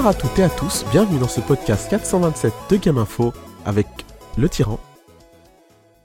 [0.00, 3.32] Bonsoir à toutes et à tous, bienvenue dans ce podcast 427 de Game Info
[3.64, 3.88] avec
[4.36, 4.78] le tyran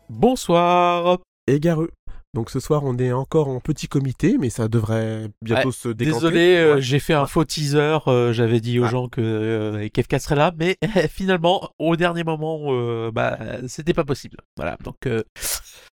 [0.09, 1.89] Bonsoir et Garu.
[2.33, 6.15] Donc ce soir on est encore en petit comité mais ça devrait bientôt se décanter.
[6.15, 6.81] Désolé, euh, Ouais.
[6.81, 7.99] j'ai fait un faux teaser.
[8.07, 8.89] euh, J'avais dit aux Ah.
[8.89, 10.75] gens que euh, Kefka serait là, mais
[11.11, 13.37] finalement, au dernier moment, euh, bah,
[13.67, 14.37] c'était pas possible.
[14.57, 15.07] Voilà, donc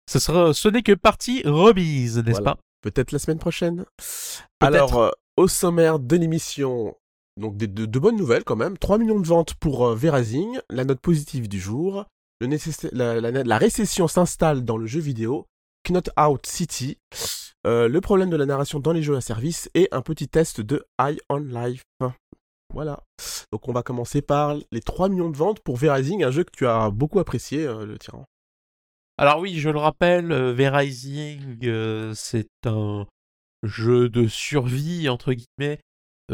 [0.07, 2.55] ce sera, ce n'est que partie remise, n'est-ce Voilà.
[2.55, 2.61] pas?
[2.81, 3.83] Peut-être la semaine prochaine.
[4.61, 6.95] Alors au sommaire de l'émission,
[7.39, 8.77] donc de, bonnes nouvelles quand même.
[8.77, 12.05] 3 millions de ventes pour euh, Verazing, la note positive du jour.
[12.41, 15.47] La, récession s'installe dans le jeu vidéo.
[15.87, 16.97] Knot Out City.
[17.65, 20.61] euh, le problème de la narration dans les jeux à service et un petit test
[20.61, 21.83] de High on Life.
[22.73, 23.03] Voilà.
[23.51, 26.51] Donc on va commencer par les 3 millions de ventes pour Verazing, un jeu que
[26.55, 28.25] tu as beaucoup apprécié, euh, le tyran.
[29.19, 33.05] Alors oui, je le rappelle, euh, V-Rising, euh, c'est un
[33.63, 35.81] jeu de survie, entre guillemets,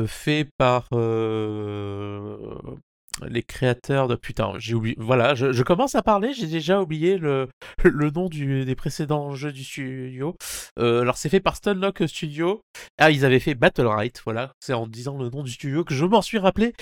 [0.05, 2.37] fait par euh,
[3.27, 4.15] les créateurs de...
[4.15, 4.95] Putain, j'ai oublié...
[4.99, 7.49] Voilà, je, commence à parler, j'ai déjà oublié le,
[8.15, 10.35] nom des précédents jeux du studio.
[10.79, 12.61] Euh, alors c'est fait par Stunlock Studio.
[12.97, 15.93] Ah, ils avaient fait Battle Right, voilà, c'est en disant le nom du studio que
[15.93, 16.73] je m'en suis rappelé.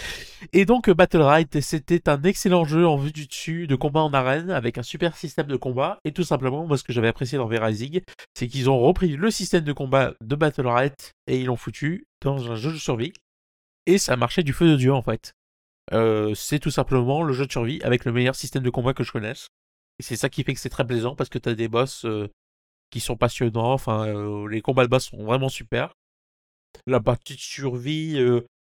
[0.52, 4.02] Et donc euh, Battle Right, c'était un excellent jeu en vue du dessus, de combat
[4.02, 6.00] en arène, avec un super système de combat.
[6.06, 8.02] Et tout simplement, moi ce que j'avais apprécié dans V-Rising,
[8.34, 12.06] c'est qu'ils ont repris le système de combat de Battle Right et ils l'ont foutu
[12.22, 13.14] dans un jeu de survie.
[13.86, 15.34] Et ça marchait du feu de Dieu en fait.
[15.92, 19.04] Euh, c'est tout simplement le jeu de survie avec le meilleur système de combat que
[19.04, 19.48] je connaisse.
[20.00, 22.30] Et c'est ça qui fait que c'est très plaisant parce que t'as des boss euh,
[22.90, 23.74] qui sont passionnants.
[23.74, 25.94] Enfin, euh, les combats de boss sont vraiment super.
[26.88, 28.18] La partie de survie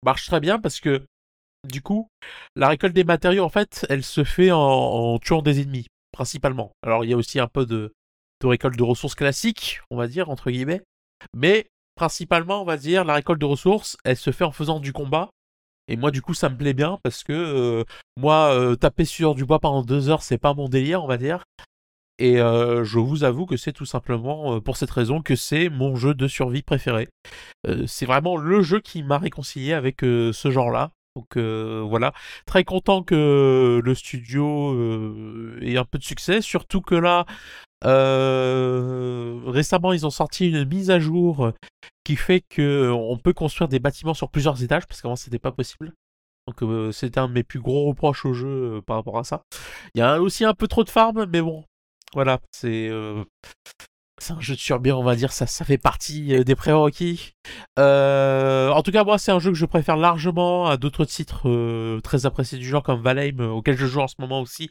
[0.03, 1.05] marche très bien parce que
[1.69, 2.09] du coup,
[2.57, 6.73] la récolte des matériaux en fait, elle se fait en, en tuant des ennemis principalement.
[6.83, 7.93] Alors il y a aussi un peu de,
[8.41, 10.83] de récolte de ressources classiques, on va dire entre guillemets,
[11.35, 14.93] mais principalement on va dire la récolte de ressources, elle se fait en faisant du
[14.93, 15.31] combat.
[15.89, 17.85] Et moi, du coup, ça me plaît bien parce que euh,
[18.17, 21.17] moi, euh, taper sur du bois pendant deux heures, c'est pas mon délire, on va
[21.17, 21.45] dire.
[22.19, 25.97] Et euh, je vous avoue que c'est tout simplement pour cette raison que c'est mon
[25.97, 27.09] jeu de survie préféré.
[27.87, 30.91] C'est vraiment le jeu qui m'a réconcilié avec ce genre-là.
[31.15, 32.13] Donc voilà,
[32.45, 34.75] très content que le studio
[35.63, 37.25] ait un peu de succès, surtout que là,
[37.85, 41.53] euh, récemment, ils ont sorti une mise à jour
[42.05, 45.53] qui fait que on peut construire des bâtiments sur plusieurs étages, parce qu'avant c'était pas
[45.53, 45.93] possible.
[46.47, 49.25] Donc euh, c'était un de mes plus gros reproches au jeu euh, par rapport à
[49.25, 49.43] ça.
[49.95, 51.65] Il y a aussi un peu trop de farm, mais bon,
[52.15, 53.23] voilà, c'est euh,
[54.31, 57.33] un jeu de survie, on va dire, ça, fait partie euh, des prérequis.
[57.79, 61.49] Euh, en tout cas, moi, c'est un jeu que je préfère largement à d'autres titres
[61.49, 64.71] euh, très appréciés du genre comme Valheim, euh, auquel je joue en ce moment aussi.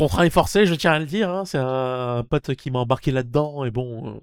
[0.00, 3.10] Contraint et forcé, je tiens à le dire, hein, c'est un pote qui m'a embarqué
[3.10, 4.14] là-dedans, et bon...
[4.14, 4.20] euh,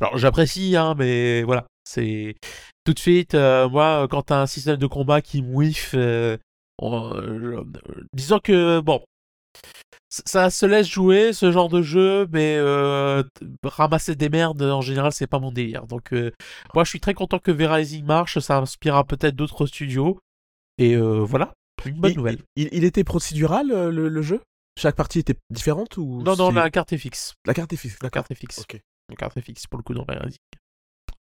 [0.00, 2.34] alors, j'apprécie, hein, mais voilà, c'est...
[2.82, 6.36] Tout de suite, euh, moi, quand t'as un système de combat qui me whiff, euh,
[8.12, 9.04] disons que, bon,
[10.08, 13.22] ça- se laisse jouer ce genre de jeu, mais euh,
[13.62, 15.86] ramasser des merdes en général c'est pas mon délire.
[15.86, 16.32] Donc euh,
[16.74, 20.18] moi je suis très content que V-Rising marche, ça inspirera peut-être d'autres studios.
[20.78, 21.52] Et euh, voilà,
[21.84, 22.38] une bonne il, nouvelle.
[22.56, 24.40] Il, il était procédural le, le jeu?
[24.78, 27.34] Chaque partie était différente ou Non non c'est- la carte est fixe.
[27.46, 27.94] la carte est fixe.
[27.94, 28.22] La D'accord.
[28.22, 28.58] carte est fixe.
[28.60, 28.80] Ok.
[29.08, 30.38] La carte est fixe pour le coup dans V-Rising.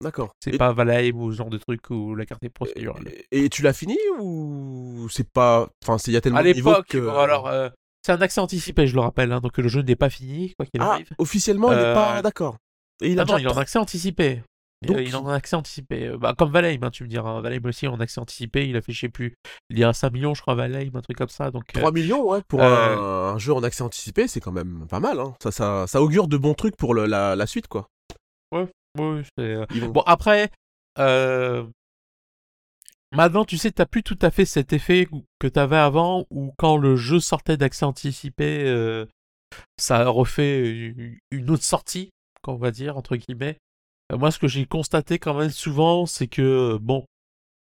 [0.01, 0.33] D'accord.
[0.43, 3.09] C'est Et- pas Valheim ou ce genre de truc où la carte est procédurale.
[3.31, 6.43] Et, et tu l'as fini ou c'est pas Enfin, c'est- il y a tellement À
[6.43, 6.99] de niveaux l'époque, que.
[6.99, 7.69] bon, alors euh,
[8.05, 10.67] c'est un accès anticipé, je le rappelle, hein, donc le jeu n'est pas fini quoi
[10.67, 11.09] qu'il ah, arrive.
[11.19, 12.57] officiellement, il est Euh, pas d'accord.
[13.01, 14.43] Et il a Ah non, déjà il est en accès anticipé.
[14.87, 16.09] Donc, Euh, il en accès anticipé.
[16.09, 17.41] Euh, Bah, comme Valheim, hein, tu me diras.
[17.41, 18.69] Valheim aussi en accès anticipé.
[18.69, 19.35] Il a fait, je sais plus,
[19.71, 21.51] il y a 5 millions, je crois, Valheim, un truc comme ça.
[21.51, 24.53] Donc, euh, 3 millions, ouais, pour euh, un, un jeu en accès anticipé, c'est quand
[24.53, 25.21] même pas mal.
[25.21, 25.35] Hein.
[25.43, 27.89] Ça, ça, ça augure de bons trucs pour le- la, la suite, quoi.
[29.39, 30.51] euh, Ils vont- Bon, après,
[30.99, 31.65] euh,
[33.13, 35.09] maintenant, tu sais, t'as plus tout à fait cet effet
[35.39, 39.07] que t'avais avant où quand le jeu sortait d'accès anticipé, euh,
[39.79, 40.95] ça refait
[41.31, 42.11] une autre sortie,
[42.43, 43.59] qu'on va dire, entre guillemets.
[44.13, 47.07] Euh, Moi, ce que j'ai constaté quand même souvent, c'est que, bon,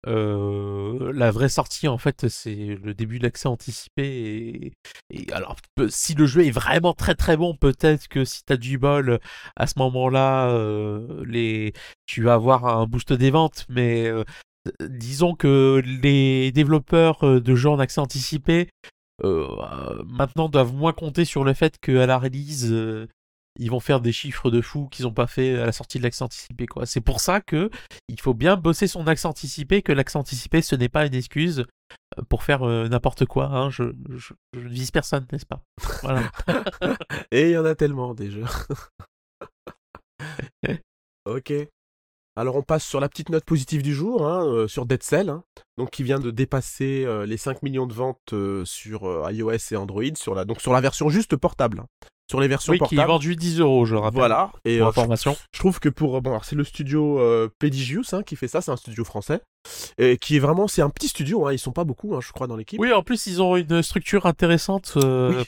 [0.06, 4.72] euh, la vraie sortie, en fait, c'est le début de l'accès anticipé.
[5.10, 5.56] Et, alors,
[5.88, 9.18] si le jeu est vraiment très très bon, peut-être que si t'as du bol,
[9.56, 11.72] à ce moment-là, euh, les...
[12.06, 13.64] tu vas avoir un boost des ventes.
[13.70, 14.24] Mais euh,
[14.80, 18.68] disons que les développeurs euh, de jeux en accès anticipé,
[19.22, 19.46] euh,
[20.04, 22.74] maintenant doivent moins compter sur le fait qu'à la release,
[23.58, 26.02] ils vont faire des chiffres de fou qu'ils n'ont pas fait à la sortie de
[26.02, 26.66] l'accès anticipé.
[26.66, 26.86] quoi.
[26.86, 27.70] C'est pour ça que
[28.08, 31.64] il faut bien bosser son accès anticipé, que l'accès anticipé, ce n'est pas une excuse
[32.18, 33.46] euh, pour faire euh, n'importe quoi.
[33.46, 33.70] hein.
[33.70, 35.62] Je, je, je ne vise personne, n'est-ce pas?
[36.02, 36.30] Voilà.
[37.30, 38.44] Et il y en a tellement jeux.
[41.26, 41.52] ok.
[42.36, 45.28] Alors on passe sur la petite note positive du jour, hein, euh, sur Dead Cell,
[45.28, 45.44] hein,
[45.78, 49.76] donc qui vient de dépasser euh, les 5 millions de ventes euh, sur iOS et
[49.76, 51.80] Android, sur la, donc sur la version juste portable.
[51.80, 51.86] Hein.
[52.30, 52.98] Sur les versions oui, portables.
[52.98, 54.18] qui est vendu 10 euros, je rappelle.
[54.18, 54.50] Voilà.
[54.64, 55.36] Et pour information.
[55.52, 57.20] Je, trouve que pour bon, c'est le studio
[57.58, 59.40] Pedigius qui fait ça, c'est un studio français,
[59.98, 62.56] et qui est vraiment, c'est un petit studio, ils sont pas beaucoup, je crois, dans
[62.56, 62.80] l'équipe.
[62.80, 64.96] Oui, en plus ils ont une structure intéressante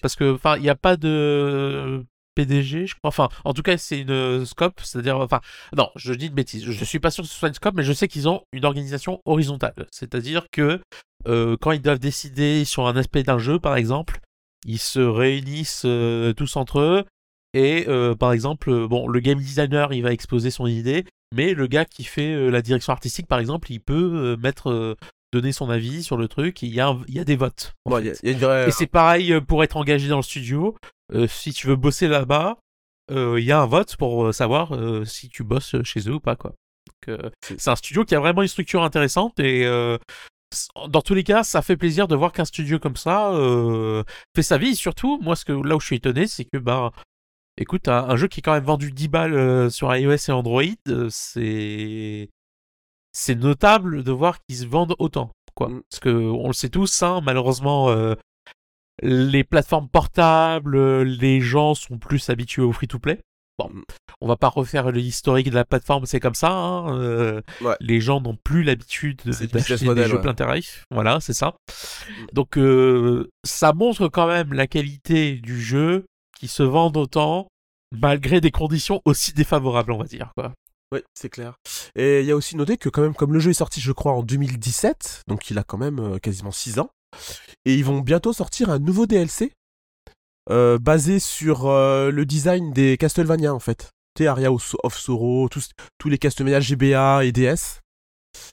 [0.03, 2.05] parce que, enfin, il n'y a pas de
[2.37, 3.09] PDG, je crois.
[3.09, 5.41] Enfin, en tout cas, c'est une scope, c'est-à-dire, enfin,
[5.77, 6.65] non, je dis une bêtise.
[6.65, 8.65] Je suis pas sûr que ce soit une scope, mais je sais qu'ils ont une
[8.65, 9.87] organisation horizontale.
[9.91, 10.81] C'est-à-dire que
[11.27, 14.21] euh, quand ils doivent décider sur un aspect d'un jeu, par exemple,
[14.67, 17.05] ils se réunissent euh, tous entre eux.
[17.55, 21.67] Et euh, par exemple, bon, le game designer, il va exposer son idée, mais le
[21.67, 24.97] gars qui fait la direction artistique, par exemple, il peut mettre
[25.33, 26.63] donner son avis sur le truc.
[26.63, 27.75] Il y a, il y a des votes.
[28.67, 30.77] Et c'est pareil pour être engagé dans le studio.
[31.15, 32.59] Euh, si tu veux bosser là-bas,
[33.11, 34.73] euh, il y a un vote pour euh, savoir
[35.07, 36.37] si tu bosses chez eux ou pas.
[36.37, 36.53] quoi.
[37.43, 39.65] C'est un studio qui a vraiment une structure intéressante et
[40.89, 43.33] dans tous les cas, ça fait plaisir de voir qu'un studio comme ça
[44.35, 44.77] fait sa vie.
[44.77, 46.93] surtout, moi, ce que, là où je suis étonné, c'est que, bah,
[47.57, 50.63] écoute, un, jeu qui est quand même vendu 10 balles sur iOS et Android,
[51.11, 52.31] c'est
[53.13, 55.31] c'est notable de voir qu'ils se vendent autant.
[55.55, 55.69] Quoi.
[55.69, 55.83] Mm.
[55.91, 57.91] Parce que on le sait tous, hein, malheureusement,
[59.03, 63.21] les plateformes portables, les gens sont plus habitués au free-to-play.
[63.59, 63.71] Bon,
[64.21, 66.51] on va pas refaire l'historique de la plateforme, c'est comme ça.
[66.51, 67.41] Hein, euh,
[67.81, 70.85] les gens n'ont plus l'habitude d'acheter des jeux plein tarif.
[70.91, 71.55] Voilà, c'est ça.
[72.09, 72.27] Mm.
[72.35, 76.05] Donc euh, ça montre quand même la qualité du jeu
[76.39, 77.49] qui se vend autant
[77.93, 80.33] malgré des conditions aussi défavorables, on va dire.
[80.37, 80.53] Quoi.
[80.93, 81.57] Oui, c'est clair.
[81.97, 83.93] Et il y a aussi noté que quand même, comme le jeu est sorti, je
[83.93, 86.91] crois, en 2017, donc il a quand même euh, quasiment 6 ans,
[87.65, 89.53] et ils vont bientôt sortir un nouveau DLC
[90.51, 93.91] euh, basé sur euh, le design des Castlevania en fait.
[94.15, 97.81] Tu sais, Aria of Sorrow, tous, tous les Castlevania GBA et DS.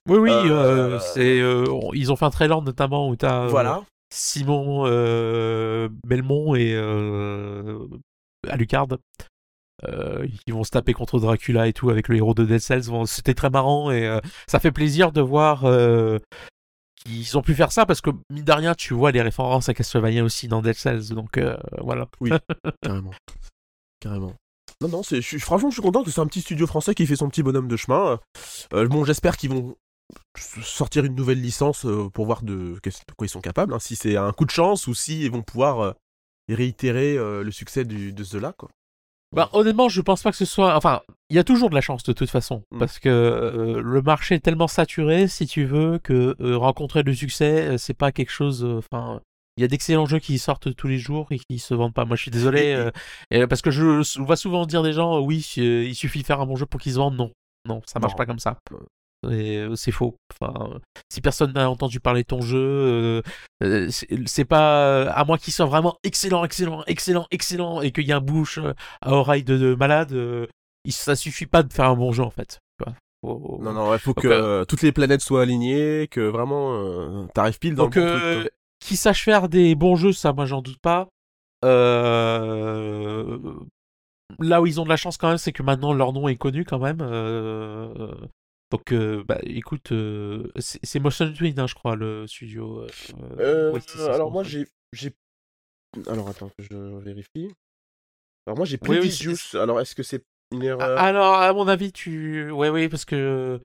[0.07, 1.41] Oui, oui, euh, c'est,
[1.93, 3.83] ils ont fait un trailer notamment où tu as voilà.
[4.13, 4.83] Simon
[6.05, 6.75] Belmont et
[8.49, 8.87] Alucard.
[9.83, 12.85] ils vont se taper contre Dracula et tout avec le héros de Dead Cells.
[13.05, 15.65] C'était très marrant et ça fait plaisir de voir
[17.05, 19.73] ils ont pu faire ça parce que, mine de rien, tu vois les références à
[19.73, 22.07] Castlevania aussi dans Dead Cells, donc euh, voilà.
[22.21, 22.31] Oui,
[22.81, 23.13] carrément.
[23.99, 24.33] Carrément.
[24.81, 27.05] Non, non, je suis, franchement, je suis content que c'est un petit studio français qui
[27.05, 28.19] fait son petit bonhomme de chemin.
[28.73, 29.75] Euh, bon, j'espère qu'ils vont
[30.35, 32.79] sortir une nouvelle licence euh, pour voir de,
[33.17, 35.41] quoi ils sont capables, hein, si c'est un coup de chance ou si ils vont
[35.41, 35.95] pouvoir
[36.49, 38.69] réitérer le succès de ce là quoi.
[39.33, 40.75] Bah, honnêtement, je pense pas que ce soit.
[40.75, 42.63] Enfin, il y a toujours de la chance de toute façon.
[42.71, 42.79] Mm.
[42.79, 47.13] Parce que euh, le marché est tellement saturé, si tu veux, que euh, rencontrer le
[47.13, 48.63] succès, euh, c'est pas quelque chose.
[48.63, 49.21] Enfin.
[49.57, 52.05] il y a d'excellents jeux qui sortent tous les jours et qui se vendent pas.
[52.05, 52.89] Moi, je suis désolé,
[53.49, 56.55] parce que je vois souvent dire des gens, oui, il suffit de faire un bon
[56.55, 57.17] jeu pour qu'ils se vendent.
[57.17, 57.31] Non,
[57.67, 58.57] non, ça marche pas comme ça.
[59.25, 60.17] Euh, c'est faux.
[60.31, 63.21] Enfin, si personne n'a entendu parler de ton jeu, euh,
[63.63, 63.89] euh,
[64.25, 68.17] c'est pas à moins qu'il soit vraiment excellent, excellent, excellent, excellent et qu'il y a
[68.17, 68.59] un bouche
[69.01, 70.15] à oreille de, malade.
[70.89, 72.59] ça suffit pas de faire un bon jeu en fait.
[73.23, 77.85] Non, non, il faut que toutes les planètes soient alignées, que vraiment t'arrives pile dans
[77.85, 78.51] donc, le truc.
[78.79, 81.07] Qui sache faire des bons jeux, ça, moi, j'en doute pas.
[84.39, 86.35] Là où ils ont de la chance quand même, c'est que maintenant leur nom est
[86.35, 87.01] connu quand même.
[88.73, 92.87] Donc, euh, bah, écoute, euh, c'est Motion Twin, hein, je crois, le studio.
[93.39, 93.71] Euh,
[94.11, 94.65] alors, moi, j'ai.
[96.07, 97.51] Alors, attends, que je vérifie.
[98.47, 99.53] Alors, moi, j'ai Prodigious.
[99.53, 100.97] alors, est-ce que c'est une erreur?
[100.97, 102.49] Alors, à mon avis, tu.
[102.49, 103.61] Ouais, oui, parce que.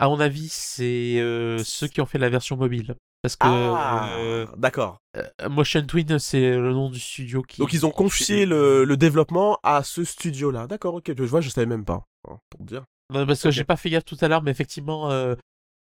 [0.00, 1.22] À mon avis, c'est
[1.64, 2.96] ceux qui ont fait la version mobile.
[3.22, 3.46] Parce que.
[3.46, 4.10] Ah,
[4.56, 4.98] d'accord.
[5.48, 7.60] Motion Twin, c'est le nom du studio qui.
[7.60, 10.66] Donc, ils ont confié le, le développement à ce studio-là.
[10.66, 11.12] D'accord, ok.
[11.16, 12.04] Je vois, je savais même pas.
[12.28, 12.82] Hein, pour dire.
[13.12, 15.34] Non, parce que j'ai pas fait gaffe tout à l'heure, mais effectivement, euh,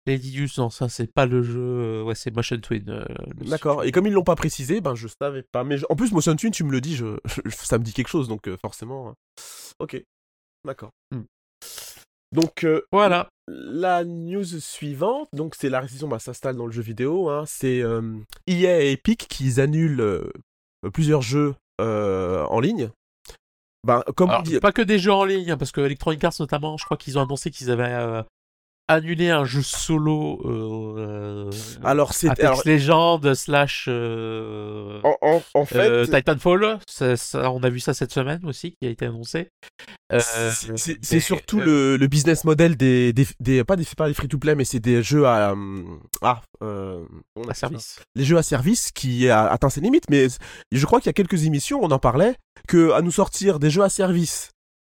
[0.06, 1.60] Lady Deuce, non, ça c'est pas le jeu.
[1.60, 2.88] Euh, ouais, c'est Motion Twin.
[2.90, 3.06] Euh,
[3.48, 3.84] D'accord.
[3.84, 5.64] Et comme ils l'ont pas précisé, ben je savais pas.
[5.64, 7.18] Mais en plus, Motion Twin, tu me le dis, je...
[7.50, 9.16] ça me dit quelque chose, donc forcément.
[9.80, 10.02] Ok.
[10.64, 10.92] D'accord.
[11.12, 11.24] Hmm.
[12.32, 13.30] Donc voilà.
[13.48, 17.30] La news suivante, donc c'est la récession bah, s'installe dans le jeu vidéo.
[17.30, 17.84] Hein, c'est
[18.48, 20.32] EA et Epic qui annulent
[20.94, 22.92] plusieurs jeux en ligne
[23.86, 26.86] ben, comme Pas que des jeux en ligne, hein, parce que Electronic Arts notamment, je
[26.86, 28.24] crois qu'ils ont annoncé qu'ils avaient euh,
[28.88, 30.42] annulé un jeu solo.
[30.46, 31.50] Euh,
[31.84, 36.80] alors c'est Apex Legends slash euh, en, en, fait Titanfall.
[37.34, 39.50] on a vu ça cette semaine aussi qui a été annoncé.
[40.12, 44.56] c'est surtout le, le, business model des, des, pas des pas des free to play
[44.56, 45.56] mais c'est des jeux à
[46.22, 48.00] ah à service.
[48.16, 50.28] Les jeux à service qui a atteint ses limites mais
[50.72, 52.36] je crois qu'il y a quelques émissions on en parlait
[52.68, 54.52] que à nous sortir des jeux à service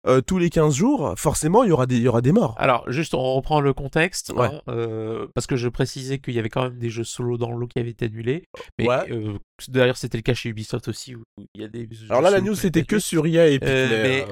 [0.08, 2.56] euh, tous les 15 jours, forcément, il y aura des, il y aura des morts.
[2.58, 6.50] Alors, juste, on reprend le contexte, hein, euh, parce que je précisais qu'il y avait
[6.50, 8.44] quand même des jeux solo dans l'eau qui avaient été annulés.
[8.78, 11.24] Mais euh, d'ailleurs, c'était le cas chez Ubisoft aussi, où
[11.56, 11.88] il y a des.
[12.10, 14.26] Alors là, la news, c'était que sur EA et mais,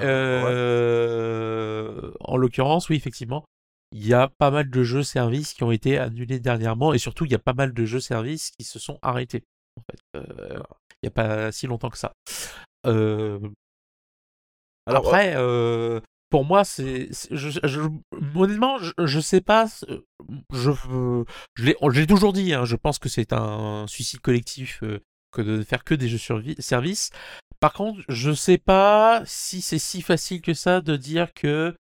[2.20, 3.44] en l'occurrence, oui, effectivement,
[3.92, 7.24] il y a pas mal de jeux services qui ont été annulés dernièrement, et surtout,
[7.24, 9.44] il y a pas mal de jeux services qui se sont arrêtés.
[9.76, 12.12] En fait, il n'y a pas si longtemps que ça.
[12.86, 13.38] Euh,
[14.86, 16.00] alors, Après, euh,
[16.30, 17.80] pour moi, c'est, je, je,
[18.34, 19.66] honnêtement, je, je, sais pas,
[20.52, 20.70] je,
[21.56, 25.00] je l'ai toujours dit, hein, je pense que c'est un suicide collectif euh,
[25.32, 27.10] que de faire que des jeux sur service.
[27.60, 31.74] Par contre, je sais pas si c'est si facile que ça de dire que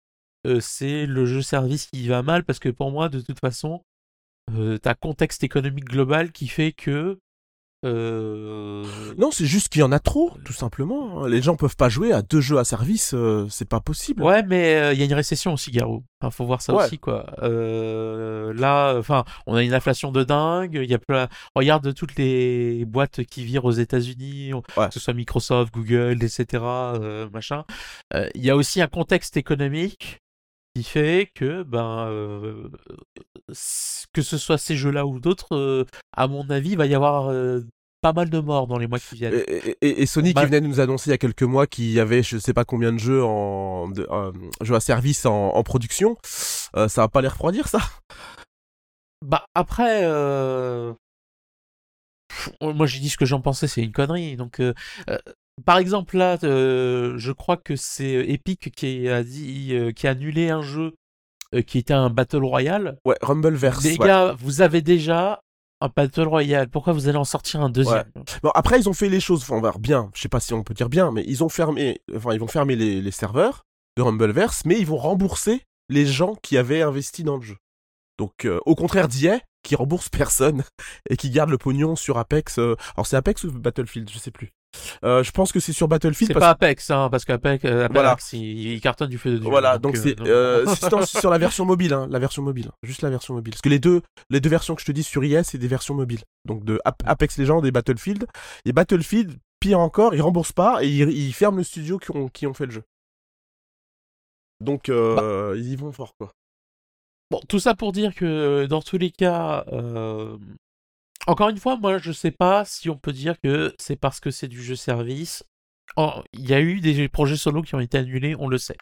[0.47, 3.83] euh, c'est le jeu service qui va mal, parce que pour moi, de toute façon,
[4.55, 7.19] euh, t'as contexte économique global qui fait que
[7.85, 8.85] euh...
[9.19, 11.27] Non, c'est juste qu'il y en a trop, tout simplement.
[11.27, 14.23] Les gens peuvent pas jouer à deux jeux à service, euh, c'est pas possible.
[14.23, 16.05] Ouais, mais euh, il y a une récession aussi, Garou.
[16.21, 17.27] Enfin, faut voir ça aussi, quoi.
[17.43, 20.79] Là, enfin, on a une inflation de dingue.
[20.83, 21.29] Il y a plein.
[21.57, 26.63] Regarde toutes les boîtes qui virent aux États-Unis, que ce soit Microsoft, Google, etc.,
[27.33, 27.65] machin.
[28.35, 30.23] Il y a aussi un contexte économique
[30.75, 32.09] qui fait que ben
[34.13, 35.87] que ce soit ces jeux-là ou d'autres,
[36.17, 37.33] à mon avis, il va y avoir
[38.01, 39.43] pas mal de morts dans les mois qui viennent.
[39.81, 42.23] Et, Sony qui venait de nous annoncer il y a quelques mois qu'il y avait
[42.23, 43.93] je sais pas combien de jeux en
[44.63, 46.17] jeux à service en, production,
[46.75, 47.81] ça va pas les refroidir ça?
[49.25, 50.05] Bah après.
[52.61, 54.37] Moi j'ai dit ce que j'en pensais, c'est une connerie.
[54.37, 54.61] Donc
[55.65, 60.07] par exemple, là, euh, je crois que c'est euh, Epic qui a dit, euh, qui
[60.07, 60.95] a annulé un jeu
[61.67, 62.97] qui était un Battle Royale.
[63.05, 63.85] Ouais, Rumbleverse.
[63.85, 65.43] Les gars, vous avez déjà
[65.83, 66.71] un Battle Royale.
[66.71, 68.11] Pourquoi vous allez en sortir un deuxième?
[68.43, 70.11] Bon, après, ils ont fait les choses, enfin, bien.
[70.15, 72.47] Je sais pas si on peut dire bien, mais ils ont fermé, enfin, ils vont
[72.47, 73.65] fermer les, les serveurs
[73.99, 77.59] de Rumbleverse, mais ils vont rembourser les gens qui avaient investi dans le jeu.
[78.19, 80.65] Donc, au contraire d'IA, qui rembourse personne
[81.11, 82.57] et qui garde le pognon sur Apex.
[82.57, 84.53] alors, c'est Apex ou Battlefield Je sais plus.
[85.05, 86.33] Euh, je pense que c'est sur Battlefield.
[86.33, 88.17] C'est pas Apex, hein, parce qu'Apex, euh, voilà.
[88.33, 89.49] il, cartonne du feu de Dieu.
[89.49, 90.67] Voilà, donc, c'est euh,
[91.05, 93.53] sur la version mobile, hein, la version mobile, juste la version mobile.
[93.53, 95.69] Parce que les deux, les deux versions que je te dis sur IS, c'est des
[95.69, 96.23] versions mobiles.
[96.45, 98.27] Donc de Apex Legends et Battlefield.
[98.65, 102.47] Et Battlefield, pire encore, ils remboursent pas et ils, ferment le studio qui ont, qui
[102.47, 102.83] ont fait le jeu.
[104.61, 105.53] Donc bah.
[105.57, 106.33] ils y vont fort, quoi.
[107.31, 109.65] Bon, tout ça pour dire que dans tous les cas,
[111.27, 114.31] encore une fois, moi, je sais pas si on peut dire que c'est parce que
[114.31, 115.45] c'est du jeu service.
[115.97, 118.77] Il y a eu des projets solo qui ont été annulés, on le sait.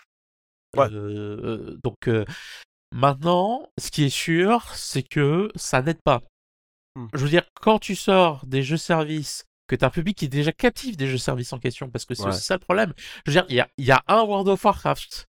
[0.76, 2.24] Euh, donc euh,
[2.92, 6.22] maintenant, ce qui est sûr, c'est que ça n'aide pas.
[6.94, 7.08] Hmm.
[7.14, 10.24] Je veux dire, quand tu sors des jeux services, que tu as un public qui
[10.24, 12.92] est déjà captif des jeux services en question, parce que c'est aussi ça le problème.
[13.24, 15.26] Je veux dire, il y a, y a un World of Warcraft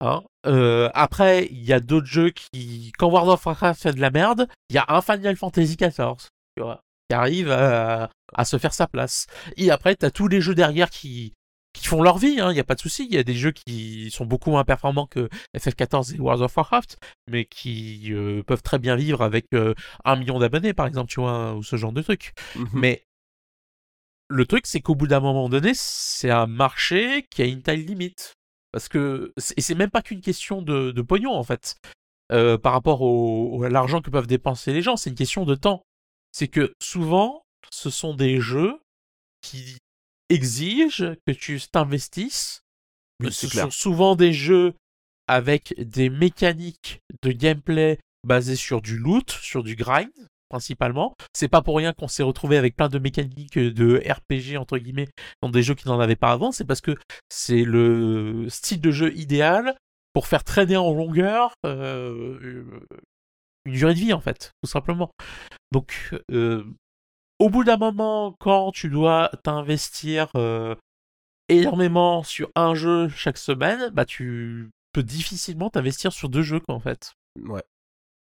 [0.00, 4.00] Hein euh, après, il y a d'autres jeux qui, quand World of Warcraft fait de
[4.00, 8.08] la merde, il y a un Final Fantasy XIV qui arrive à,
[8.44, 9.26] se faire sa place.
[9.56, 11.34] Et après, t'as tous les jeux derrière qui,
[11.72, 13.06] qui font leur vie, il hein, n'y a pas de souci.
[13.08, 16.56] Il y a des jeux qui sont beaucoup moins performants que FF14 et World of
[16.56, 21.10] Warcraft, mais qui euh, peuvent très bien vivre avec euh, un million d'abonnés, par exemple,
[21.10, 22.32] tu vois, ou ce genre de truc.
[22.56, 22.68] Mhm.
[22.74, 23.04] Mais
[24.28, 27.84] le truc, c'est qu'au bout d'un moment donné, c'est un marché qui a une taille
[27.84, 28.36] limite.
[28.72, 31.76] Parce que et c'est même pas qu'une question de, de, pognon en fait.
[32.32, 35.56] Euh, par rapport au, à l'argent que peuvent dépenser les gens, c'est une question de
[35.56, 35.82] temps.
[36.30, 38.80] C'est que souvent, ce sont des jeux
[39.40, 39.78] qui
[40.28, 42.62] exigent que tu t'investisses.
[43.30, 44.74] ce sont souvent des jeux
[45.26, 50.12] avec des mécaniques de gameplay basées sur du loot, sur du grind
[50.50, 51.14] principalement.
[51.34, 55.08] C'est pas pour rien qu'on s'est retrouvé avec plein de mécaniques de RPG entre guillemets
[55.40, 56.52] dans des jeux qui n'en avaient pas avant.
[56.52, 56.96] C'est parce que
[57.30, 59.76] c'est le style de jeu idéal
[60.12, 62.64] pour faire traîner en longueur euh,
[63.64, 65.10] une durée de vie en fait, tout simplement.
[65.72, 66.64] Donc euh,
[67.38, 70.74] au bout d'un moment, quand tu dois t'investir euh,
[71.48, 76.74] énormément sur un jeu chaque semaine, bah tu peux difficilement t'investir sur deux jeux quoi
[76.74, 77.14] en fait.
[77.44, 77.62] Ouais.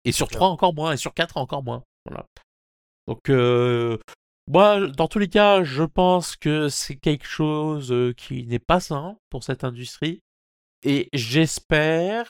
[0.03, 1.83] Et sur trois encore moins, et sur quatre encore moins.
[2.05, 2.25] Voilà.
[3.07, 3.97] Donc, euh,
[4.47, 8.79] moi, dans tous les cas, je pense que c'est quelque chose euh, qui n'est pas
[8.79, 10.21] sain pour cette industrie.
[10.83, 12.29] Et j'espère,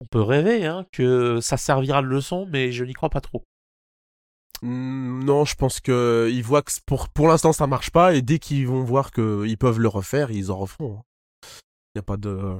[0.00, 3.44] on peut rêver, hein, que ça servira de leçon, mais je n'y crois pas trop.
[4.62, 8.22] Mmh, non, je pense que ils voient que pour, pour l'instant ça marche pas et
[8.22, 11.02] dès qu'ils vont voir qu'ils peuvent le refaire, ils en referont.
[11.94, 12.58] Il n'y a pas de.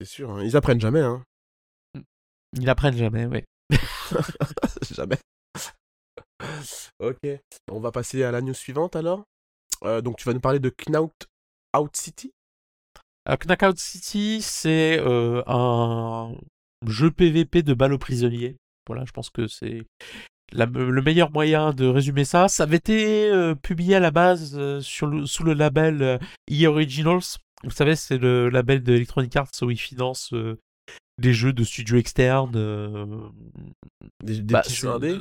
[0.00, 0.42] c'est sûr, hein.
[0.44, 1.00] ils apprennent jamais.
[1.00, 1.22] Hein.
[2.52, 3.44] Ils apprennent jamais, oui.
[4.90, 5.18] jamais.
[7.00, 7.18] Ok,
[7.70, 9.24] on va passer à la news suivante alors.
[9.84, 11.12] Euh, donc tu vas nous parler de Knaut
[11.76, 12.32] Out City?
[13.26, 14.98] Knockout City, c'est
[15.46, 16.34] un
[16.86, 18.56] jeu PVP de balles aux prisonniers.
[18.86, 19.84] Voilà, je pense que c'est
[20.52, 22.48] le meilleur moyen de résumer ça.
[22.48, 23.30] Ça avait été
[23.62, 26.18] publié à la base sur sous le label
[26.50, 27.36] E Originals.
[27.64, 30.32] Vous savez, c'est le label de Electronic Arts où ils financent
[31.18, 32.52] des jeux de studio externes.
[34.24, 35.20] des, des bah, petits jeux indés?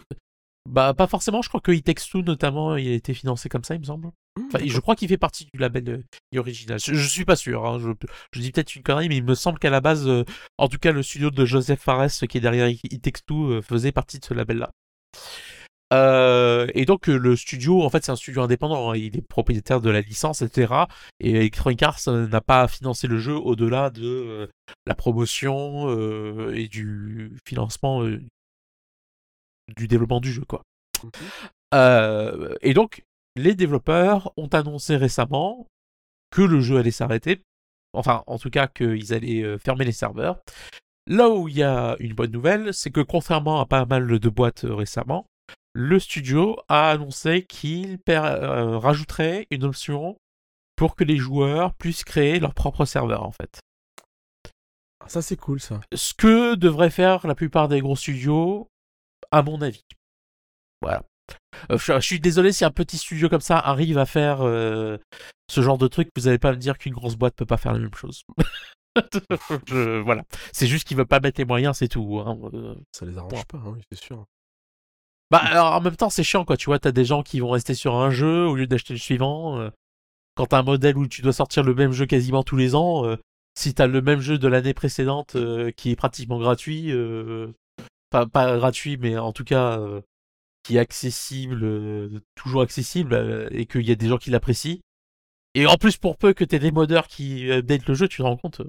[0.68, 3.76] Bah, pas forcément, je crois que It Takes notamment, il a été financé comme ça,
[3.76, 4.08] il me semble.
[4.08, 6.78] Mmh, enfin, je crois qu'il fait partie du label euh, original.
[6.78, 7.90] Je, suis pas sûr, hein, je,
[8.34, 10.26] je, dis peut-être une connerie, mais il me semble qu'à la base, euh,
[10.58, 13.94] en tout cas, le studio de Joseph Fares qui est derrière It Takes euh, faisait
[13.94, 14.72] partie de ce label-là.
[16.74, 18.92] et donc le studio, en fait, c'est un studio indépendant.
[18.92, 20.74] Hein, il est propriétaire de la licence, etc.
[21.22, 24.50] Et Electronic Arts n'a pas financé le jeu au-delà de
[24.86, 25.90] la promotion
[26.52, 28.06] et du financement
[29.76, 30.64] du développement du jeu, quoi.
[31.74, 33.04] Euh, et donc,
[33.36, 35.68] les développeurs ont annoncé récemment
[36.32, 37.42] que le jeu allait s'arrêter.
[37.94, 40.40] Enfin, en tout cas, qu'ils allaient euh, fermer les serveurs.
[41.08, 44.30] Là où il y a une bonne nouvelle, c'est que contrairement à pas mal de
[44.30, 45.26] boîtes euh, récemment,
[45.74, 50.18] le studio a annoncé qu'il rajouterait une option
[50.76, 53.60] pour que les joueurs puissent créer leur propre serveur, en fait.
[55.04, 55.82] Ah, ça, c'est cool, ça.
[55.94, 58.68] Ce que devraient faire la plupart des gros studios
[59.32, 59.86] à mon avis.
[60.82, 61.04] Voilà.
[61.72, 64.98] Euh, je, suis désolé si un petit studio comme ça arrive à faire euh,
[65.50, 67.74] ce genre de truc, vous n'allez pas me dire qu'une grosse boîte peut pas faire
[67.74, 68.24] la même chose.
[70.06, 70.24] voilà.
[70.54, 72.20] C'est juste qu'ils veulent pas mettre les moyens, c'est tout.
[72.20, 72.38] Hein.
[72.54, 74.26] Euh, ça les arrange pas, hein, c'est sûr.
[75.30, 76.56] Bah, alors, en même temps, c'est chiant, quoi.
[76.56, 79.00] Tu vois, t'as des gens qui vont rester sur un jeu au lieu d'acheter le
[79.00, 79.72] suivant.
[80.36, 83.04] quand t'as un modèle où tu dois sortir le même jeu quasiment tous les ans,
[83.54, 85.36] si t'as le même jeu de l'année précédente
[85.76, 86.94] qui est pratiquement gratuit,
[88.10, 90.02] pas, pas gratuit, mais en tout cas euh,
[90.64, 94.80] qui est accessible, euh, toujours accessible, euh, et qu'il y a des gens qui l'apprécient.
[95.54, 98.18] Et en plus, pour peu que tu aies des modeurs qui update le jeu, tu
[98.18, 98.62] te rends compte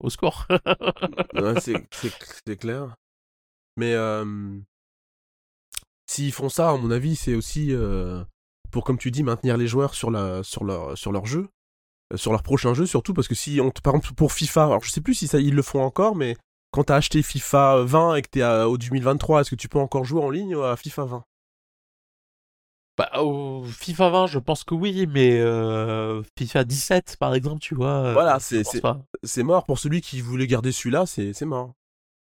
[0.00, 0.46] au score.
[1.60, 2.94] c'est clair.
[3.76, 3.94] Mais
[6.06, 7.72] s'ils font ça, à mon avis, c'est aussi
[8.70, 11.48] pour, comme tu dis, maintenir les joueurs sur, la, sur, leur, sur leur jeu
[12.16, 14.90] sur leur prochain jeu surtout parce que si on par exemple pour FIFA alors je
[14.90, 16.36] sais plus si ça ils le font encore mais
[16.70, 20.04] quand t'as acheté FIFA 20 et que t'es au 2023, est-ce que tu peux encore
[20.04, 21.24] jouer en ligne à FIFA 20
[23.00, 27.74] bah, au FIFA 20, je pense que oui, mais euh, FIFA 17, par exemple, tu
[27.74, 28.04] vois.
[28.04, 29.64] Euh, voilà, c'est mort.
[29.64, 31.72] Pour celui qui voulait garder celui-là, c'est mort.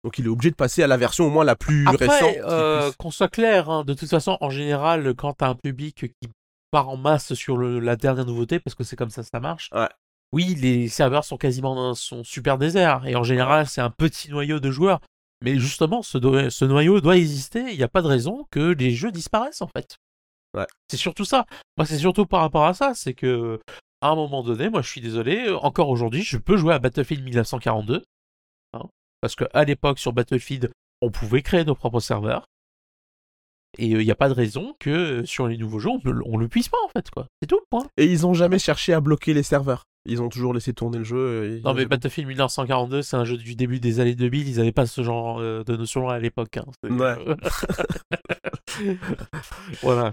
[0.04, 2.36] Donc il est obligé de passer à la version au moins la plus Après, récente.
[2.44, 6.28] Euh, qu'on soit clair, hein, de toute façon, en général, quand t'as un public qui
[6.70, 9.88] part en masse sur la dernière nouveauté, parce que c'est comme ça ça marche, ouais
[10.34, 14.58] oui, les serveurs sont quasiment sont super déserts et en général c'est un petit noyau
[14.58, 15.00] de joueurs.
[15.44, 17.60] Mais justement, ce, noyau doit exister.
[17.70, 19.96] Il n'y a pas de raison que les jeux disparaissent en fait.
[20.56, 20.66] Ouais.
[20.88, 21.46] C'est surtout ça.
[21.76, 22.94] Moi, c'est surtout par rapport à ça.
[22.94, 23.60] C'est que
[24.00, 25.50] à un moment donné, moi, je suis désolé.
[25.50, 28.02] Encore aujourd'hui, je peux jouer à Battlefield 1942
[28.72, 28.82] hein,
[29.20, 32.46] parce qu'à l'époque sur Battlefield, on pouvait créer nos propres serveurs.
[33.78, 36.48] Et il n'y a pas de raison que sur les nouveaux jeux, on ne le
[36.48, 37.08] puisse pas en fait.
[37.10, 37.26] quoi.
[37.40, 37.86] C'est tout, point.
[37.96, 39.84] Et ils n'ont jamais cherché à bloquer les serveurs.
[40.06, 41.60] Ils ont toujours laissé tourner le jeu.
[41.64, 44.48] non, mais Battlefield 1942, c'est un jeu du début des années 2000.
[44.48, 46.58] Ils n'avaient pas ce genre euh, de notion à l'époque.
[46.58, 46.66] Hein.
[46.90, 47.16] Ouais.
[49.82, 50.12] voilà.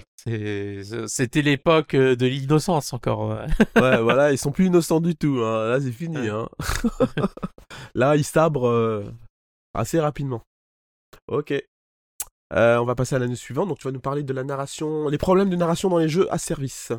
[1.08, 3.38] C'était l'époque euh, de l'innocence encore.
[3.76, 4.02] Ouais.
[4.02, 4.32] voilà.
[4.32, 5.42] Ils sont plus innocents du tout.
[5.44, 5.68] Hein.
[5.72, 6.30] Là, c'est fini.
[6.30, 6.48] Hein.
[7.96, 9.04] Là, ils sabrent euh,
[9.74, 10.42] assez rapidement.
[11.28, 11.54] Ok.
[12.52, 13.68] on va passer à l'année suivante.
[13.68, 16.34] Donc, tu vas nous parler de la narration, les problèmes de narration dans les jeux
[16.34, 16.94] à service.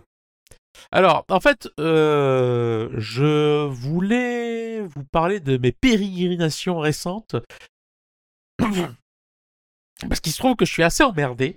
[0.91, 7.37] Alors, en fait, euh, je voulais vous parler de mes pérégrinations récentes.
[10.09, 11.57] Parce qu'il se trouve que je suis assez emmerdé.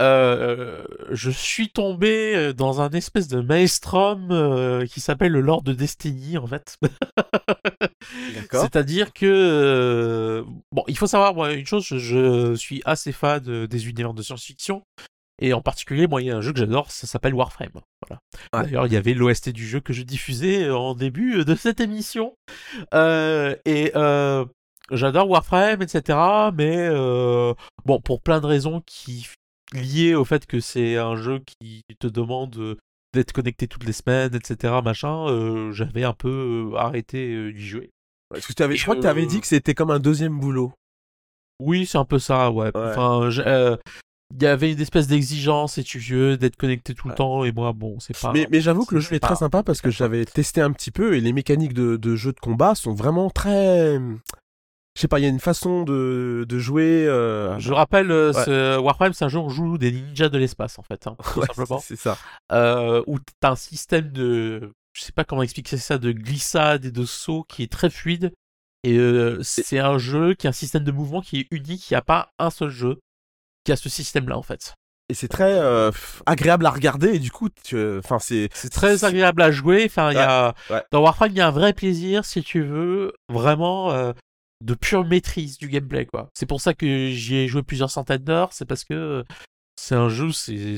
[0.00, 5.72] Euh, je suis tombé euh, dans un espèce de maelstrom qui s'appelle le Lord de
[5.72, 6.76] Destiny, en fait.
[8.52, 10.44] C'est-à-dire que...
[10.70, 14.82] bon, il faut savoir, une chose, je, suis assez fan des univers de science-fiction.
[15.40, 17.80] Et en particulier, moi, il y a un jeu que j'adore, ça s'appelle Warframe.
[18.06, 18.20] Voilà.
[18.52, 21.54] D'ailleurs, il y avait l'OST du jeu que je diffusais euh, en début euh, de
[21.54, 22.34] cette émission.
[22.92, 24.44] Euh, et euh,
[24.90, 26.18] j'adore Warframe, etc.
[26.54, 26.88] Mais
[27.84, 29.28] bon, pour plein de raisons qui
[29.72, 32.76] liées au fait que c'est un jeu qui te demande
[33.12, 34.74] d'être connecté toutes les semaines, etc.
[34.82, 37.90] Machin, j'avais un peu arrêté d'y jouer.
[38.30, 40.72] Parce que avais, je crois que tu avais dit que c'était comme un deuxième boulot.
[41.60, 42.66] Oui, c'est un peu ça, ouais.
[42.66, 42.72] ouais.
[42.74, 43.30] Enfin,
[44.34, 47.52] il y avait une espèce d'exigence, et tu veux, d'être connecté tout le temps, et
[47.52, 48.32] moi, bon, c'est pas.
[48.32, 50.90] Mais, mais j'avoue que le jeu est très sympa parce que j'avais testé un petit
[50.90, 53.98] peu et les mécaniques de, de jeu de combat sont vraiment très.
[54.94, 57.06] Je sais pas, il y a une façon de, de jouer.
[57.06, 57.58] Euh...
[57.58, 60.78] Je rappelle, euh, ce Warframe, c'est un jeu où on joue des ninjas de l'espace,
[60.78, 61.78] en fait, hein, tout simplement.
[61.78, 62.18] C'est ça.
[62.52, 66.90] Euh, où t'as un système de je sais pas comment expliquer ça, de glissade et
[66.90, 68.32] de saut qui est très fluide.
[68.82, 71.88] Et euh, c'est un jeu qui a un système de mouvement qui est unique.
[71.88, 72.98] Il n'y a pas un seul jeu
[73.68, 74.72] qui a ce système-là en fait.
[75.10, 75.90] Et c'est très euh,
[76.24, 77.50] agréable à regarder et du coup,
[77.98, 79.84] enfin c'est c'est très agréable à jouer.
[79.84, 80.54] Enfin, il y a
[80.90, 84.14] dans Warframe, il y a un vrai plaisir si tu veux vraiment euh,
[84.62, 86.30] de pure maîtrise du gameplay quoi.
[86.32, 88.54] C'est pour ça que j'y ai joué plusieurs centaines d'heures.
[88.54, 89.22] C'est parce que
[89.76, 90.76] c'est un jeu c'est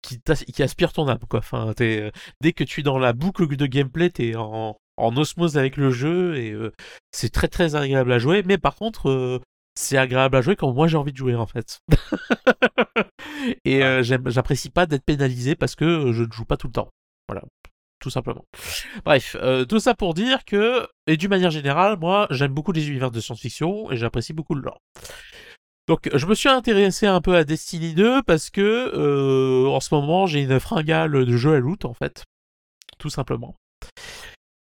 [0.00, 1.40] qui, qui, aspire ton âme quoi.
[1.40, 5.76] Enfin, dès que tu es dans la boucle de gameplay, t'es en en osmose avec
[5.76, 6.72] le jeu et euh,
[7.10, 8.42] c'est très très agréable à jouer.
[8.44, 9.40] Mais par contre, euh,
[9.74, 11.80] c'est agréable à jouer quand moi j'ai envie de jouer en fait.
[13.64, 16.90] et euh, j'apprécie pas d'être pénalisé parce que je ne joue pas tout le temps.
[17.28, 17.42] Voilà,
[18.00, 18.44] tout simplement.
[19.04, 19.36] Bref,
[19.68, 23.20] tout ça pour dire que, et d'une manière générale, moi j'aime beaucoup les univers de
[23.20, 24.80] science-fiction et j'apprécie beaucoup le lore.
[25.88, 30.26] Donc je me suis intéressé un peu à Destiny 2 parce que en ce moment
[30.26, 32.24] j'ai une fringale de jeu à loot en fait,
[32.98, 33.56] tout simplement.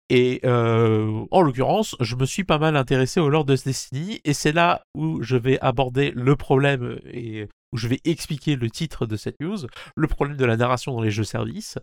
[0.09, 4.33] Et euh, en l'occurrence, je me suis pas mal intéressé au lore de Destiny, et
[4.33, 9.05] c'est là où je vais aborder le problème et où je vais expliquer le titre
[9.05, 9.57] de cette news,
[9.95, 11.77] le problème de la narration dans les jeux services.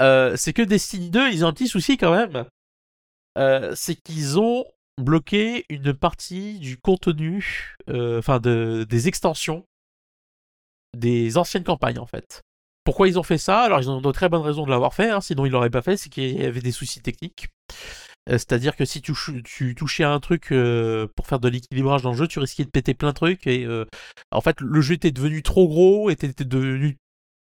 [0.00, 2.44] Euh, c'est que Destiny 2, ils ont un petit souci quand même.
[3.36, 4.64] Euh, c'est qu'ils ont
[4.98, 9.66] bloqué une partie du contenu, enfin de, des extensions
[10.96, 12.42] des anciennes campagnes en fait.
[12.86, 13.62] Pourquoi ils ont fait ça?
[13.62, 15.82] Alors ils ont de très bonnes raisons de l'avoir fait, hein, sinon ils l'auraient pas
[15.82, 17.48] fait, c'est qu'il y avait des soucis techniques.
[18.28, 22.12] Euh, c'est-à-dire que si tu, touchais à un truc euh, pour faire de l'équilibrage dans
[22.12, 23.86] le jeu, tu risquais de péter plein de trucs et euh,
[24.30, 26.96] en fait le jeu était devenu trop gros, était, était devenu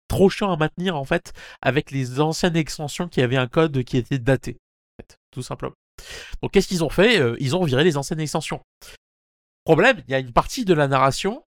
[0.08, 1.32] trop chiant à maintenir en fait
[1.62, 4.58] avec les anciennes extensions qui avaient un code qui était daté,
[5.30, 5.76] tout simplement.
[6.42, 7.22] Donc qu'est-ce qu'ils ont fait?
[7.40, 8.62] Ils ont viré les anciennes extensions.
[9.64, 11.44] Problème, il y a une partie de la narration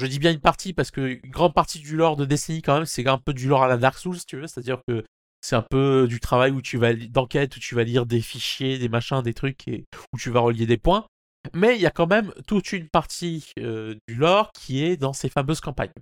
[0.00, 2.86] je dis bien une partie parce que grande partie du lore de Destiny quand même,
[2.86, 5.04] c'est un peu du lore à la Dark Souls, tu veux, c'est-à-dire que
[5.42, 8.78] c'est un peu du travail où tu vas d'enquête où tu vas lire des fichiers,
[8.78, 11.06] des machins, des trucs et où tu vas relier des points.
[11.54, 15.12] Mais il y a quand même toute une partie euh, du lore qui est dans
[15.12, 15.92] ces fameuses campagnes.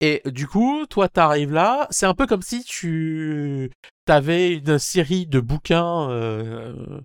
[0.00, 3.70] Et du coup, toi, t'arrives là, c'est un peu comme si tu
[4.08, 7.00] avais une série de bouquins euh,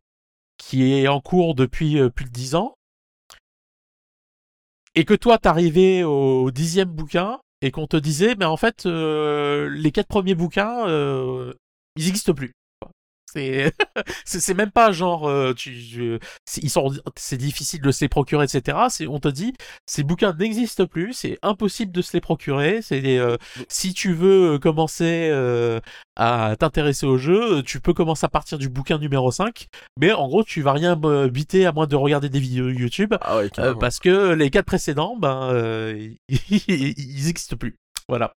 [0.57, 2.73] qui est en cours depuis euh, plus de dix ans,
[4.97, 9.69] et que toi t'arrivais au dixième bouquin et qu'on te disait, mais en fait, euh,
[9.69, 11.53] les quatre premiers bouquins, euh,
[11.95, 12.53] ils n'existent plus.
[14.25, 16.19] C'est c'est même pas genre euh, tu
[16.61, 18.77] ils sont c'est difficile de se les procurer etc.
[18.89, 19.53] C'est on te dit
[19.85, 22.81] ces bouquins n'existent plus, c'est impossible de se les procurer.
[22.81, 25.79] C'est euh, si tu veux commencer euh,
[26.15, 29.67] à t'intéresser au jeu, tu peux commencer à partir du bouquin numéro 5,
[29.99, 30.95] mais en gros tu vas rien
[31.27, 33.41] biter à moins de regarder des vidéos YouTube ah
[33.79, 35.51] parce que les quatre précédents ben
[36.49, 37.75] ils n'existent plus.
[38.09, 38.33] Voilà.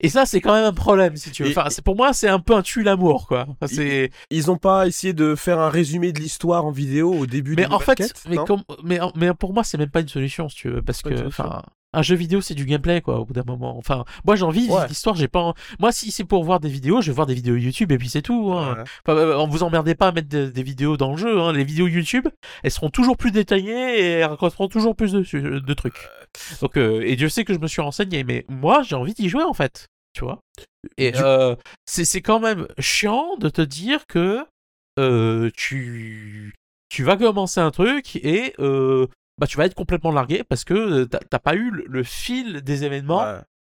[0.00, 1.50] Et ça, c'est quand même un problème, si tu veux.
[1.50, 3.46] Enfin, c'est pour moi, c'est un peu un tue l'amour, quoi.
[3.66, 4.10] c'est.
[4.30, 7.54] Ils, ont pas essayé de faire un résumé de l'histoire en vidéo au début.
[7.56, 8.62] Mais en fait, mais, comme...
[8.84, 11.62] mais, mais pour moi, c'est même pas une solution, si tu veux, parce que, enfin,
[11.92, 13.76] un jeu vidéo, c'est du gameplay, quoi, au bout d'un moment.
[13.78, 14.86] Enfin, moi, j'ai envie ouais.
[14.88, 15.54] l'histoire, j'ai pas.
[15.78, 18.08] Moi, si c'est pour voir des vidéos, je vais voir des vidéos YouTube et puis
[18.08, 18.52] c'est tout.
[18.52, 18.84] Hein.
[19.08, 21.40] Euh, on vous emmerdez pas à mettre des vidéos dans le jeu.
[21.40, 21.52] Hein.
[21.52, 22.28] Les vidéos YouTube,
[22.62, 26.08] elles seront toujours plus détaillées et elles raconteront toujours plus de, de trucs.
[26.60, 29.28] Donc, euh, et Dieu sait que je me suis renseigné, mais moi, j'ai envie d'y
[29.28, 30.40] jouer en fait tu vois.
[30.96, 31.54] Et euh,
[31.86, 34.44] c'est quand même chiant de te dire que
[34.98, 36.54] euh, tu,
[36.88, 39.06] tu vas commencer un truc et euh,
[39.38, 43.24] bah, tu vas être complètement largué parce que t'as pas eu le, fil des événements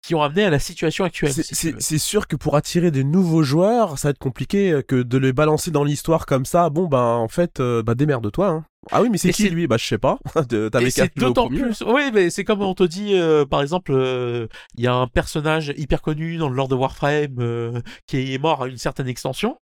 [0.03, 1.33] qui ont amené à la situation actuelle.
[1.33, 5.33] C'est sûr que pour attirer des nouveaux joueurs, ça va être compliqué que de les
[5.33, 6.71] balancer dans l'histoire comme ça.
[6.71, 8.49] Bon, ben en fait, bah démerde-toi.
[8.49, 8.65] Hein.
[8.91, 9.67] Ah oui, mais c'est qui lui?
[9.67, 10.19] Bah je sais pas.
[10.91, 11.83] c'est d'autant plus.
[11.87, 14.47] Oui, mais c'est comme on te dit, euh, par exemple, euh,
[14.77, 18.39] il y a un personnage hyper connu dans le lore de Warframe euh, qui est
[18.39, 19.57] mort à une certaine extension,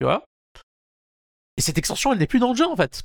[0.00, 0.24] tu vois.
[1.56, 3.02] Et cette extension, elle n'est plus dans le jeu en fait.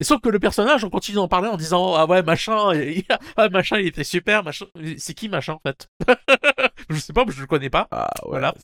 [0.00, 2.72] Et sauf que le personnage, on continue d'en parler en disant ah ouais machin,
[3.36, 4.66] ah, machin, il était super, machin.
[4.96, 5.88] C'est qui machin en fait?
[6.90, 7.86] Je sais pas, je le connais pas.
[7.90, 8.54] Ah, Voilà.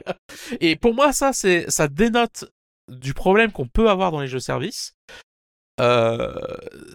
[0.60, 2.46] Et pour moi, ça, c'est, ça dénote
[2.88, 4.94] du problème qu'on peut avoir dans les jeux services,
[5.80, 6.34] euh,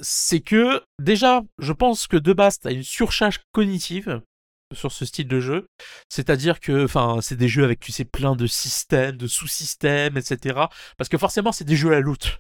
[0.01, 4.21] c'est que déjà, je pense que de base, tu as une surcharge cognitive
[4.73, 5.67] sur ce style de jeu.
[6.09, 10.59] C'est-à-dire que, enfin, c'est des jeux avec, tu sais, plein de systèmes, de sous-systèmes, etc.
[10.97, 12.39] Parce que forcément, c'est des jeux à la loot.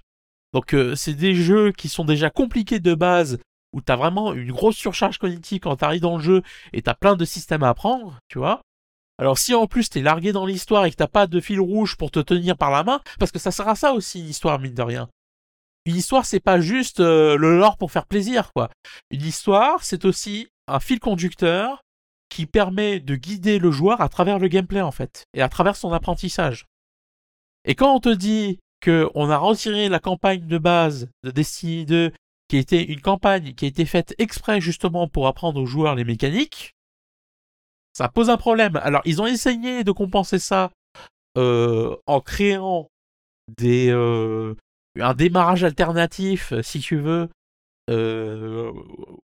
[0.53, 3.39] Donc, euh, c'est des jeux qui sont déjà compliqués de base,
[3.73, 7.15] où t'as vraiment une grosse surcharge cognitive quand t'arrives dans le jeu et t'as plein
[7.15, 8.61] de systèmes à apprendre, tu vois.
[9.19, 11.97] Alors si en plus t'es largué dans l'histoire et que t'as pas de fil rouge
[11.97, 14.59] pour te tenir par la main, parce que ça sert à ça aussi une histoire
[14.59, 15.09] mine de rien
[15.85, 18.69] une histoire, c'est pas juste euh, le lore pour faire plaisir, quoi.
[19.11, 21.81] Une histoire, c'est aussi un fil conducteur
[22.29, 25.75] qui permet de guider le joueur à travers le gameplay, en fait, et à travers
[25.75, 26.65] son apprentissage.
[27.65, 31.85] Et quand on te dit que on a retiré la campagne de base de Destiny
[31.85, 32.11] 2,
[32.49, 36.03] qui était une campagne qui a été faite exprès justement pour apprendre aux joueurs les
[36.03, 36.73] mécaniques,
[37.93, 38.75] ça pose un problème.
[38.75, 40.71] Alors ils ont essayé de compenser ça
[41.37, 42.89] euh, en créant
[43.61, 44.53] euh,
[44.99, 47.29] un démarrage alternatif, si tu veux,
[47.89, 48.71] euh,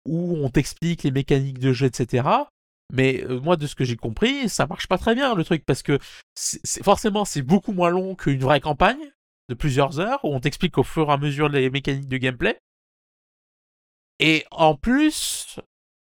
[0.06, 2.28] où on t'explique les mécaniques de jeu, etc.
[2.92, 5.82] Mais moi, de ce que j'ai compris, ça marche pas très bien le truc parce
[5.82, 5.98] que
[6.34, 9.10] c'est, forcément c'est beaucoup moins long qu'une vraie campagne
[9.50, 12.58] de plusieurs heures où on t'explique au fur et à mesure les mécaniques de gameplay.
[14.18, 15.58] Et en plus,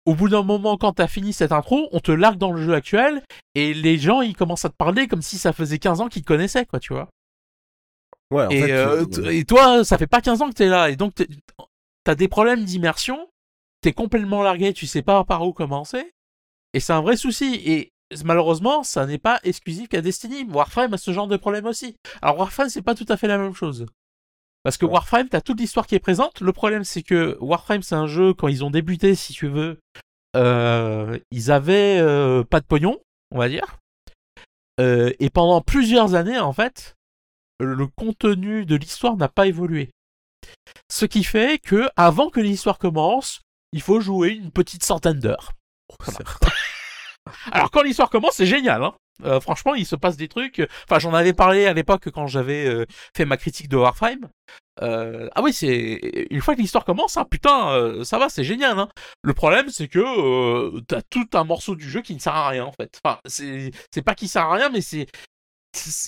[0.05, 2.73] au bout d'un moment, quand t'as fini cette intro, on te largue dans le jeu
[2.73, 3.23] actuel
[3.55, 6.23] et les gens ils commencent à te parler comme si ça faisait 15 ans qu'ils
[6.23, 7.09] te connaissaient, quoi, tu vois.
[8.31, 10.67] Ouais, en et, fait, euh, euh, et toi, ça fait pas 15 ans que t'es
[10.67, 11.13] là et donc
[12.03, 13.29] t'as des problèmes d'immersion,
[13.81, 16.11] t'es complètement largué, tu sais pas par où commencer
[16.73, 17.55] et c'est un vrai souci.
[17.65, 17.91] Et
[18.23, 20.45] malheureusement, ça n'est pas exclusif qu'à Destiny.
[20.49, 21.95] Warframe a ce genre de problème aussi.
[22.21, 23.85] Alors Warframe, c'est pas tout à fait la même chose.
[24.63, 24.85] Parce que.
[24.85, 26.41] Warframe, t'as toute l'histoire qui est présente.
[26.41, 29.79] Le problème, c'est que Warframe, c'est un jeu, quand ils ont débuté, si tu veux,
[30.35, 32.99] euh, ils avaient euh, pas de pognon,
[33.31, 33.77] on va dire.
[34.79, 36.95] Euh, et pendant plusieurs années, en fait,
[37.59, 39.89] le contenu de l'histoire n'a pas évolué.
[40.89, 43.41] Ce qui fait que, avant que l'histoire commence,
[43.73, 45.53] il faut jouer une petite centaine d'heures.
[46.05, 46.45] certes.
[47.51, 48.83] Alors quand l'histoire commence, c'est génial.
[48.83, 50.67] Hein Euh, franchement, il se passe des trucs.
[50.85, 54.27] Enfin, j'en avais parlé à l'époque quand j'avais euh, fait ma critique de Warframe.
[54.81, 55.99] Euh, ah oui, c'est
[56.31, 58.79] une fois que l'histoire commence, hein, putain, euh, ça va, c'est génial.
[58.79, 58.89] Hein.
[59.21, 62.49] Le problème, c'est que euh, t'as tout un morceau du jeu qui ne sert à
[62.49, 62.99] rien en fait.
[63.03, 65.07] Enfin, c'est pas qu'il sert à rien, mais c'est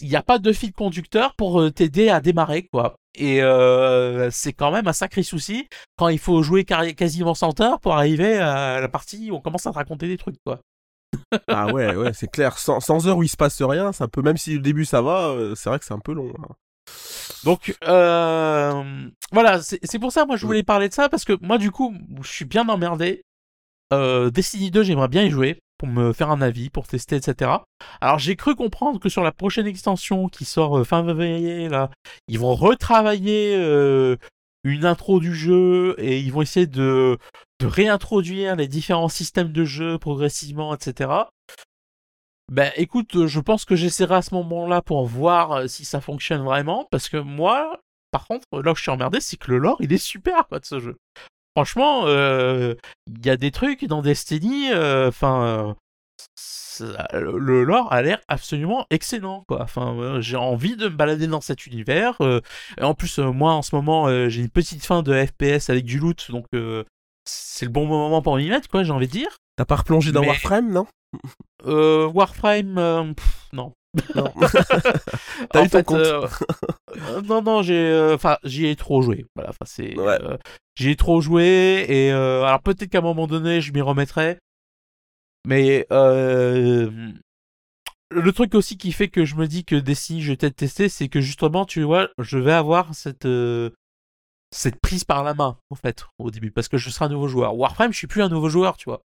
[0.02, 2.96] il n'y a pas de fil conducteur pour euh, t'aider à démarrer quoi.
[3.16, 7.80] Et euh, c'est quand même un sacré souci quand il faut jouer quasiment 100 heures
[7.80, 10.60] pour arriver à la partie où on commence à te raconter des trucs quoi.
[11.48, 12.58] Ah ouais, ouais, c'est clair.
[12.58, 15.02] Sans, sans heures où il se passe rien, ça peut, même si au début ça
[15.02, 16.32] va, euh, c'est vrai que c'est un peu long.
[16.40, 16.54] hein.
[17.44, 18.84] Donc euh,
[19.32, 21.94] voilà, c'est pour ça moi je voulais parler de ça parce que moi du coup
[22.22, 23.24] je suis bien emmerdé.
[23.94, 27.52] Euh, Destiny 2 j'aimerais bien y jouer pour me faire un avis, pour tester, etc.
[28.02, 31.90] Alors j'ai cru comprendre que sur la prochaine extension qui sort euh, fin février là,
[32.28, 33.56] ils vont retravailler
[34.64, 37.18] une intro du jeu et ils vont essayer de,
[37.60, 41.10] de réintroduire les différents systèmes de jeu progressivement, etc.
[42.52, 46.44] Ben écoute, je pense que j'essaierai à ce moment-là pour voir euh, si ça fonctionne
[46.44, 47.80] vraiment, parce que moi,
[48.12, 50.60] par contre, là où je suis emmerdé, c'est que le lore, il est super, quoi,
[50.60, 50.98] de ce jeu.
[51.56, 52.76] Franchement, euh,
[53.08, 55.10] il y a des trucs dans Destiny, euh,
[56.80, 59.62] le lore a l'air absolument excellent, quoi.
[59.62, 62.16] Enfin, euh, j'ai envie de me balader dans cet univers.
[62.22, 62.42] euh,
[62.80, 65.70] et en plus, euh, moi, en ce moment, euh, j'ai une petite fin de FPS
[65.70, 66.46] avec du loot, donc
[67.26, 69.30] c'est le bon moment pour m'y mettre, quoi, j'ai envie de dire.
[69.56, 70.88] T'as pas replongé dans Mais- Warframe, non?
[71.64, 73.72] Warframe, pff, non.
[74.16, 74.34] Non.
[75.52, 76.02] T'as eu ton compte
[77.28, 79.26] Non, non, j'ai, euh, enfin, j'y ai trop joué.
[79.36, 80.18] Voilà, c'est, Ouais.
[80.76, 84.40] j'y ai trop joué et alors peut-être qu'à un moment donné, je m'y remettrai.
[85.46, 87.12] Mais euh,
[88.10, 90.90] le truc aussi qui fait que je me dis que Destiny, je vais peut-être tester,
[90.90, 93.72] c'est que justement, tu vois, je vais avoir cette euh,
[94.52, 97.28] cette prise par la main, en fait, au début, parce que je serai un nouveau
[97.28, 97.56] joueur.
[97.56, 99.02] Warframe, je suis plus un nouveau joueur, tu vois.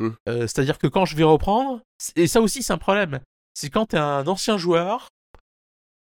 [0.00, 0.10] Hmm.
[0.28, 1.82] Euh, C'est-à-dire que quand je vais reprendre,
[2.16, 3.20] et ça aussi c'est un problème,
[3.54, 5.08] c'est quand t'es un ancien joueur,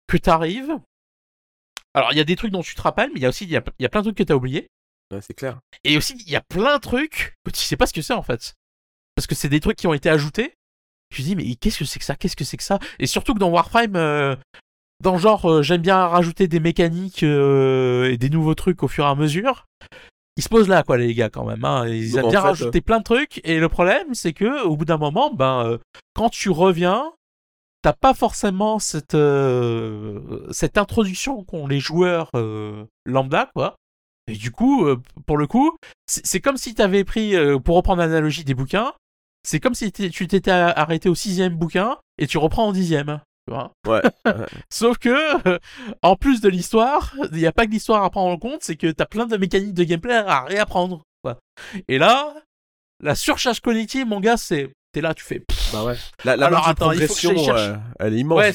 [0.07, 0.79] que t'arrives.
[1.95, 3.45] Alors il y a des trucs dont tu te rappelles, mais il y a aussi
[3.45, 4.69] il y a, y a plein de trucs que t'as oubliés.
[5.13, 5.61] Ouais, c'est clair.
[5.85, 8.15] Et aussi il y a plein de trucs que tu sais pas ce que c'est
[8.15, 8.55] en fait.
[9.19, 10.55] Parce que c'est des trucs qui ont été ajoutés.
[11.11, 12.15] Tu te dis mais qu'est-ce que c'est que ça?
[12.15, 12.79] Qu'est-ce que c'est que ça?
[13.01, 14.37] Et surtout que dans Warframe, euh,
[15.03, 18.87] dans le genre euh, j'aime bien rajouter des mécaniques euh, et des nouveaux trucs au
[18.87, 19.67] fur et à mesure.
[20.37, 21.65] Ils se posent là quoi les gars quand même.
[21.65, 21.89] Hein.
[21.89, 23.41] Ils Donc, aiment en bien fait, rajouter plein de trucs.
[23.43, 25.81] Et le problème c'est que au bout d'un moment, ben
[26.15, 27.11] quand tu reviens,
[27.83, 29.17] t'as pas forcément cette
[30.53, 32.31] cette introduction qu'ont les joueurs
[33.05, 33.75] lambda quoi.
[34.29, 34.87] Et du coup,
[35.27, 35.77] pour le coup,
[36.07, 38.93] c'est comme si t'avais pris, pour reprendre l'analogie des bouquins,
[39.43, 43.21] c'est comme si tu t'étais arrêté au sixième bouquin et tu reprends en dixième.
[43.47, 44.03] Tu vois Ouais.
[44.71, 45.59] Sauf que, euh,
[46.03, 48.77] en plus de l'histoire, il n'y a pas que l'histoire à prendre en compte, c'est
[48.77, 51.03] que t'as plein de mécaniques de gameplay à réapprendre.
[51.23, 51.39] Quoi.
[51.89, 52.35] Et là,
[53.03, 55.43] la surcharge cognitive, mon gars, c'est t'es là, tu fais.
[55.73, 55.97] Bah ouais.
[56.25, 58.39] La, la Alors, attends, il faut que euh, elle est immense.
[58.39, 58.53] ouais,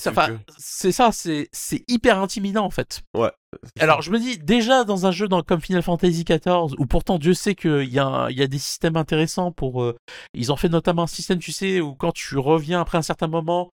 [0.57, 3.01] c'est ça, c'est c'est hyper intimidant en fait.
[3.15, 3.31] Ouais.
[3.79, 7.33] Alors je me dis déjà dans un jeu comme Final Fantasy XIV où pourtant Dieu
[7.33, 9.95] sait qu'il y, y a des systèmes intéressants pour euh,
[10.33, 13.27] ils ont fait notamment un système tu sais où quand tu reviens après un certain
[13.27, 13.71] moment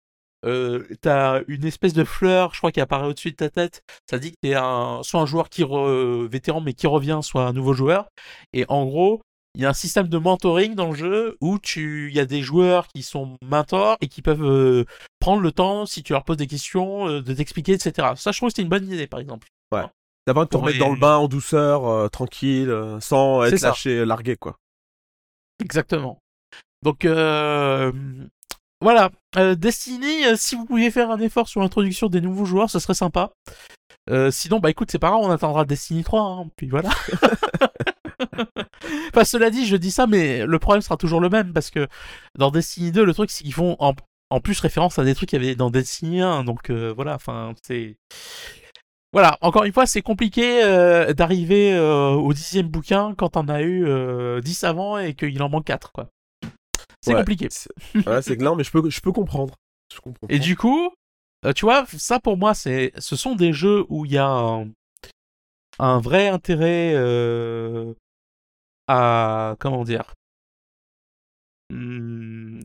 [0.45, 3.81] euh, t'as une espèce de fleur je crois qui apparaît au-dessus de ta tête.
[4.09, 5.63] Ça dit que t'es un soit un joueur qui
[6.29, 8.07] vétéran mais qui revient soit un nouveau joueur.
[8.53, 9.21] Et en gros
[9.57, 12.25] il y a un système de mentoring dans le jeu où tu, il y a
[12.25, 14.85] des joueurs qui sont mentors et qui peuvent euh,
[15.19, 18.09] prendre le temps, si tu leur poses des questions, euh, de t'expliquer, etc.
[18.17, 19.47] Ça, je trouve que c'est une bonne idée, par exemple.
[19.71, 19.81] Ouais.
[20.27, 24.57] D'abord de te remettre dans le bain en douceur, tranquille, sans être lâché, largué, quoi.
[25.59, 26.19] Exactement.
[26.83, 27.91] Donc, voilà.
[29.55, 33.31] Destiny, si vous pouviez faire un effort sur l'introduction des nouveaux joueurs, ce serait sympa.
[34.29, 36.91] sinon, bah écoute, c'est pas grave, on attendra Destiny 3, hein, puis voilà.
[39.17, 41.87] enfin, cela dit, je dis ça, mais le problème sera toujours le même, parce que
[42.37, 43.93] dans Destiny 2, le truc, c'est qu'ils font en,
[44.39, 47.97] plus référence à des trucs qu'il y avait dans Destiny 1, donc voilà, enfin, c'est...
[49.13, 50.61] Voilà, encore une fois, c'est compliqué
[51.15, 53.87] d'arriver au dixième bouquin quand on a eu
[54.41, 56.09] 10 avant et qu'il en manque 4, quoi.
[57.01, 57.47] C'est compliqué.
[58.05, 59.55] Ouais, c'est gland, mais je peux, je peux comprendre.
[60.29, 60.91] Et du coup,
[61.45, 64.65] euh, tu vois, ça pour moi, c'est, ce sont des jeux où il y a
[65.79, 67.93] un, vrai intérêt euh,
[68.87, 70.13] à, comment dire,
[71.69, 72.61] hmm,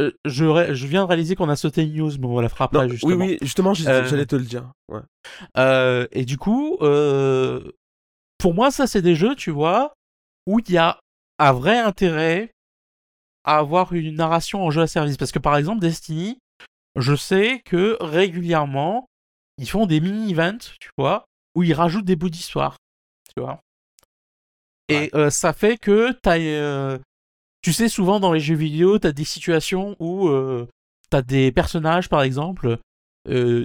[0.00, 2.64] euh, je, je, viens de réaliser qu'on a sauté une news, mais on la fera
[2.64, 3.14] après, justement.
[3.14, 4.72] Oui, oui, justement, j'allais te le dire.
[4.88, 6.08] Ouais.
[6.12, 6.78] et du coup,
[8.38, 9.94] pour moi, ça, c'est des jeux, tu vois,
[10.46, 10.98] où il y a
[11.38, 12.50] un vrai intérêt
[13.44, 15.16] avoir une narration en jeu à service.
[15.16, 16.38] Parce que par exemple, Destiny,
[16.96, 19.08] je sais que régulièrement,
[19.56, 21.24] ils font des mini-events, tu vois,
[21.54, 22.76] où ils rajoutent des bouts d'histoire,
[23.34, 23.60] tu vois.
[24.88, 26.98] Et euh, ça fait que t'as, euh,
[27.62, 30.66] tu sais, souvent dans les jeux vidéo, t'as des situations où euh,
[31.10, 32.78] t'as des personnages, par exemple,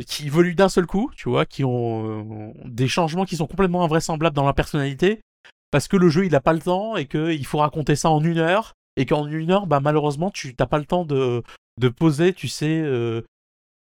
[0.08, 4.36] qui évoluent d'un seul coup, tu vois, qui ont des changements qui sont complètement invraisemblables
[4.36, 5.22] dans leur personnalité,
[5.72, 8.22] parce que le jeu il a pas le temps et qu'il faut raconter ça en
[8.22, 11.44] une heure et qu'en une heure, bah, malheureusement, tu n'as pas le temps de,
[11.80, 13.22] de poser, tu sais, euh,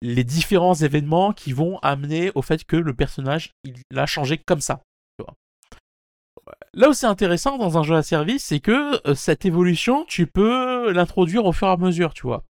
[0.03, 4.61] les différents événements qui vont amener au fait que le personnage, il a changé comme
[4.61, 4.83] ça.
[6.75, 10.27] Là où c'est intéressant dans un jeu à service, c'est que euh, cette évolution, tu
[10.27, 12.45] peux l'introduire au fur et à mesure, tu vois.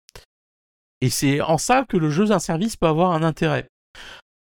[1.00, 3.66] Et c'est en ça que le jeu à service peut avoir un intérêt.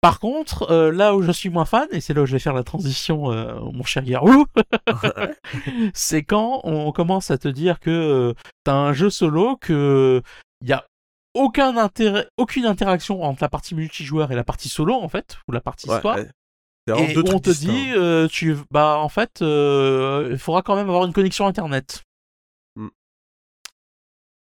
[0.02, 2.40] Par contre, euh, là où je suis moins fan, et c'est là où je vais
[2.40, 4.46] faire la transition, euh, mon cher Garou,
[5.94, 10.22] c'est quand on commence à te dire que t'as un jeu solo, que
[10.64, 10.86] y a
[11.34, 15.52] aucun intérêt, aucune interaction entre la partie multijoueur et la partie solo en fait, ou
[15.52, 16.18] la partie histoire.
[16.88, 21.46] Et on te dit, tu, bah en fait, il faudra quand même avoir une connexion
[21.46, 22.04] internet.
[22.76, 22.90] Hmm.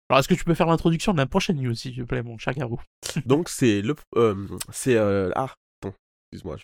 [0.09, 2.37] Alors, est-ce que tu peux faire l'introduction de la prochaine news, s'il te plaît, mon
[2.37, 2.81] cher Garou?
[3.25, 3.95] Donc, c'est le.
[4.15, 4.95] Euh, c'est.
[4.95, 5.93] Euh, ah, attends,
[6.31, 6.57] excuse-moi,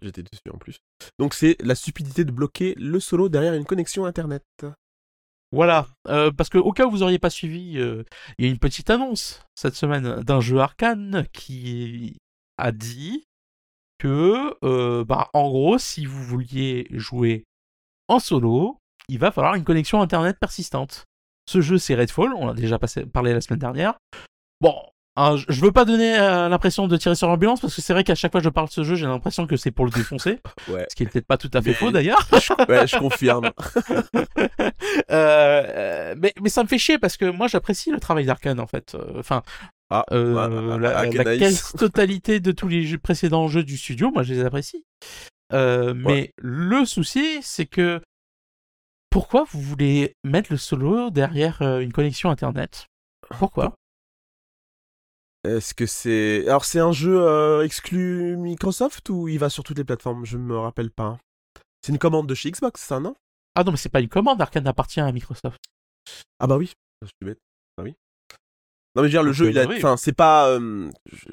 [0.00, 0.78] j'étais dessus en plus.
[1.18, 4.44] Donc, c'est la stupidité de bloquer le solo derrière une connexion internet.
[5.50, 8.04] Voilà, euh, parce que au cas où vous auriez pas suivi, il
[8.38, 12.16] y a une petite annonce cette semaine d'un jeu arcane qui
[12.58, 13.24] a dit
[13.98, 17.44] que, bah, en gros, si vous vouliez jouer
[18.08, 18.78] en solo,
[19.08, 21.04] il va falloir une connexion internet persistante.
[21.46, 22.78] Ce jeu, c'est Redfall, on a déjà
[23.12, 23.94] parlé la semaine dernière.
[24.60, 24.74] Bon,
[25.16, 28.02] hein, je veux pas donner euh, l'impression de tirer sur l'ambulance parce que c'est vrai
[28.02, 29.90] qu'à chaque fois que je parle de ce jeu, j'ai l'impression que c'est pour le
[29.90, 30.40] défoncer.
[30.66, 32.26] Ce qui est peut-être pas tout à fait faux d'ailleurs.
[32.68, 33.50] ouais, je confirme.
[35.10, 38.66] Euh, mais, mais ça me fait chier parce que moi j'apprécie le travail d'Arkane en
[38.66, 38.96] fait.
[39.92, 44.44] Euh, enfin, ah, la, quasi-totalité de tous les précédents jeux du studio, moi je les
[44.44, 44.84] apprécie.
[45.52, 48.00] mais le souci, c'est que
[49.14, 52.88] pourquoi vous voulez mettre le solo derrière euh, une connexion internet?
[53.38, 53.76] Pourquoi?
[55.44, 56.48] Est-ce que c'est.
[56.48, 60.24] Alors, c'est un jeu euh, exclu Microsoft ou il va sur toutes les plateformes?
[60.24, 61.16] Je me rappelle pas.
[61.80, 63.14] C'est une commande de chez Xbox, ça, non?
[63.54, 65.62] Ah non, mais c'est pas une commande, Arkane appartient à Microsoft.
[66.40, 67.38] Ah bah oui, je suis bête.
[67.78, 67.94] Ah oui.
[68.96, 69.66] Non mais je veux dire le jeu, il a...
[69.66, 70.88] enfin c'est pas, euh,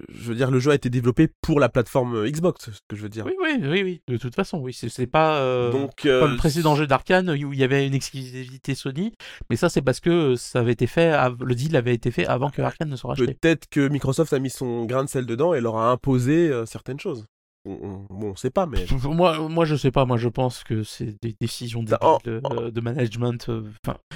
[0.10, 2.96] je veux dire le jeu a été développé pour la plateforme euh, Xbox, ce que
[2.96, 3.26] je veux dire.
[3.26, 6.88] Oui oui oui oui, de toute façon oui, c'est pas, euh, Donc, le précédent jeu
[6.88, 9.14] d'Arkane où il y avait une exclusivité Sony,
[9.50, 12.50] mais ça c'est parce que ça avait été fait, le deal avait été fait avant
[12.50, 13.36] que Arkane ne soit racheté.
[13.36, 17.00] Peut-être que Microsoft a mis son grain de sel dedans et leur a imposé certaines
[17.00, 17.26] choses.
[17.64, 18.86] Bon, on sait pas, mais.
[19.06, 20.06] moi, moi, je sais pas.
[20.06, 22.72] Moi, je pense que c'est des décisions de, oh, oh.
[22.72, 23.50] de management.
[23.86, 24.16] Enfin, euh,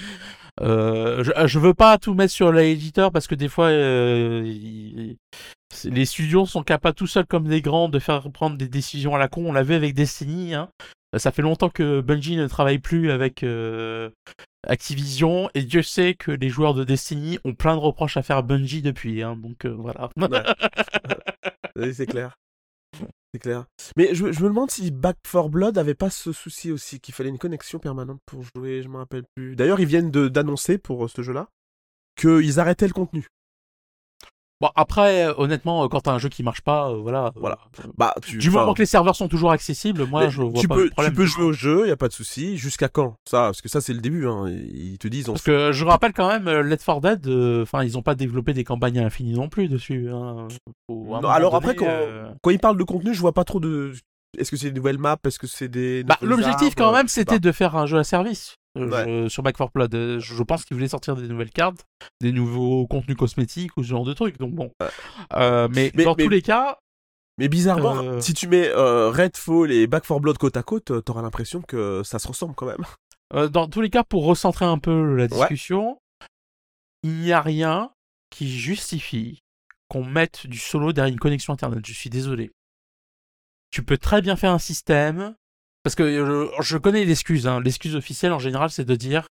[0.62, 4.43] je, veux pas tout mettre sur l'éditeur parce que des fois, euh,
[5.84, 9.20] les studios sont capables tout seuls comme des grands de faire prendre des décisions à
[9.20, 9.45] la con.
[9.47, 10.53] On l'a vu avec Destiny.
[10.53, 10.70] Hein.
[11.18, 14.10] Ça fait longtemps que Bungie ne travaille plus avec euh,
[14.68, 18.38] Activision et Dieu sait que les joueurs de Destiny ont plein de reproches à faire
[18.38, 19.24] à Bungie depuis.
[19.24, 20.10] Hein, donc voilà.
[21.93, 22.36] c'est clair.
[23.36, 23.65] C'est clair.
[23.97, 27.27] Mais je, me demande si Back 4 Blood avait pas ce souci aussi, qu'il fallait
[27.27, 29.57] une connexion permanente pour jouer, je me rappelle plus.
[29.57, 31.49] D'ailleurs, ils viennent d'annoncer pour euh, ce jeu-là
[32.15, 33.27] qu'ils arrêtaient le contenu.
[34.62, 37.32] Bon, après, honnêtement, quand t'as un jeu qui marche pas, voilà.
[37.36, 37.58] Voilà.
[37.97, 40.86] Bah, du moment que les serveurs sont toujours accessibles, moi, je vois tu pas peux,
[40.86, 41.12] de problème.
[41.12, 42.58] Tu peux jouer au jeu, y a pas de souci.
[42.58, 43.16] Jusqu'à quand?
[43.30, 44.28] Ça, parce que ça, c'est le début.
[44.28, 44.45] Hein.
[44.47, 45.26] Ils te disent.
[45.26, 47.28] Parce que je rappelle quand même, Let 4 Dead,
[47.64, 50.10] enfin, ils ont pas développé des campagnes à l'infini non plus dessus.
[50.10, 50.47] Hein.
[51.30, 51.88] alors après, quand,
[52.41, 53.93] quand ils parlent de contenu, je vois pas trop de.
[54.38, 56.03] Est-ce que c'est des nouvelles maps Est-ce que c'est des.
[56.03, 58.56] Bah, l'objectif quand même, c'était de faire un jeu à service.
[58.78, 59.95] Euh, sur Back 4 Blood.
[59.95, 61.86] Euh, je, pense qu'ils voulaient sortir des nouvelles cartes,
[62.21, 64.38] des nouveaux contenus cosmétiques ou ce genre de trucs.
[64.38, 64.71] Donc bon.
[65.34, 66.78] Euh, mais, dans tous les cas.
[67.38, 71.61] Mais bizarrement, si tu mets Redfall et Back 4 Blood côte à côte, t'auras l'impression
[71.61, 73.49] que ça se ressemble quand même.
[73.49, 75.99] dans tous les cas, pour recentrer un peu la discussion,
[77.03, 77.91] il n'y a rien
[78.30, 79.43] qui justifie
[79.89, 81.86] qu'on mette du solo derrière une connexion internet.
[81.86, 82.51] Je suis désolé.
[83.69, 85.36] Tu peux très bien faire un système
[85.86, 87.45] parce que je, connais l'excuse.
[87.45, 87.61] Hein.
[87.61, 89.27] L'excuse officielle en général, c'est de dire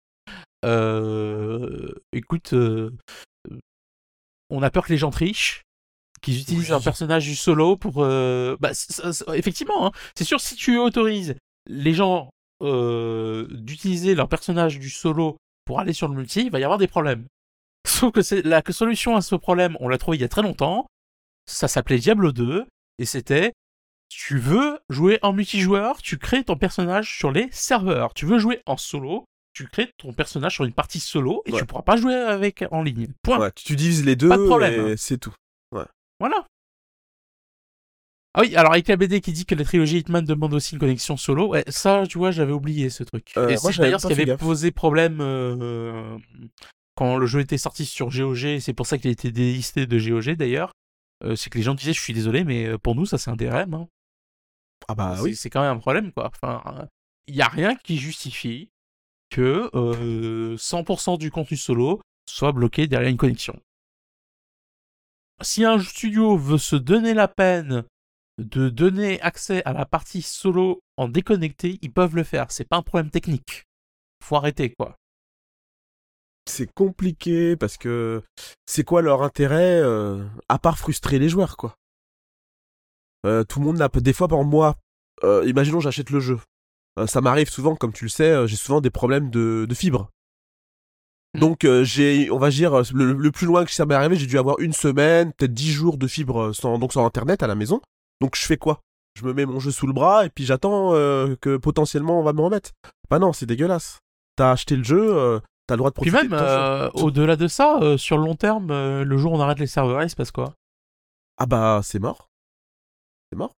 [0.67, 2.91] euh, écoute, euh,
[4.51, 5.63] on a peur que les gens trichent,
[6.21, 8.05] qu'ils utilisent un personnage du solo pour.
[8.05, 8.73] Euh, bah,
[9.33, 9.93] effectivement, hein.
[10.15, 11.37] c'est sûr, si tu autorises
[11.67, 12.29] les gens
[12.61, 16.87] d'utiliser leur personnage du solo pour aller sur le multi, il va y avoir des
[16.87, 17.25] problèmes.
[17.87, 20.43] Sauf que c'est la solution à ce problème, on l'a trouvé il y a très
[20.43, 20.87] longtemps.
[21.47, 22.67] Ça s'appelait Diablo 2
[22.99, 23.53] et c'était
[24.15, 28.15] tu veux jouer en multijoueur, tu crées ton personnage sur les serveurs.
[28.15, 31.65] Tu veux jouer en solo, tu crées ton personnage sur une partie solo et tu
[31.65, 33.09] pourras pas jouer avec en ligne.
[33.23, 33.39] Point.
[33.39, 34.89] Ouais, tu divises les deux pas de problème.
[34.89, 35.35] et c'est tout.
[35.73, 35.87] Ouais.
[36.21, 36.47] Voilà.
[38.35, 40.81] Ah oui, alors avec la BD qui dit que la trilogie Hitman demande aussi une
[40.81, 43.33] connexion solo, ouais, ça, tu vois, j'avais oublié ce truc.
[43.37, 46.17] Euh, et c'est d'ailleurs ce qui avait posé problème euh,
[46.95, 49.99] quand le jeu était sorti sur GOG, c'est pour ça qu'il a été délisté de
[49.99, 50.73] GOG d'ailleurs.
[51.25, 53.37] Euh, c'est que les gens disaient, je suis désolé, mais pour nous, ça c'est un
[53.37, 53.75] DRM.
[53.75, 53.89] Hein.
[54.89, 55.35] Ah bah oui.
[55.37, 56.31] C'est quand même un problème, quoi.
[56.35, 56.89] Enfin,
[57.27, 58.71] il n'y a rien qui justifie
[59.31, 59.71] que
[60.57, 63.59] 100% euh, du contenu solo soit bloqué derrière une connexion.
[65.41, 67.85] Si un studio veut se donner la peine
[68.39, 72.51] de donner accès à la partie solo en déconnecté, ils peuvent le faire.
[72.51, 73.65] C'est pas un problème technique.
[74.23, 74.97] Faut arrêter, quoi.
[76.49, 78.23] C'est compliqué parce que
[78.67, 81.77] c'est quoi leur intérêt euh, à part frustrer les joueurs, quoi?
[83.25, 84.77] Euh, tout le monde n'a des fois par moi.
[85.25, 86.39] Euh, imaginons j'achète le jeu.
[86.99, 90.11] Euh, ça m'arrive souvent, comme tu le sais, j'ai souvent des problèmes de, de fibres.
[91.35, 91.41] Hmm.
[91.41, 94.59] Donc j'ai, on va dire, le, plus loin que ça m'est arrivé, j'ai dû avoir
[94.59, 97.81] une semaine, peut-être dix jours de fibres sans, donc sans internet à la maison.
[98.21, 98.81] Donc je fais quoi?
[99.15, 100.93] Je me mets mon jeu sous le bras et puis j'attends
[101.41, 102.71] que potentiellement on va me remettre.
[103.11, 104.01] Bah non, c'est dégueulasse.
[104.37, 106.19] T'as acheté le jeu, t'as le droit de profiter.
[106.19, 108.69] Puis même, au-delà de ça, sur le long terme,
[109.03, 110.55] le jour où on arrête les serveurs, il se passe quoi?
[111.39, 112.32] Ah bah c'est mort
[113.33, 113.55] c'est mort.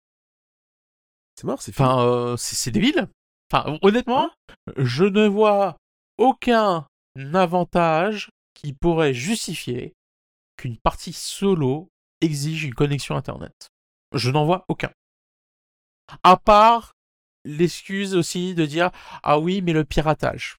[1.35, 1.89] C'est mort, c'est fini.
[1.89, 3.09] Enfin, euh, c'est débile.
[3.53, 4.31] Enfin, honnêtement,
[4.77, 5.77] je ne vois
[6.17, 6.87] aucun
[7.35, 9.93] avantage qui pourrait justifier
[10.57, 11.89] qu'une partie solo
[12.21, 13.67] exige une connexion internet.
[14.13, 14.93] Je n'en vois aucun.
[16.23, 16.93] À part
[17.45, 18.93] l'excuse aussi de dire
[19.25, 20.57] ah oui mais le piratage.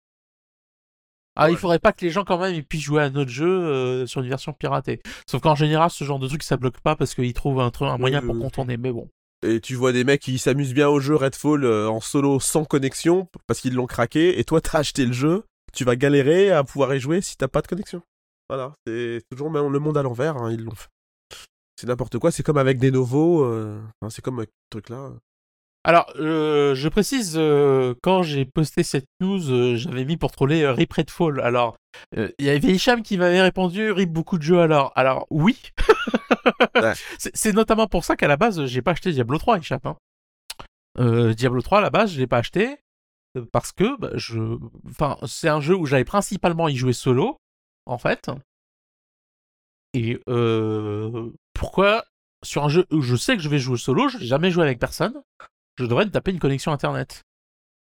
[1.36, 3.48] Ah, il faudrait pas que les gens quand même ils puissent jouer à notre jeu
[3.48, 5.02] euh, sur une version piratée.
[5.30, 7.98] Sauf qu'en général, ce genre de truc ça bloque pas parce qu'ils trouvent un, un
[7.98, 8.78] moyen pour contourner.
[8.78, 9.10] Mais bon.
[9.46, 12.66] Et tu vois des mecs qui s'amusent bien au jeu Redfall euh, en solo sans
[12.66, 14.40] connexion parce qu'ils l'ont craqué.
[14.40, 17.48] Et toi, t'as acheté le jeu, tu vas galérer à pouvoir y jouer si t'as
[17.48, 18.02] pas de connexion.
[18.50, 20.38] Voilà, c'est toujours le monde à l'envers.
[20.38, 20.90] Hein, ils l'ont fait.
[21.80, 22.32] C'est n'importe quoi.
[22.32, 23.44] C'est comme avec des novos.
[23.44, 25.12] Euh, c'est comme avec ce truc là.
[25.88, 30.68] Alors, euh, je précise, euh, quand j'ai posté cette news, euh, j'avais mis pour troller
[30.68, 31.40] Rip Redfall.
[31.42, 31.78] Alors,
[32.18, 34.92] il y avait Hicham qui m'avait répondu Rip beaucoup de jeux alors.
[34.96, 35.62] Alors, oui.
[37.20, 39.80] C'est notamment pour ça qu'à la base, j'ai pas acheté Diablo 3, Hicham.
[39.84, 41.34] Hein.
[41.34, 42.78] Diablo 3, à la base, je l'ai pas acheté
[43.52, 44.58] parce que bah, je...
[44.90, 47.38] enfin, c'est un jeu où j'avais principalement y joué solo,
[47.86, 48.32] en fait.
[49.94, 50.20] Et
[51.54, 52.06] pourquoi
[52.44, 54.64] sur un jeu où je sais que je vais jouer solo, je n'ai jamais joué
[54.64, 55.22] avec personne
[55.78, 57.24] je devrais taper une connexion internet.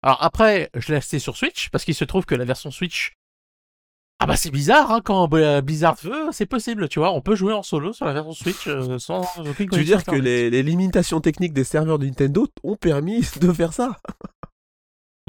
[0.03, 3.12] Alors après, je l'ai acheté sur Switch parce qu'il se trouve que la version Switch.
[4.22, 5.28] Ah bah c'est bizarre, hein, quand
[5.62, 8.66] Blizzard veut, c'est possible, tu vois, on peut jouer en solo sur la version Switch
[8.66, 9.68] euh, sans aucune connexion.
[9.70, 13.51] Tu veux dire que les, les, limitations techniques des serveurs de Nintendo ont permis de
[13.51, 13.97] faire ça?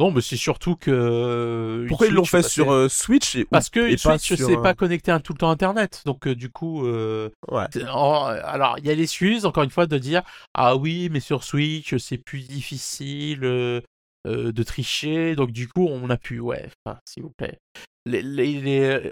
[0.01, 0.89] Non, mais c'est surtout que.
[0.89, 5.19] Euh, Pourquoi ils l'ont fait sur euh, Switch Parce que Switch, c'est pas connecté à
[5.19, 6.01] tout le temps Internet.
[6.05, 6.87] Donc, du coup.
[6.87, 7.67] Ouais.
[7.83, 10.23] alors, il y a l'excuse, encore une fois, de dire
[10.55, 15.35] Ah oui, mais sur Switch, c'est plus difficile de tricher.
[15.35, 16.39] Donc, du coup, on a pu.
[16.39, 16.67] Ouais,
[17.05, 17.59] s'il vous plaît.
[18.07, 19.11] Les, les,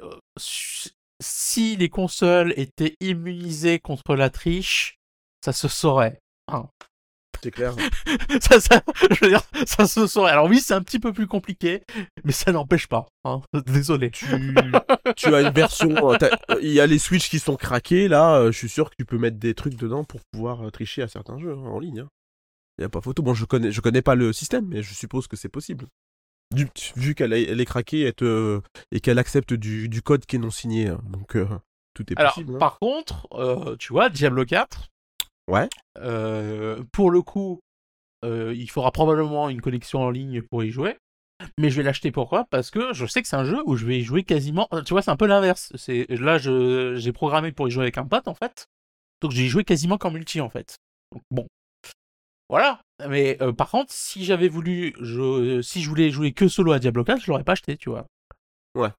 [1.21, 4.97] si les consoles étaient immunisées contre la triche,
[5.45, 6.19] ça se saurait.
[6.47, 6.67] Hein.
[7.41, 7.73] C'est clair.
[8.41, 8.81] ça, ça,
[9.11, 10.31] je veux dire, ça se saurait.
[10.31, 11.83] Alors oui, c'est un petit peu plus compliqué,
[12.23, 13.07] mais ça n'empêche pas.
[13.23, 13.41] Hein.
[13.65, 14.11] Désolé.
[14.11, 14.25] Tu,
[15.15, 15.95] tu as une version.
[16.61, 18.07] Il y a les Switch qui sont craqués.
[18.07, 21.07] Là, je suis sûr que tu peux mettre des trucs dedans pour pouvoir tricher à
[21.07, 22.01] certains jeux hein, en ligne.
[22.01, 22.09] Hein.
[22.77, 23.21] Il n'y a pas photo.
[23.21, 25.87] Bon, je connais, je connais pas le système, mais je suppose que c'est possible.
[26.95, 28.11] vu qu'elle est, craquée
[28.91, 30.93] et qu'elle accepte du, code qui est non signé.
[31.09, 31.37] Donc,
[31.93, 32.51] tout est possible.
[32.51, 33.27] Alors, par contre,
[33.77, 34.89] tu vois, Diablo 4,
[35.49, 35.67] Ouais.
[36.91, 37.59] Pour le coup,
[38.23, 40.97] il faudra probablement une connexion en ligne pour y jouer.
[41.57, 42.45] Mais je vais l'acheter pourquoi?
[42.49, 44.67] Parce que je sais que c'est un jeu où je vais y jouer quasiment.
[44.85, 45.71] Tu vois, c'est un peu l'inverse.
[45.75, 48.67] C'est là, j'ai programmé pour y jouer avec un pote en fait.
[49.21, 50.77] Donc j'ai joué quasiment qu'en multi en fait.
[51.13, 51.47] Donc bon,
[52.49, 52.81] voilà.
[53.07, 56.79] Mais euh, par contre, si j'avais voulu, je, si je voulais jouer que solo à
[56.79, 58.05] Diablo 4, je l'aurais pas acheté, tu vois.
[58.75, 58.89] Ouais.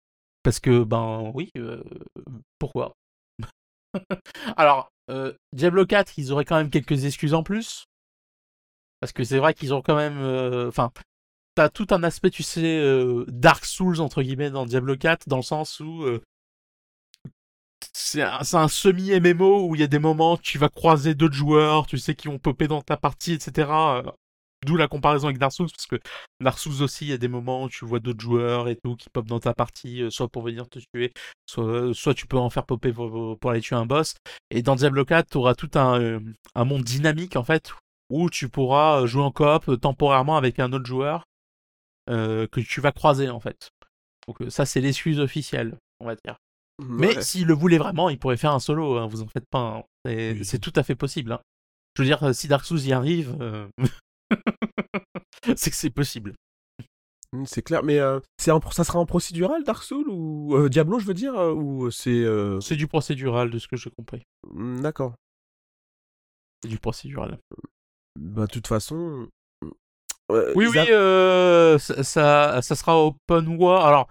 [0.43, 1.51] Parce que ben oui,
[2.59, 2.95] pourquoi?
[4.57, 7.87] Alors, euh, Diablo 4, ils auraient quand même quelques excuses en plus.
[9.01, 10.19] Parce que c'est vrai qu'ils ont quand même.
[10.19, 10.93] Euh, enfin,
[11.55, 15.37] t'as tout un aspect, tu sais, euh, Dark Souls, entre guillemets, dans Diablo 4, dans
[15.39, 16.05] le sens où.
[17.93, 21.99] c'est un, semi-MMO où il y a des moments tu vas croiser d'autres joueurs, tu
[21.99, 23.69] sais, qui vont popper dans ta partie, etc.
[24.67, 25.97] D'où la comparaison avec Dark Souls, parce que
[26.41, 28.95] Dark Souls aussi, il y a des moments où tu vois d'autres joueurs et tout
[28.95, 31.13] qui popent dans ta partie, euh, soit pour venir te tuer,
[31.47, 34.15] soit, euh, soit tu peux en faire popper pour, aller tuer un boss.
[34.51, 36.21] Et dans Diablo 4, tu auras tout un, euh,
[36.55, 37.73] un, monde dynamique, en fait,
[38.11, 41.25] où tu pourras jouer en coop temporairement avec un autre joueur
[42.09, 43.71] que tu vas croiser, en fait.
[44.27, 46.37] Donc ça, c'est l'excuse officielle, on va dire.
[46.83, 49.85] Mais s'il le voulait vraiment, il pourrait faire un solo, hein, vous en faites pas.
[50.07, 50.35] Hein.
[50.43, 51.31] C'est tout à fait possible.
[51.31, 51.41] Hein.
[51.95, 53.37] Je veux dire, si Dark Souls y arrive,
[55.57, 56.35] c'est que c'est possible.
[57.33, 60.99] Mmh, c'est clair, mais euh, c'est ça sera en procédural Dark Souls ou euh, Diablo,
[60.99, 62.25] je veux dire, euh, ou c'est.
[62.61, 64.23] C'est du procédural de ce que j'ai compris.
[64.53, 65.15] Mmh, d'accord.
[66.63, 67.39] C'est du procédural.
[68.19, 69.29] Bah, de toute façon.
[70.29, 70.75] oui, oui,
[71.79, 73.87] ça, ça, sera open world.
[73.87, 74.09] Alors,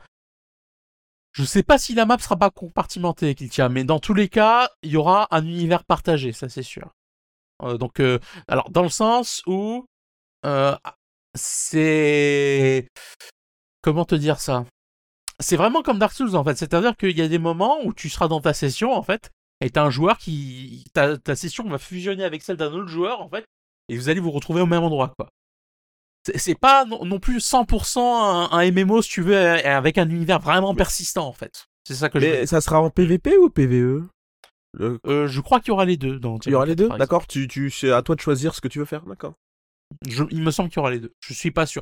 [1.33, 4.69] je sais pas si la map sera pas compartimentée, Kiltia, mais dans tous les cas,
[4.81, 6.89] il y aura un univers partagé, ça c'est sûr.
[7.61, 8.01] donc,
[8.47, 9.85] alors, dans le sens où
[11.35, 12.87] c'est
[13.81, 14.65] comment te dire ça?
[15.39, 18.09] C'est vraiment comme Dark Souls en fait, c'est-à-dire qu'il y a des moments où tu
[18.09, 19.29] seras dans ta session en fait,
[19.61, 23.21] et t'as un joueur qui ta, ta session va fusionner avec celle d'un autre joueur
[23.21, 23.45] en fait,
[23.87, 25.29] et vous allez vous retrouver au même endroit quoi.
[26.35, 27.99] C'est pas non, plus 100%
[28.51, 31.65] un, MMO si tu veux avec un univers vraiment persistant en fait.
[31.87, 34.03] C'est ça que Mais ça sera en PVP ou PVE
[34.79, 36.19] euh, je crois qu'il y aura les deux.
[36.19, 37.25] Dans il y aura les deux, d'accord.
[37.25, 39.33] Tu, tu, c'est à toi de choisir ce que tu veux faire, d'accord
[40.05, 41.13] il me semble qu'il y aura les deux.
[41.19, 41.81] Je suis pas sûr.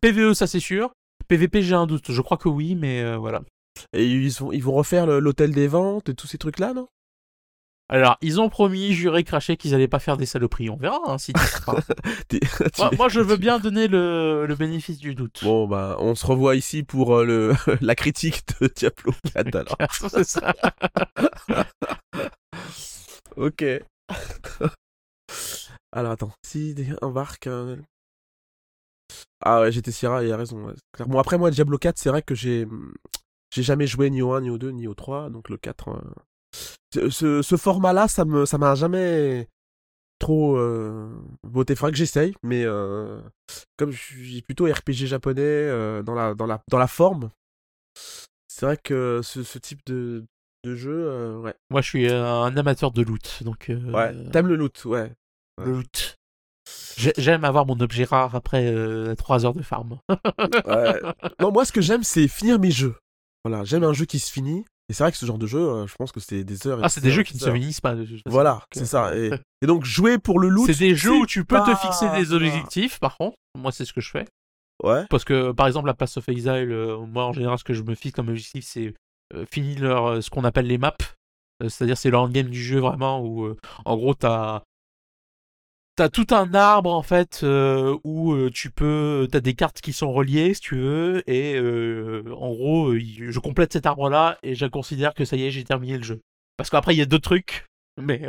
[0.00, 0.92] PVE, ça c'est sûr.
[1.28, 2.10] PVP, j'ai un doute.
[2.10, 3.42] Je crois que oui, mais euh, voilà.
[3.92, 6.88] Et ils vont, ils vont refaire l'hôtel des ventes et tous ces trucs-là, non?
[7.90, 10.70] Alors, ils ont promis, juré, craché qu'ils allaient pas faire des saloperies.
[10.70, 11.32] On verra hein, si
[12.98, 15.40] moi, je veux bien donner le, bénéfice du doute.
[15.42, 19.76] Bon, bah, on se revoit ici pour euh, le, la critique de Diablo 4 alors.
[20.24, 20.54] Ça.
[23.36, 23.64] ok.
[25.94, 27.46] Alors attends, si embarque.
[27.46, 27.76] Euh,
[29.40, 30.74] ah ouais, j'étais Sierra, il a raison.
[31.06, 32.66] Bon, après, moi, Diablo 4, c'est vrai que j'ai
[33.52, 35.90] j'ai jamais joué ni au 1, ni au 2, ni au 3, donc le 4.
[36.96, 39.48] Euh, ce, ce format-là, ça me ça m'a jamais
[40.18, 41.14] trop euh...
[41.44, 41.76] beauté.
[41.76, 43.20] Faudrait que j'essaye, mais euh...
[43.76, 47.30] comme je suis plutôt RPG japonais euh, dans, la, dans, la, dans la forme,
[48.48, 50.24] c'est vrai que ce, ce type de,
[50.64, 51.54] de jeu, ouais.
[51.70, 53.70] Moi, je suis un amateur de loot, donc.
[53.92, 55.12] Ouais, t'aimes le loot, ouais.
[55.62, 56.16] Loot.
[56.96, 58.64] J'aime avoir mon objet rare après
[59.16, 59.98] 3 euh, heures de farm.
[60.08, 61.00] ouais.
[61.40, 62.94] Non, moi, ce que j'aime, c'est finir mes jeux.
[63.44, 64.64] Voilà, j'aime un jeu qui se finit.
[64.88, 66.78] Et c'est vrai que ce genre de jeu, euh, je pense que c'est des heures.
[66.82, 67.94] ah, c'est des jeux qui ne se finissent pas.
[68.26, 69.12] voilà, c'est ça.
[69.62, 70.66] Et, donc, jouer pour le loot.
[70.66, 73.36] C'est des jeux où tu peux te fixer des objectifs, par contre.
[73.58, 74.26] Moi, c'est ce que je fais.
[74.82, 75.04] Ouais.
[75.08, 77.82] Parce que, par exemple, la Pass of Exile, euh, moi, en général, ce que je
[77.82, 78.94] me fixe comme objectif, c'est
[79.50, 80.96] finir leur, ce qu'on appelle les maps.
[81.60, 84.62] C'est-à-dire, c'est l'endgame du jeu, vraiment, où, en gros, t'as
[85.96, 89.92] T'as tout un arbre en fait euh, où euh, tu peux, t'as des cartes qui
[89.92, 94.66] sont reliées si tu veux, et euh, en gros, je complète cet arbre-là et je
[94.66, 96.20] considère que ça y est, j'ai terminé le jeu.
[96.56, 97.66] Parce qu'après il y a d'autres trucs,
[97.96, 98.26] mais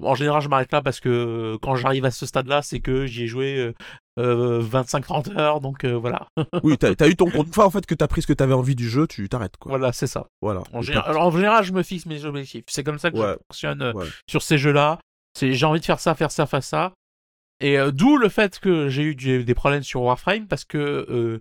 [0.00, 3.24] en général je m'arrête là parce que quand j'arrive à ce stade-là, c'est que j'y
[3.24, 3.70] ai joué
[4.18, 6.28] 25-30 heures, donc voilà.
[6.62, 7.48] oui, t'as as eu ton compte.
[7.48, 9.58] Une fois en fait que t'as pris ce que t'avais envie du jeu, tu t'arrêtes
[9.58, 9.68] quoi.
[9.68, 10.28] Voilà, c'est ça.
[10.40, 10.62] Voilà.
[10.72, 12.64] En, général, en général, je me fixe mes objectifs.
[12.66, 13.92] C'est comme ça que je fonctionne
[14.26, 14.98] sur ces jeux-là.
[15.34, 16.92] C'est j'ai envie de faire ça, faire ça, faire ça.
[17.60, 21.40] Et euh, d'où le fait que j'ai eu des problèmes sur Warframe parce que euh,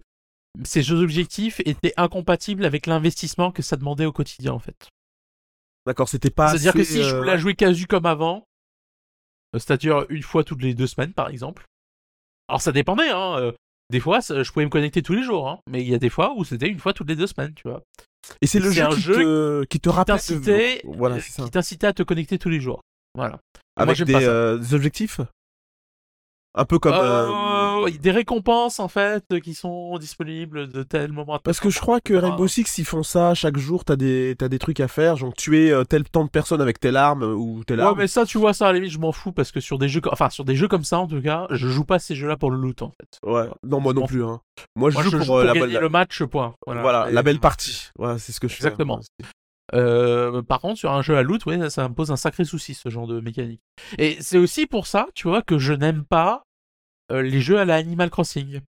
[0.63, 4.89] ces jeux objectifs étaient incompatibles avec l'investissement que ça demandait au quotidien en fait.
[5.85, 6.49] D'accord, c'était pas.
[6.49, 8.43] C'est-à-dire que si je euh, voulais jouer casu comme avant,
[9.53, 11.65] c'est-à-dire une fois toutes les deux semaines par exemple.
[12.47, 13.53] Alors ça dépendait, hein.
[13.89, 15.59] Des fois, je pouvais me connecter tous les jours, hein.
[15.69, 17.69] mais il y a des fois où c'était une fois toutes les deux semaines, tu
[17.69, 17.83] vois.
[18.41, 22.59] Et c'est le jeu, qui, te, qui te qui t'incitait à te connecter tous les
[22.59, 22.81] jours.
[23.18, 23.39] Voilà.
[23.76, 25.20] Avec des, des objectifs?
[26.57, 26.93] Un peu comme.
[26.93, 31.39] Euh, euh, des récompenses en fait qui sont disponibles de tel moment.
[31.43, 33.86] Parce que je crois que Rainbow Six ils font ça chaque jour.
[33.86, 36.80] T'as des as des trucs à faire, genre tuer euh, tel temps de personnes avec
[36.80, 37.93] telle arme ou telle arme.
[37.93, 39.78] Ouais, mais ça tu vois ça à la limite je m'en fous parce que sur
[39.78, 42.15] des jeux enfin sur des jeux comme ça en tout cas, je joue pas ces
[42.15, 43.20] jeux-là pour le loot en fait.
[43.24, 43.47] Ouais.
[43.63, 44.24] Non moi non plus.
[44.24, 44.41] Hein.
[44.76, 46.55] Moi je joue pour, la gagner le match point.
[46.65, 47.89] Voilà, la belle partie.
[47.99, 48.65] Voilà c'est ce que je fais.
[48.65, 48.99] Exactement.
[49.72, 53.07] Par contre, sur un jeu à loot, ça me pose un sacré souci, ce genre
[53.07, 53.61] de mécanique.
[53.97, 56.43] Et c'est aussi pour ça, tu vois, que je n'aime pas
[57.11, 58.61] euh, les jeux à la Animal Crossing.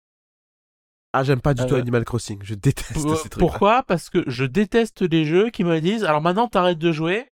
[1.13, 2.41] Ah, j'aime pas du tout euh, Animal Crossing.
[2.43, 3.41] Je déteste ces trucs.
[3.41, 3.83] Pourquoi?
[3.83, 7.29] Parce que je déteste les jeux qui me disent alors maintenant t'arrêtes de jouer.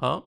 [0.00, 0.24] Hein,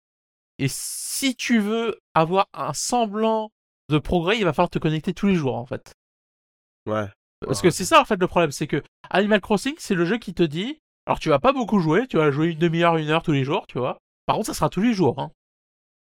[0.59, 3.51] et si tu veux avoir un semblant
[3.89, 5.93] de progrès, il va falloir te connecter tous les jours en fait.
[6.85, 7.07] Ouais.
[7.39, 10.17] Parce que c'est ça en fait le problème, c'est que Animal Crossing, c'est le jeu
[10.17, 13.09] qui te dit alors tu vas pas beaucoup jouer, tu vas jouer une demi-heure, une
[13.09, 13.97] heure tous les jours, tu vois.
[14.25, 15.19] Par contre, ça sera tous les jours.
[15.19, 15.31] Hein.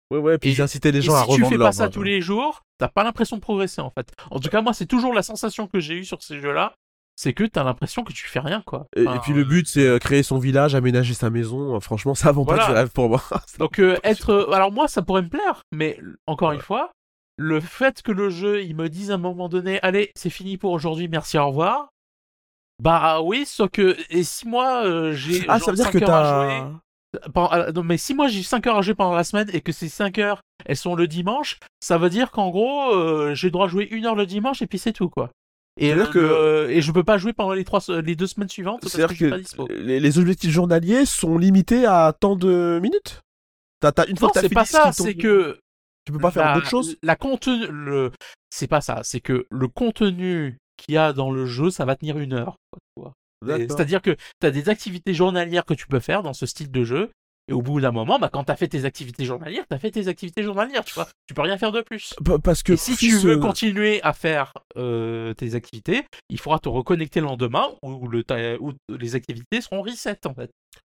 [0.09, 2.21] Ouais, ouais, puis j'incitais les gens à revendre Si tu fais pas ça tous les
[2.21, 4.11] jours, t'as pas l'impression de progresser en fait.
[4.31, 6.73] En tout cas, moi, c'est toujours la sensation que j'ai eue sur ces jeux-là.
[7.19, 8.85] C'est que t'as l'impression que tu fais rien, quoi.
[8.95, 11.75] et, puis le but, c'est euh, créer son village, aménager sa maison.
[11.75, 13.23] Euh, franchement, ça avant pas de rêve pour moi.
[13.57, 14.49] Donc, euh, être.
[14.53, 16.91] Alors, moi, ça pourrait me plaire, mais encore une fois,
[17.35, 20.57] le fait que le jeu, il me dise à un moment donné, allez, c'est fini
[20.57, 21.89] pour aujourd'hui, merci, au revoir.
[22.79, 23.97] Bah oui, sauf que.
[24.09, 25.45] Et si moi, j'ai.
[25.47, 26.69] Ah, ça veut dire que t'as.
[27.37, 29.71] Euh, non, mais si moi j'ai 5 heures à jouer pendant la semaine et que
[29.71, 33.51] ces 5 heures elles sont le dimanche, ça veut dire qu'en gros euh, j'ai le
[33.51, 35.29] droit de jouer une heure le dimanche et puis c'est tout quoi.
[35.79, 36.69] Et, que...
[36.71, 39.29] et je peux pas jouer pendant les, trois, les deux semaines suivantes parce que, que
[39.29, 39.67] pas dispo.
[39.69, 43.21] Les, objectifs journaliers sont limités à tant de minutes?
[43.79, 45.59] T'as une fois non, c'est pas ça, c'est que
[46.05, 46.97] tu peux pas faire d'autres choses?
[47.03, 48.11] La contenu, le,
[48.49, 51.95] c'est pas ça, c'est que le contenu qu'il y a dans le jeu, ça va
[51.95, 52.57] tenir une heure.
[53.45, 56.83] C'est-à-dire que tu as des activités journalières que tu peux faire dans ce style de
[56.83, 57.11] jeu.
[57.49, 59.79] Et au bout d'un moment, bah, quand tu as fait tes activités journalières, tu as
[59.79, 61.07] fait tes activités journalières, tu vois.
[61.27, 62.13] Tu peux rien faire de plus.
[62.43, 67.21] Parce que si tu veux continuer à faire euh, tes activités, il faudra te reconnecter
[67.21, 68.25] le lendemain où, le
[68.59, 70.51] où les activités seront reset en fait.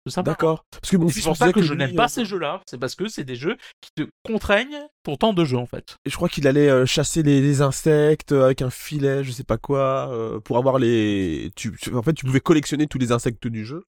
[0.06, 0.64] D'accord.
[0.70, 2.60] Parce que c'est pour ça que, je n'aime pas euh, ces jeux-là.
[2.66, 5.96] C'est parce que c'est des jeux qui te contraignent pour tant de jeux en fait.
[6.04, 9.58] Et je crois qu'il allait euh, chasser les, insectes avec un filet, je sais pas
[9.58, 11.50] quoi, euh, pour avoir les.
[11.54, 13.84] Tu, en fait, tu pouvais collectionner tous les insectes du jeu.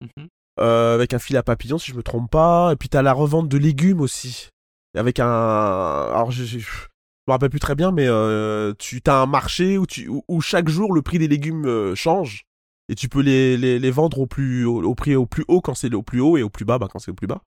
[0.00, 0.26] Mmh
[0.58, 2.72] avec un filet à papillon, si je me trompe pas.
[2.72, 4.48] Et puis t'as la revente de légumes aussi.
[4.96, 5.26] Avec un.
[5.26, 8.06] Alors je, je, me rappelle plus très bien, mais
[8.78, 12.46] tu as un marché où, tu, où, chaque jour le prix des légumes change
[12.88, 15.74] et tu peux les, les, les vendre au plus au, prix au plus haut quand
[15.74, 17.42] c'est au plus haut et au plus bas bah, quand c'est au plus bas.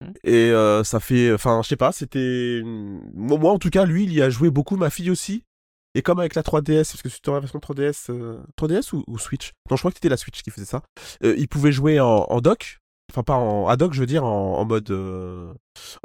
[0.00, 0.12] Mhm.
[0.22, 4.12] et euh, ça fait enfin je sais pas c'était moi en tout cas lui il
[4.12, 4.76] y a joué beaucoup.
[4.76, 5.44] Ma fille aussi.
[5.94, 8.10] Et comme avec la 3DS parce que c'était la version 3DS
[8.58, 9.52] 3DS ou, Switch?
[9.70, 10.82] Non je crois que c'était la Switch qui faisait ça.
[11.22, 12.78] Euh, il pouvait jouer en, en dock
[13.12, 15.52] enfin pas en ad hoc je veux dire en, mode euh,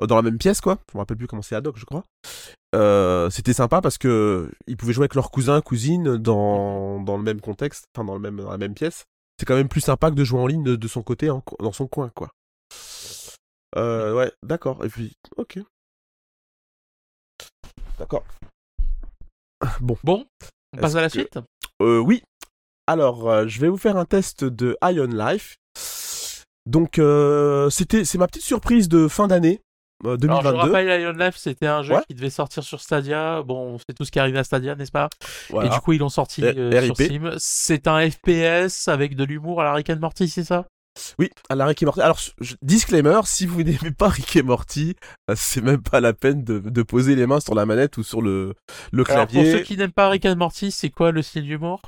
[0.01, 0.80] dans la même pièce quoi.
[0.91, 2.03] Je me rappelle plus comment c'est ad hoc je crois.
[2.76, 7.24] Euh, c'était sympa parce que ils pouvaient jouer avec leurs cousins cousines dans, dans le
[7.24, 9.05] même contexte enfin dans le même dans la même pièce.
[9.39, 11.88] C'est quand même plus sympa que de jouer en ligne de, son côté dans son
[11.88, 12.30] coin quoi.
[13.76, 14.32] Euh, ouais.
[14.43, 14.84] d'accord.
[14.84, 15.60] Et puis ok.
[17.99, 18.24] D'accord.
[19.80, 19.97] Bon.
[20.03, 20.26] Bon
[20.74, 21.39] on passe à la suite?
[21.80, 22.24] Oui.
[22.86, 25.58] Alors je vais vous faire un test de Ion Life
[26.68, 29.61] donc euh, c'était c'est ma petite surprise de fin d'année.
[30.03, 30.28] 2022.
[30.28, 33.41] Euh, Alors, je rappelle, Life, c'était un jeu qui devait sortir sur Stadia.
[33.41, 35.09] Bon, c'est tout ce qui arrive à Stadia, n'est-ce pas?
[35.63, 37.34] Et du coup, ils l'ont sorti euh, sur Steam.
[37.39, 40.68] C'est un FPS avec de l'humour à la Rick and Morty, c'est ça?
[41.18, 42.01] Oui, à la Rick et Morty.
[42.01, 42.20] Alors,
[42.61, 44.95] disclaimer, si vous n'aimez pas Rick et Morty,
[45.36, 48.22] c'est même pas la peine de, de, poser les mains sur la manette ou sur
[48.22, 48.53] le,
[48.91, 49.39] le clavier.
[49.39, 51.82] Alors, pour ceux qui n'aiment pas Rick and Morty, c'est quoi le style d'humour?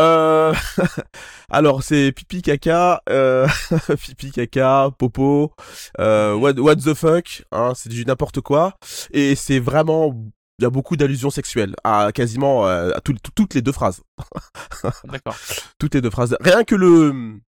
[0.00, 0.54] Euh...
[1.50, 3.46] Alors c'est pipi caca, euh...
[4.00, 5.52] pipi caca, popo,
[6.00, 6.34] euh...
[6.34, 8.74] what, what the fuck, hein, c'est du n'importe quoi,
[9.12, 10.14] et c'est vraiment,
[10.58, 14.02] il y a beaucoup d'allusions sexuelles à quasiment euh, à toutes les deux phrases.
[15.04, 15.36] D'accord.
[15.78, 16.36] toutes les deux phrases.
[16.40, 17.40] Rien que le,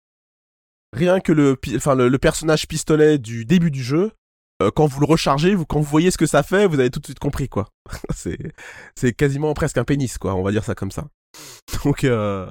[0.94, 4.12] rien que le, enfin le, personnage pistolet du début du jeu,
[4.62, 6.90] euh, quand vous le rechargez, vous, quand vous voyez ce que ça fait, vous avez
[6.90, 7.68] tout de suite compris quoi.
[8.16, 8.38] c'est,
[8.96, 11.08] c'est quasiment presque un pénis quoi, on va dire ça comme ça.
[11.84, 12.50] Donc, euh...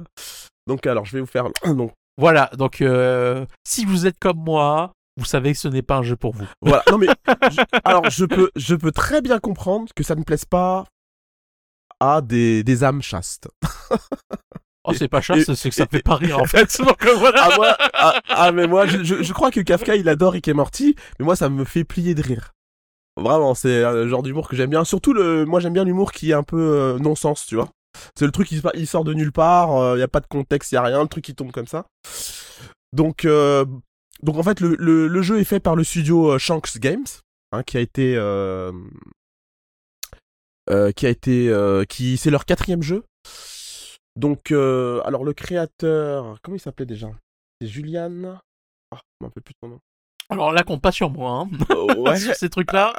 [0.67, 1.45] donc alors, je vais vous faire.
[1.65, 2.51] Donc, voilà.
[2.57, 3.45] Donc, euh...
[3.67, 6.45] si vous êtes comme moi, vous savez que ce n'est pas un jeu pour vous.
[6.61, 6.83] Voilà.
[6.91, 7.07] Non mais,
[7.83, 10.85] alors, je peux, je peux très bien comprendre que ça ne plaise pas
[11.99, 13.47] à des, des âmes chastes.
[14.87, 16.77] Oh, c'est pas chaste, c'est que ça fait pas rire en fait.
[16.83, 17.43] Donc, euh, voilà.
[17.43, 20.47] ah, moi, ah, ah, mais moi, je, je, je, crois que Kafka il adore Rick
[20.47, 22.51] et Morty, mais moi ça me fait plier de rire.
[23.17, 24.83] Vraiment, c'est un genre d'humour que j'aime bien.
[24.83, 27.69] Surtout, le, moi j'aime bien l'humour qui est un peu euh, non-sens, tu vois.
[28.15, 30.27] C'est le truc qui il sort de nulle part, il euh, n'y a pas de
[30.27, 31.85] contexte, il n'y a rien, le truc qui tombe comme ça.
[32.91, 33.65] Donc, euh,
[34.21, 37.05] donc en fait, le, le, jeu est fait par le studio Shanks Games,
[37.53, 38.19] hein, qui a été...
[40.95, 41.83] qui a été...
[41.87, 43.05] qui C'est leur quatrième jeu.
[44.15, 46.37] Donc, alors le créateur...
[46.41, 47.09] Comment il s'appelait déjà?
[47.59, 48.39] C'est Julian...
[48.91, 49.79] Ah, je m'en plus de son nom.
[50.29, 51.95] Alors là, compte pas sur moi, hein.
[51.97, 52.15] ouais.
[52.19, 52.93] sur ces trucs-là.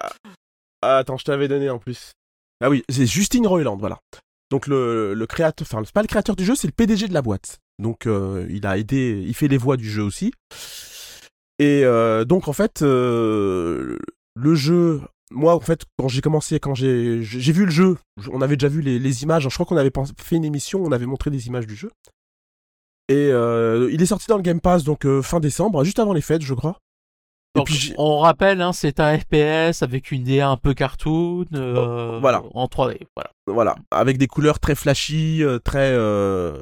[0.83, 2.13] Ah, attends, je t'avais donné en plus.
[2.61, 3.99] Ah oui, c'est Justine Royland, voilà.
[4.51, 7.15] Donc le, le créateur, enfin c'est pas le créateur du jeu, c'est le PDG de
[7.15, 7.59] la boîte.
[7.79, 10.33] Donc euh, il a aidé, il fait les voix du jeu aussi.
[11.59, 13.99] Et euh, donc en fait, euh,
[14.35, 17.97] le jeu, moi en fait quand j'ai commencé, quand j'ai j'ai vu le jeu,
[18.33, 19.45] on avait déjà vu les, les images.
[19.45, 21.91] Je crois qu'on avait fait une émission, on avait montré des images du jeu.
[23.09, 26.43] Et il est sorti dans le Game Pass donc fin décembre, juste avant les fêtes,
[26.43, 26.79] je crois
[27.99, 32.43] on rappelle, hein, c'est un FPS avec une DA un peu cartoon, euh, voilà.
[32.55, 32.99] en 3D.
[33.17, 33.31] Voilà.
[33.47, 36.61] voilà, avec des couleurs très flashy, euh, très euh,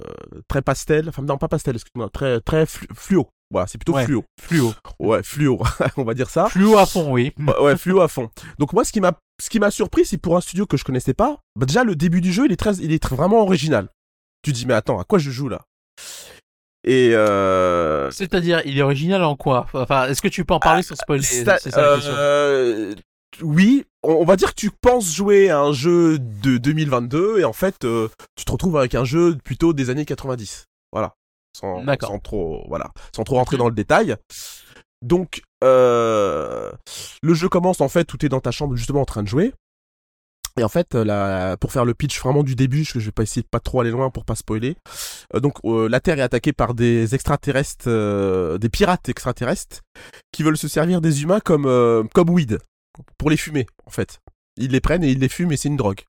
[0.49, 1.09] très pastel.
[1.09, 3.29] Enfin non, pas pastel, excuse-moi, très très fluo.
[3.55, 4.25] Voilà, c'est plutôt fluo.
[4.41, 4.75] Fluo.
[4.99, 5.63] Ouais, fluo,
[5.97, 6.49] on va dire ça.
[6.49, 7.33] Fluo à fond, oui.
[7.61, 8.29] ouais, fluo à fond.
[8.59, 10.83] Donc moi, ce qui m'a ce qui m'a surpris, c'est pour un studio que je
[10.83, 11.39] connaissais pas.
[11.55, 13.91] Bah, déjà, le début du jeu, il est très, il est vraiment original.
[14.43, 15.63] Tu dis mais attends, à quoi je joue là?
[16.83, 18.11] Et euh...
[18.11, 19.67] C'est-à-dire, il est original en quoi?
[19.73, 21.23] Enfin, est-ce que tu peux en parler sans spoiler?
[21.77, 22.93] euh...
[23.41, 27.53] Oui, on va dire que tu penses jouer à un jeu de 2022 et en
[27.53, 30.65] fait, euh, tu te retrouves avec un jeu plutôt des années 90.
[30.93, 31.15] Voilà,
[31.55, 34.17] sans, sans trop, voilà, sans trop rentrer dans le détail.
[35.03, 36.73] Donc, euh,
[37.23, 39.53] le jeu commence en fait, tout est dans ta chambre justement en train de jouer.
[40.57, 43.43] Et en fait, euh, pour faire le pitch vraiment du début, je vais pas essayer
[43.43, 44.77] de pas trop aller loin pour pas spoiler.
[45.35, 47.89] Euh, donc, euh, la Terre est attaquée par des extraterrestres,
[48.59, 49.81] des pirates extraterrestres,
[50.33, 52.59] qui veulent se servir des humains comme comme weed
[53.19, 53.67] pour les fumer.
[53.87, 54.21] En fait,
[54.57, 56.03] ils les prennent et ils les fument et c'est une drogue.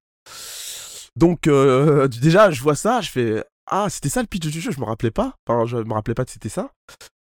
[1.15, 4.79] Donc, déjà, je vois ça, je fais ah c'était ça le pitch du jeu, je
[4.79, 5.35] me rappelais pas.
[5.47, 6.71] Enfin, je me rappelais pas que c'était ça.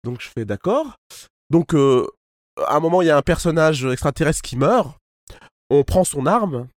[0.05, 0.97] Donc, je fais d'accord.
[1.51, 4.97] Donc, à un moment, il y a un personnage extraterrestre qui meurt.
[5.71, 6.69] On prend son arme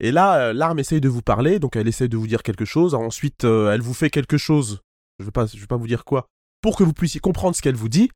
[0.00, 2.64] et là, euh, l'arme essaye de vous parler, donc elle essaye de vous dire quelque
[2.64, 2.94] chose.
[2.94, 4.80] Ensuite, euh, elle vous fait quelque chose.
[5.18, 6.26] Je vais pas, vais pas vous dire quoi,
[6.60, 8.10] pour que vous puissiez comprendre ce qu'elle vous dit.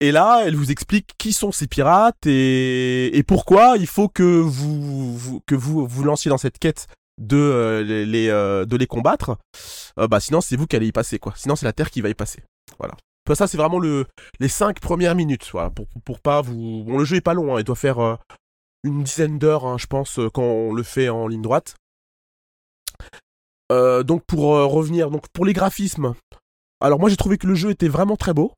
[0.00, 4.22] Et là, elle vous explique qui sont ces pirates et, et pourquoi il faut que
[4.22, 6.86] vous, que vous vous lanciez dans cette quête
[7.18, 9.36] de euh, les, de les combattre.
[9.96, 11.32] bah sinon, c'est vous qui allez y passer quoi.
[11.36, 12.42] Sinon, c'est la Terre qui va y passer.
[12.78, 12.94] Voilà.
[13.34, 14.06] Ça, c'est vraiment le,
[14.40, 16.86] les cinq premières minutes, voilà, pour, pas vous.
[16.88, 18.18] Le jeu est pas long, hein, il doit faire
[18.84, 21.76] une dizaine d'heures, hein, je pense, euh, quand on le fait en ligne droite.
[23.70, 26.14] Euh, donc pour euh, revenir, donc pour les graphismes,
[26.80, 28.54] alors moi j'ai trouvé que le jeu était vraiment très beau.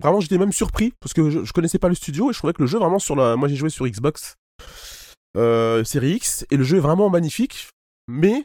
[0.00, 2.62] Vraiment j'étais même surpris parce que je, connaissais pas le studio et je trouvais que
[2.62, 4.36] le jeu vraiment sur la, moi j'ai joué sur Xbox
[5.36, 7.68] euh, série X et le jeu est vraiment magnifique.
[8.08, 8.44] Mais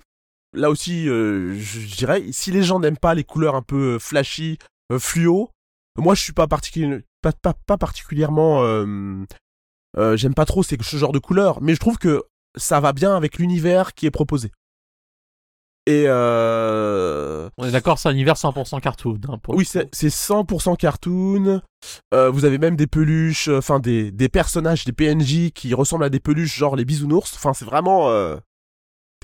[0.53, 4.57] là aussi, je, dirais, si les gens n'aiment pas les couleurs un peu flashy,
[4.97, 5.49] fluo,
[5.97, 8.63] moi je suis pas, pas, pas particulièrement
[9.97, 12.23] euh, j'aime pas trop ce genre de couleur, mais je trouve que
[12.55, 14.51] ça va bien avec l'univers qui est proposé.
[15.87, 17.49] Et euh...
[17.57, 19.19] On est d'accord, c'est un univers 100% cartoon.
[19.29, 21.61] Hein, oui, c'est 100% cartoon.
[22.13, 26.03] Euh, vous avez même des peluches, euh, enfin des, des personnages, des PNJ qui ressemblent
[26.03, 27.33] à des peluches, genre les bisounours.
[27.35, 28.35] Enfin, c'est vraiment, euh...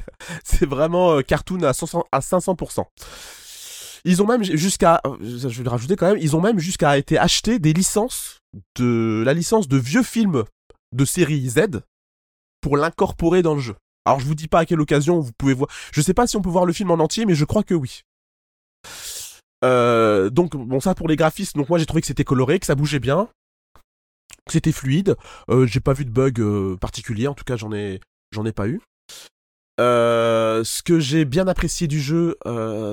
[0.44, 2.86] c'est vraiment euh, cartoon à, 500, à 500%.
[4.06, 7.18] Ils ont même jusqu'à, je vais le rajouter quand même, ils ont même jusqu'à été
[7.18, 8.40] acheter des licences
[8.78, 10.44] de la licence de vieux films
[10.94, 11.82] de série Z
[12.62, 13.76] pour l'incorporer dans le jeu.
[14.06, 15.70] Alors je vous dis pas à quelle occasion vous pouvez voir.
[15.94, 17.74] Je sais pas si on peut voir le film en entier, mais je crois que
[17.74, 18.02] oui.
[19.64, 21.60] Euh, donc bon ça pour les graphismes.
[21.60, 23.30] Donc moi j'ai trouvé que c'était coloré, que ça bougeait bien,
[24.46, 25.16] que c'était fluide.
[25.50, 27.28] Euh, j'ai pas vu de bug euh, particulier.
[27.28, 28.02] En tout cas j'en ai
[28.32, 28.82] j'en ai pas eu.
[29.80, 32.38] Ce que j'ai bien apprécié du jeu,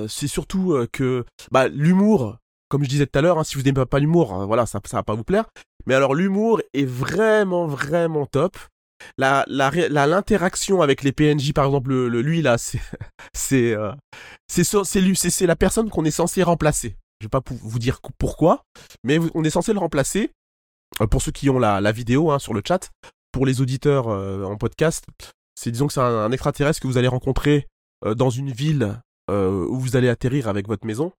[0.07, 2.37] c'est surtout que bah, l'humour
[2.71, 4.79] comme je disais tout à l'heure, hein, si vous n'aimez pas l'humour, hein, voilà, ça,
[4.85, 5.43] ça va pas vous plaire.
[5.85, 8.57] Mais alors l'humour est vraiment, vraiment top.
[9.17, 12.79] La, l'interaction avec les PNJ, par exemple, le, lui là, c'est,
[13.33, 13.91] c'est, euh,
[14.47, 16.95] c'est, c'est, la personne qu'on est censé remplacer.
[17.19, 18.63] Je vais pas vous dire pourquoi,
[19.03, 20.31] mais on est censé le remplacer.
[21.01, 22.89] Euh, pour ceux qui ont la, vidéo hein, sur le chat,
[23.31, 25.05] pour les auditeurs euh, en podcast,
[25.61, 27.67] c'est disons que c'est un, extraterrestre que vous allez rencontrer
[28.15, 28.99] dans une ville
[29.29, 31.13] où vous allez atterrir avec votre maison.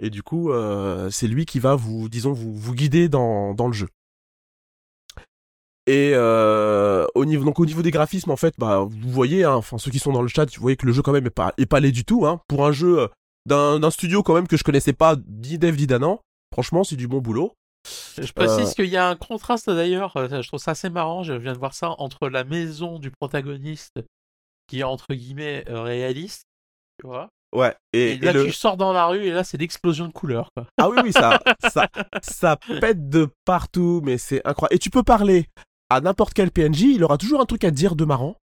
[0.00, 3.66] Et du coup, euh, c'est lui qui va vous, disons, vous, vous guider dans, dans
[3.66, 3.88] le jeu.
[5.86, 9.54] Et euh, au niveau donc au niveau des graphismes en fait bah vous voyez hein,
[9.54, 11.30] enfin ceux qui sont dans le chat vous voyez que le jeu quand même est
[11.30, 13.08] pas est pas laid du tout hein pour un jeu euh,
[13.80, 16.20] d'un studio quand même que je connaissais pas ni Dev Danan
[16.52, 17.54] franchement c'est du bon boulot
[17.86, 21.52] Je précise qu'il y a un contraste d'ailleurs, je trouve ça assez marrant, je viens
[21.52, 24.00] de voir ça, entre la maison du protagoniste,
[24.66, 26.42] qui est entre guillemets réaliste,
[27.00, 27.74] tu vois, Ouais.
[27.92, 30.50] Et, là, tu sors dans la rue et là, c'est l'explosion de couleurs.
[30.54, 30.66] Quoi.
[30.76, 31.88] Ah oui, oui, ça, ça,
[32.22, 34.74] ça pète de partout, mais c'est incroyable.
[34.74, 35.46] Et tu peux parler
[35.90, 38.36] à n'importe quel PNJ, il aura toujours un truc à dire de marrant.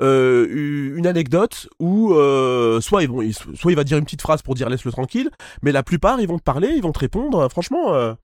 [0.00, 3.20] Euh, une anecdote où euh, soit, ils vont,
[3.54, 5.30] soit il va dire une petite phrase pour dire laisse-le tranquille,
[5.62, 7.48] mais la plupart ils vont te parler, ils vont te répondre.
[7.50, 8.14] Franchement, euh,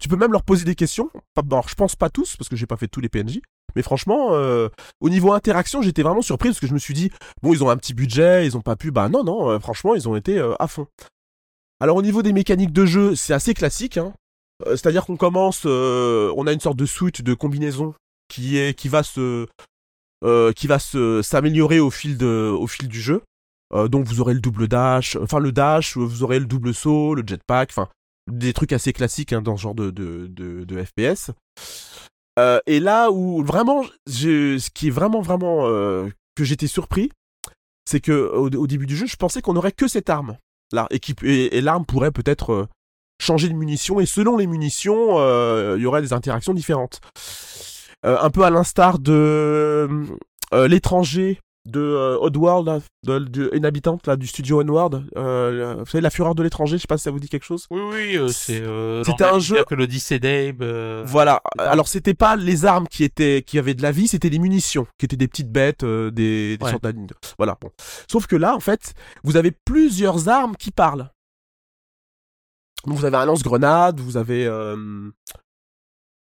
[0.00, 1.10] tu peux même leur poser des questions.
[1.36, 3.40] Alors, je pense pas tous parce que j'ai pas fait tous les PNJ,
[3.76, 4.68] mais franchement, euh,
[5.00, 7.10] au niveau interaction, j'étais vraiment surpris parce que je me suis dit,
[7.42, 8.90] bon, ils ont un petit budget, ils ont pas pu.
[8.90, 10.86] Bah non, non, euh, franchement, ils ont été euh, à fond.
[11.80, 13.96] Alors au niveau des mécaniques de jeu, c'est assez classique.
[13.96, 14.12] Hein.
[14.66, 17.94] C'est-à-dire qu'on commence, on a une sorte de suite de combinaison
[18.28, 19.48] qui est, qui va se,
[20.52, 23.22] qui va s'améliorer au fil au fil du jeu.
[23.88, 27.24] donc vous aurez le double dash, enfin le dash, vous aurez le double saut, le
[27.26, 27.88] jetpack, enfin
[28.30, 31.30] des trucs assez classiques hein, dans ce genre de, de, de, de FPS.
[32.38, 37.10] Euh, et là où vraiment, ce qui est vraiment vraiment euh, que j'étais surpris,
[37.84, 40.38] c'est que au, début du jeu, je pensais qu'on aurait que cette arme
[40.72, 42.68] là, et, et, l'arme pourrait peut-être euh,
[43.20, 45.18] changer de munition et selon les munitions,
[45.76, 47.00] il y aurait des interactions différentes.
[48.02, 49.88] un peu à l'instar de
[50.52, 52.82] l'étranger de euh, Oddworld,
[53.52, 55.04] une habitante là, du studio Onward.
[55.16, 57.44] Euh, vous savez, La Fureur de l'étranger, je sais pas si ça vous dit quelque
[57.44, 57.66] chose.
[57.70, 58.60] Oui, oui, euh, c'est.
[58.60, 59.64] Euh, c'était un jeu.
[59.64, 60.64] que l'Odyssey d'Abe.
[61.06, 61.42] Voilà.
[61.58, 64.86] Alors, c'était pas les armes qui étaient, qui avaient de la vie, c'était les munitions,
[64.98, 66.86] qui étaient des petites bêtes, des, des sortes
[67.38, 67.56] Voilà.
[67.60, 67.70] Bon.
[68.10, 71.10] Sauf que là, en fait, vous avez plusieurs armes qui parlent.
[72.86, 74.48] Donc, vous avez un lance-grenade, vous avez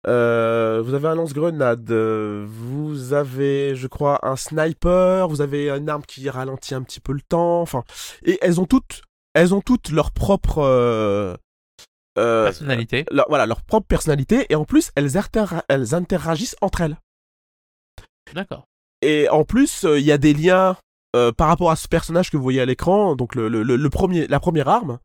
[0.06, 6.04] euh, vous avez un lance-grenade, vous avez, je crois, un sniper, vous avez une arme
[6.04, 7.84] qui ralentit un petit peu le temps, enfin,
[8.26, 9.02] et elles ont toutes,
[9.34, 11.36] elles ont toutes leur propre euh,
[12.18, 13.06] euh, personnalité.
[13.30, 15.12] voilà, leur propre personnalité, et en plus, elles,
[15.70, 16.98] elles interagissent entre elles.
[18.34, 18.66] D'accord.
[19.02, 20.76] Et en plus, il y a des liens
[21.38, 24.28] par rapport à ce personnage que vous voyez à l'écran, donc le, le, le, premier,
[24.28, 24.98] la première arme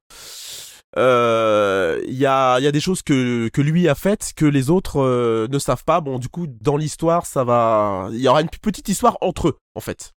[0.97, 5.01] il euh, y, a, y a des choses que, lui a faites que les autres
[5.01, 6.01] euh, ne savent pas.
[6.01, 8.09] Bon, du coup, dans l'histoire, ça va.
[8.12, 10.12] Il y aura une petite histoire entre eux, en fait.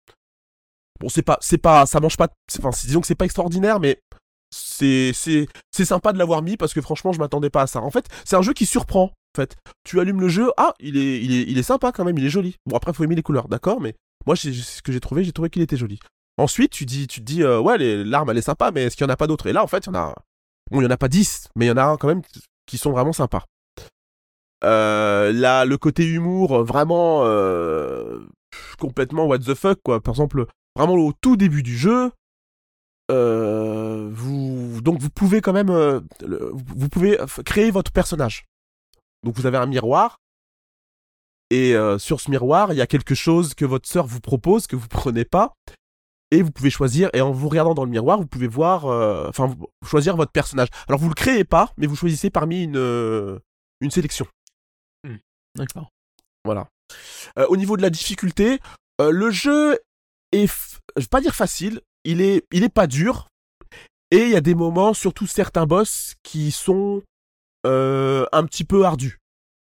[1.00, 2.30] Bon, c'est pas, c'est pas, ça mange pas.
[2.58, 4.00] Enfin, disons que c'est pas extraordinaire, mais
[4.52, 5.14] c'est,
[5.72, 7.82] sympa de l'avoir mis parce que franchement, je m'attendais pas à ça.
[7.82, 9.12] En fait, c'est un jeu qui surprend.
[9.36, 12.04] En fait, tu allumes le jeu, ah, il est, il est, il est sympa quand
[12.04, 12.58] même, il est joli.
[12.66, 13.96] Bon, après, faut aimer les couleurs, d'accord, mais
[14.26, 16.00] moi, c'est ce que j'ai trouvé, j'ai trouvé qu'il était joli.
[16.38, 19.06] Ensuite, tu dis, tu te dis, euh, ouais, l'arme, elle est sympa, mais est-ce qu'il
[19.06, 19.48] y en a pas d'autres?
[19.48, 20.16] Et là, en fait, il y en a,
[20.72, 22.22] Bon, il n'y en a pas 10, mais il y en a quand même
[22.66, 23.46] qui sont vraiment sympas.
[24.64, 28.20] Euh, là, le côté humour, vraiment euh,
[28.80, 30.02] complètement what the fuck, quoi.
[30.02, 30.46] Par exemple,
[30.78, 32.12] vraiment au tout début du jeu,
[33.12, 35.72] euh, vous donc vous pouvez quand même,
[36.22, 38.46] vous pouvez créer votre personnage.
[39.24, 40.20] Donc vous avez un miroir.
[41.50, 44.78] Et sur ce miroir, il y a quelque chose que votre sœur vous propose que
[44.78, 45.54] vous prenez pas
[46.32, 49.28] et vous pouvez choisir et en vous regardant dans le miroir vous pouvez voir euh,
[49.28, 49.54] enfin
[49.86, 50.70] choisir votre personnage.
[50.88, 53.40] Alors vous le créez pas mais vous choisissez parmi une euh,
[53.82, 54.26] une sélection.
[55.06, 55.18] Hmm.
[55.56, 55.92] d'accord.
[56.46, 56.70] Voilà.
[57.38, 58.60] Euh, au niveau de la difficulté
[59.00, 59.80] le jeu
[60.32, 60.48] est
[60.96, 63.28] je vais pas dire facile il est il est pas dur
[64.12, 67.02] et il y a des moments surtout certains boss qui sont
[67.64, 69.20] un petit peu ardus.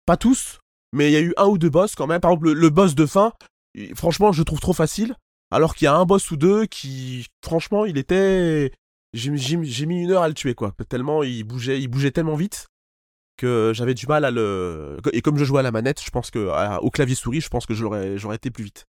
[0.06, 0.58] Pas tous
[0.94, 2.20] mais il y a eu un ou deux boss quand même.
[2.20, 3.32] Par exemple le boss de fin
[3.94, 5.14] franchement je le trouve trop facile
[5.50, 8.72] alors qu'il y a un boss ou deux qui, franchement, il était.
[9.14, 10.72] J'ai mis une heure à le tuer, quoi.
[10.88, 12.68] Tellement il bougeait, il bougeait tellement vite
[13.38, 14.98] que j'avais du mal à le.
[15.12, 17.66] Et comme je jouais à la manette, je pense que au clavier souris, je pense
[17.66, 18.86] que j'aurais été plus vite.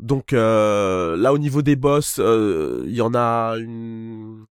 [0.00, 4.44] Donc euh, là, au niveau des boss, euh, il y en a une.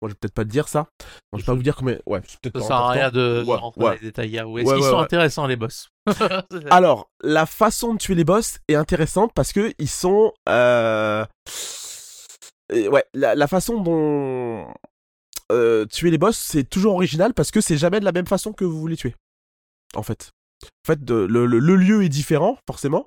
[0.00, 0.88] Moi, je vais peut-être pas te dire ça.
[1.32, 1.98] je vais pas vous dire combien.
[2.06, 4.36] Ouais, peut-être Ça sert à rien de, rentrer dans les détails.
[4.36, 5.90] Est-ce qu'ils sont intéressants les boss?
[6.70, 10.32] Alors, la façon de tuer les boss est intéressante parce que ils sont.
[10.48, 11.24] Euh...
[12.72, 14.72] Ouais, la, façon dont
[15.50, 18.52] euh, tuer les boss, c'est toujours original parce que c'est jamais de la même façon
[18.52, 19.14] que vous voulez tuer.
[19.94, 20.30] En fait.
[20.62, 23.06] En fait, le, le, le, lieu est différent, forcément.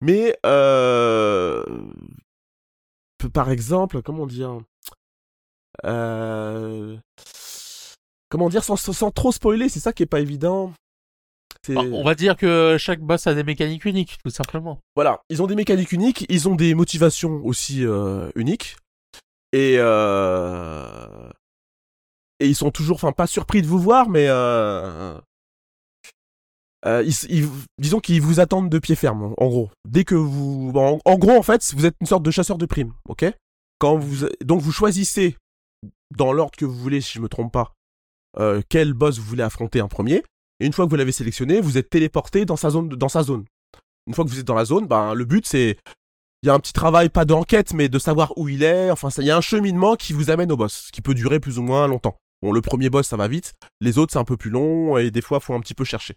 [0.00, 1.64] Mais, euh...
[3.32, 4.58] par exemple, comment dire?
[5.82, 6.98] Comment
[8.48, 10.72] dire sans, sans, trop spoiler, c'est ça qui est pas évident.
[11.68, 14.80] Bah, on va dire que chaque boss a des mécaniques uniques, tout simplement.
[14.96, 18.76] Voilà, ils ont des mécaniques uniques, ils ont des motivations aussi euh, uniques.
[19.52, 21.30] Et, euh...
[22.40, 25.18] et ils sont toujours, enfin, pas surpris de vous voir, mais euh...
[26.86, 27.48] Euh, ils,
[27.78, 29.70] disons qu'ils vous attendent de pied ferme, en gros.
[29.88, 32.66] Dès que vous, en, en, gros, en fait, vous êtes une sorte de chasseur de
[32.66, 33.24] primes, ok?
[33.78, 35.38] Quand vous, donc vous choisissez
[36.10, 37.74] dans l'ordre que vous voulez, si je me trompe pas,
[38.68, 40.22] quel boss vous voulez affronter en premier?
[40.60, 42.88] Et une fois que vous l'avez sélectionné, vous êtes téléporté dans sa zone.
[44.06, 45.78] Une fois que vous êtes dans la zone, ben, le but c'est
[46.42, 48.90] il y a un petit travail, pas d'enquête, mais de savoir où il est.
[48.90, 51.58] Enfin, il y a un cheminement qui vous amène au boss, qui peut durer plus
[51.58, 52.18] ou moins longtemps.
[52.42, 53.54] Bon, le premier boss, ça va vite.
[53.80, 56.16] Les autres, c'est un peu plus long et des fois, faut un petit peu chercher.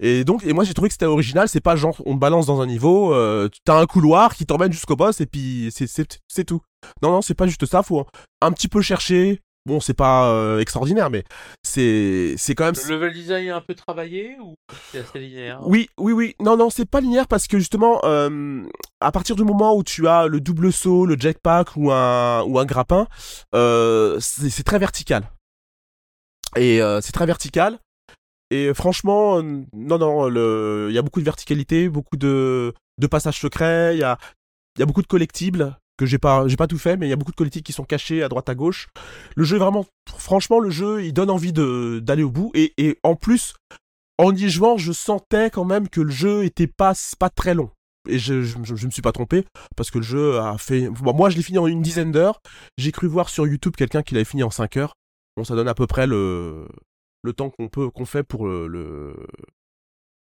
[0.00, 1.48] Et donc, et moi, j'ai trouvé que c'était original.
[1.48, 4.72] C'est pas genre, on te balance dans un niveau, euh, t'as un couloir qui t'emmène
[4.72, 6.60] jusqu'au boss et puis c'est tout.
[7.02, 7.82] Non, non, c'est pas juste ça.
[7.82, 8.06] Faut
[8.40, 11.22] un petit peu chercher, Bon, c'est pas euh, extraordinaire, mais
[11.62, 12.74] c'est c'est quand même.
[12.88, 14.54] Le level design est un peu travaillé ou
[14.90, 15.60] c'est assez linéaire?
[15.66, 16.34] Oui, oui, oui.
[16.40, 18.66] Non, non, c'est pas linéaire parce que justement, euh,
[19.00, 22.58] à partir du moment où tu as le double saut, le jetpack ou un ou
[22.58, 23.06] un grappin,
[23.54, 25.30] euh, c'est très vertical.
[26.56, 27.78] Et c'est très vertical.
[28.50, 30.28] Et franchement, non, non,
[30.88, 32.74] il y a beaucoup de verticalité, beaucoup de,
[33.10, 34.18] passages secrets, il y a,
[34.86, 37.36] beaucoup de collectibles que j'ai pas pas tout fait mais il y a beaucoup de
[37.36, 38.88] politiques qui sont cachés à droite à gauche.
[39.36, 39.84] Le jeu est vraiment
[40.16, 42.50] franchement le jeu il donne envie d'aller au bout.
[42.54, 43.54] Et, en plus
[44.16, 47.70] en y jouant je sentais quand même que le jeu était pas pas très long.
[48.08, 49.44] Et je, je, je, me suis pas trompé
[49.76, 52.40] parce que le jeu a fait moi je l'ai fini en une dizaine d'heures.
[52.78, 54.94] J'ai cru voir sur YouTube quelqu'un qui l'avait fini en 5 heures.
[55.36, 56.66] Bon ça donne à peu près le
[57.22, 59.14] le temps qu'on peut qu'on fait pour le, le,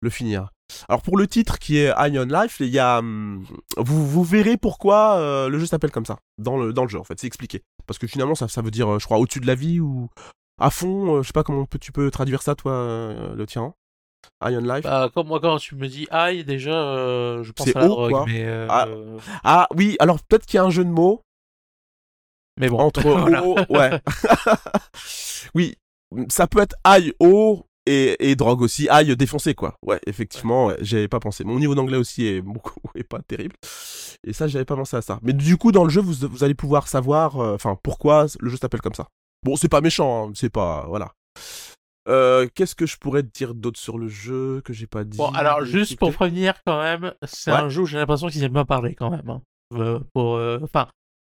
[0.01, 0.49] le finir
[0.89, 3.45] alors pour le titre qui est Iron Life, il y a, hum,
[3.77, 6.99] vous, vous verrez pourquoi euh, le jeu s'appelle comme ça dans le, dans le jeu
[6.99, 7.63] en fait, c'est expliqué.
[7.85, 10.09] Parce que finalement ça, ça veut dire, euh, je crois, au-dessus de la vie ou
[10.59, 13.73] à fond, euh, je sais pas comment tu peux traduire ça toi, le tien.
[14.43, 14.83] Iron Life?
[14.83, 18.25] Bah, comme moi quand tu me dis I déjà, je pense à la drogue, quoi.
[18.27, 18.87] mais ah,
[19.43, 21.21] ah, oui, alors peut-être qu'il y a un jeu de mots.
[22.59, 22.79] Mais bon.
[22.79, 23.05] Entre
[23.45, 24.01] O, ouais.
[25.55, 25.75] oui,
[26.29, 28.89] ça peut être I O et, drogue aussi.
[28.89, 29.75] Aïe, défoncé quoi.
[29.85, 31.43] Ouais, effectivement, j'avais pas pensé.
[31.43, 33.55] Mon niveau d'anglais aussi est beaucoup est pas terrible.
[34.25, 35.19] Et ça, j'avais pas pensé à ça.
[35.21, 38.49] Mais du coup, dans le jeu, vous, vous allez pouvoir savoir, euh, enfin, pourquoi le
[38.49, 39.07] jeu s'appelle comme ça.
[39.43, 41.13] Bon, c'est pas méchant, hein, c'est pas, voilà.
[42.09, 45.17] Euh, qu'est-ce que je pourrais te dire d'autre sur le jeu que j'ai pas dit?
[45.17, 48.53] Bon, alors juste pour prévenir quand même, c'est un jeu où j'ai l'impression qu'ils aiment
[48.53, 49.29] pas parler quand même.
[49.29, 49.41] Hein.
[49.73, 50.87] Euh, pour, enfin,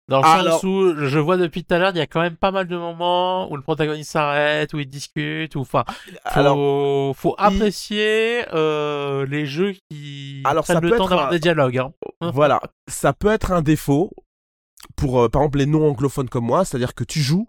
[0.07, 2.37] dans le sens où je vois depuis tout à l'heure, il y a quand même
[2.37, 7.15] pas mal de moments où le protagoniste s'arrête, où il discute, ou enfin, faut, Alors,
[7.15, 11.79] faut apprécier euh, les jeux qui Alors, prennent le temps d'avoir des dialogues.
[11.79, 11.93] Hein.
[12.33, 14.11] Voilà, ça peut être un défaut
[14.95, 17.47] pour euh, par exemple les non anglophones comme moi, c'est-à-dire que tu joues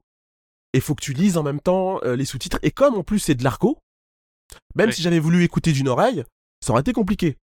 [0.73, 2.59] et faut que tu lises en même temps euh, les sous-titres.
[2.63, 3.79] Et comme en plus c'est de l'argot,
[4.75, 6.25] même si j'avais voulu écouter d'une oreille,
[6.61, 7.37] ça aurait été compliqué.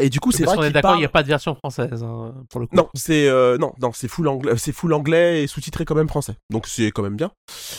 [0.00, 0.56] Et du coup, c'est vrai.
[0.56, 2.76] qu'on est d'accord, il n'y a pas de version française hein, pour le coup.
[2.76, 6.08] Non, c'est euh, non, non, c'est full anglais, c'est full anglais et sous-titré quand même
[6.08, 6.34] français.
[6.50, 7.30] Donc c'est quand même bien.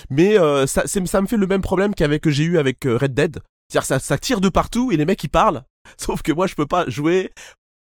[0.09, 2.97] Mais euh, ça, ça me fait le même problème qu'avec que j'ai eu avec euh,
[2.97, 3.39] Red Dead.
[3.69, 5.63] C'est-à-dire ça, ça tire de partout et les mecs ils parlent.
[5.97, 7.31] Sauf que moi je peux pas jouer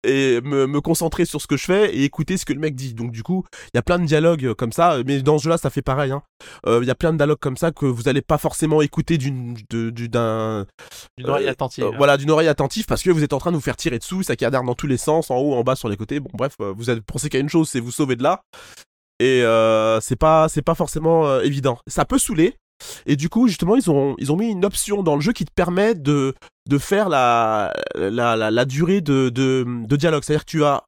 [0.08, 2.76] et me, me, concentrer sur ce que je fais et écouter ce que le mec
[2.76, 2.93] dit.
[2.93, 3.43] Donc du coup,
[3.74, 5.82] il y a plein de dialogues euh, comme ça, mais dans ce jeu-là, ça fait
[5.82, 6.12] pareil.
[6.12, 6.24] Hein.
[6.66, 9.18] Euh, il y a plein de dialogues comme ça que vous n'allez pas forcément écouter
[9.18, 10.66] d'une d'un
[11.18, 11.91] d'une oreille euh, attentive.
[11.97, 14.24] voilà, d'une oreille attentive parce que vous êtes en train de vous faire tirer dessous,
[14.24, 16.20] ça cadre dans tous les sens, en haut, en bas, sur les côtés.
[16.20, 18.41] Bon bref, vous êtes pensé qu'à une chose, c'est vous sauver de là.
[19.20, 19.41] Et
[20.01, 21.80] c'est pas c'est pas forcément évident.
[21.88, 22.55] Ça peut saouler,
[23.05, 25.95] et du coup, justement, ils ont, mis une option dans le jeu qui te permet
[25.95, 26.34] de,
[26.80, 29.30] faire la, la, la, durée de,
[29.95, 30.23] dialogue.
[30.23, 30.84] C'est-à-dire que tu as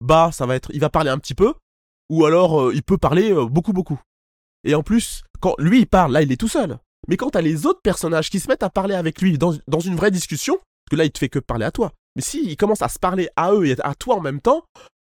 [0.00, 1.54] bas, ça va être, il va parler un petit peu,
[2.10, 4.00] ou alors euh, il peut parler euh, beaucoup, beaucoup.
[4.64, 6.78] Et en plus, quand lui il parle, là il est tout seul.
[7.08, 9.80] Mais quand t'as les autres personnages qui se mettent à parler avec lui dans, dans
[9.80, 11.92] une vraie discussion, parce que là il te fait que parler à toi.
[12.16, 14.64] Mais s'il commence à se parler à eux et à toi en même temps,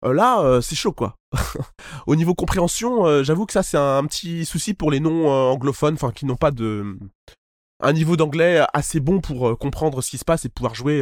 [0.03, 1.15] euh, là, euh, c'est chaud quoi.
[2.07, 5.93] Au niveau compréhension, euh, j'avoue que ça c'est un, petit souci pour les non anglophones,
[5.93, 6.97] enfin qui n'ont pas de
[7.83, 11.01] un niveau d'anglais assez bon pour comprendre ce qui se passe et pouvoir jouer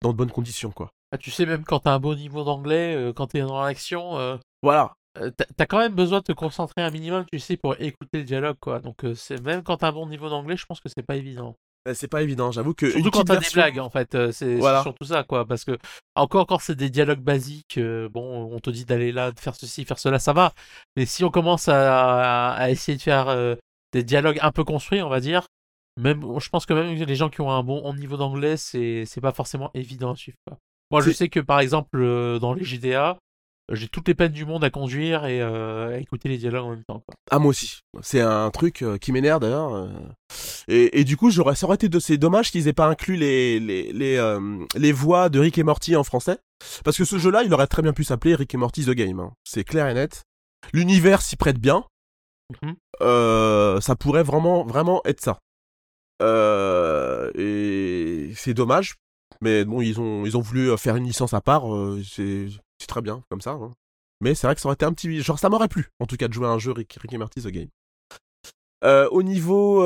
[0.00, 0.90] dans de bonnes conditions quoi.
[1.12, 4.94] Ah, tu sais même quand t'as un bon niveau d'anglais, quand t'es dans l'action, voilà.
[5.56, 8.56] T'as quand même besoin de te concentrer un minimum, tu sais, pour écouter le dialogue,
[8.58, 8.80] quoi.
[8.80, 11.54] Donc, c'est même quand t'as un bon niveau d'anglais, je pense que c'est pas évident.
[11.88, 12.90] Euh, c'est pas évident, j'avoue que.
[12.90, 14.14] Surtout quand t'as des blagues, en fait.
[14.14, 15.46] Euh, c'est surtout ça, quoi.
[15.46, 15.76] Parce que,
[16.14, 19.54] encore quand c'est des dialogues basiques, euh, bon, on te dit d'aller là, de faire
[19.56, 20.52] ceci, faire cela, ça va.
[20.96, 23.56] Mais si on commence à, essayer de faire
[23.92, 25.46] des dialogues un peu construits, on va dire,
[26.00, 29.32] même, je pense que même les gens qui ont un bon niveau d'anglais, c'est pas
[29.32, 30.38] forcément évident à suivre,
[30.90, 31.98] Moi, je sais que, par exemple,
[32.40, 33.18] dans les GDA,
[33.72, 36.70] j'ai toutes les peines du monde à conduire et euh, à écouter les dialogues en
[36.70, 37.02] même temps.
[37.06, 37.14] Quoi.
[37.30, 37.80] Ah moi aussi.
[38.02, 39.74] C'est un truc euh, qui m'énerve d'ailleurs.
[39.74, 39.88] Euh.
[40.68, 43.16] Et, et, du coup, j'aurais, ça aurait été de ces dommages qu'ils aient pas inclus
[43.16, 44.38] les les les,
[44.76, 46.38] les voix de Rick et Morty en français,
[46.84, 49.20] parce que ce jeu-là, il aurait très bien pu s'appeler Rick et Morty the Game.
[49.20, 49.32] Hein.
[49.44, 50.24] C'est clair et net.
[50.72, 51.84] L'univers s'y prête bien.
[52.62, 53.80] Mm-hmm.
[53.80, 55.38] ça pourrait vraiment vraiment être ça.
[57.34, 58.96] et c'est dommage
[59.40, 61.64] mais bon, ils ont, ils ont voulu faire une licence à part.
[62.04, 62.50] c'est c'est
[62.92, 63.52] très bien comme ça.
[63.52, 63.72] Hein.
[64.20, 65.20] Mais c'est vrai que ça aurait été un petit.
[65.20, 67.18] Genre, ça m'aurait plu, en tout cas, de jouer à un jeu Rick, Rick et
[67.18, 67.68] Morty The Game.
[69.10, 69.82] au niveau.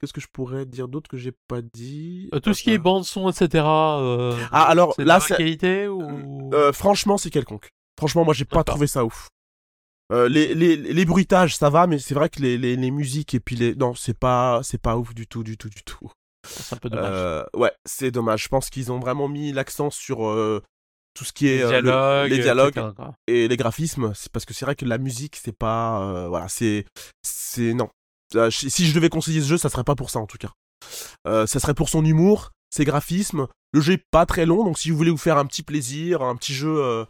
[0.00, 2.30] Qu'est-ce que je pourrais dire d'autre que j'ai pas dit?
[2.44, 3.64] Tout ce qui est bande son, etc.
[3.66, 6.50] ah alors là, c'est qualité ou?
[6.72, 7.68] Franchement, c'est quelconque.
[7.98, 9.28] Franchement, moi, j'ai pas trouvé ça ouf.
[10.10, 13.40] les, les, les, bruitages, ça va, mais c'est vrai que les, les, les, musiques et
[13.40, 13.74] puis les.
[13.74, 16.10] Non, c'est pas, c'est pas ouf du tout, du tout, du tout.
[16.48, 17.10] C'est un peu dommage.
[17.12, 18.44] Euh, ouais, c'est dommage.
[18.44, 20.62] Je pense qu'ils ont vraiment mis l'accent sur euh,
[21.18, 22.92] tout ce qui est les dialogues, les dialogues
[23.26, 24.12] et les graphismes.
[24.14, 26.00] C'est parce que c'est vrai que la musique, c'est pas.
[26.02, 26.84] Euh, voilà, c'est.
[27.22, 27.74] C'est.
[27.74, 27.88] Non.
[28.50, 30.52] Si je devais conseiller ce jeu, ça serait pas pour ça en tout cas.
[31.24, 33.48] ça serait pour son humour, ses graphismes.
[33.72, 36.22] Le jeu est pas très long, donc si vous voulez vous faire un petit plaisir,
[36.22, 37.04] un petit jeu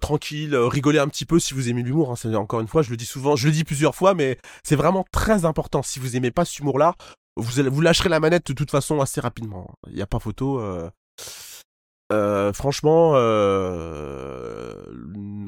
[0.00, 2.12] tranquille, rigoler un petit peu si vous aimez l'humour.
[2.12, 4.76] Hein, encore une fois, je le dis souvent, je le dis plusieurs fois, mais c'est
[4.76, 5.82] vraiment très important.
[5.82, 6.94] Si vous aimez pas ce humour-là,
[7.36, 9.74] vous, vous lâcherez la manette de toute façon assez rapidement.
[9.88, 10.60] Il n'y a pas photo.
[12.12, 12.52] Euh...
[12.52, 14.74] Franchement, euh...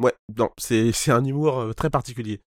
[0.00, 2.40] ouais, non, c'est c'est un humour euh, très particulier.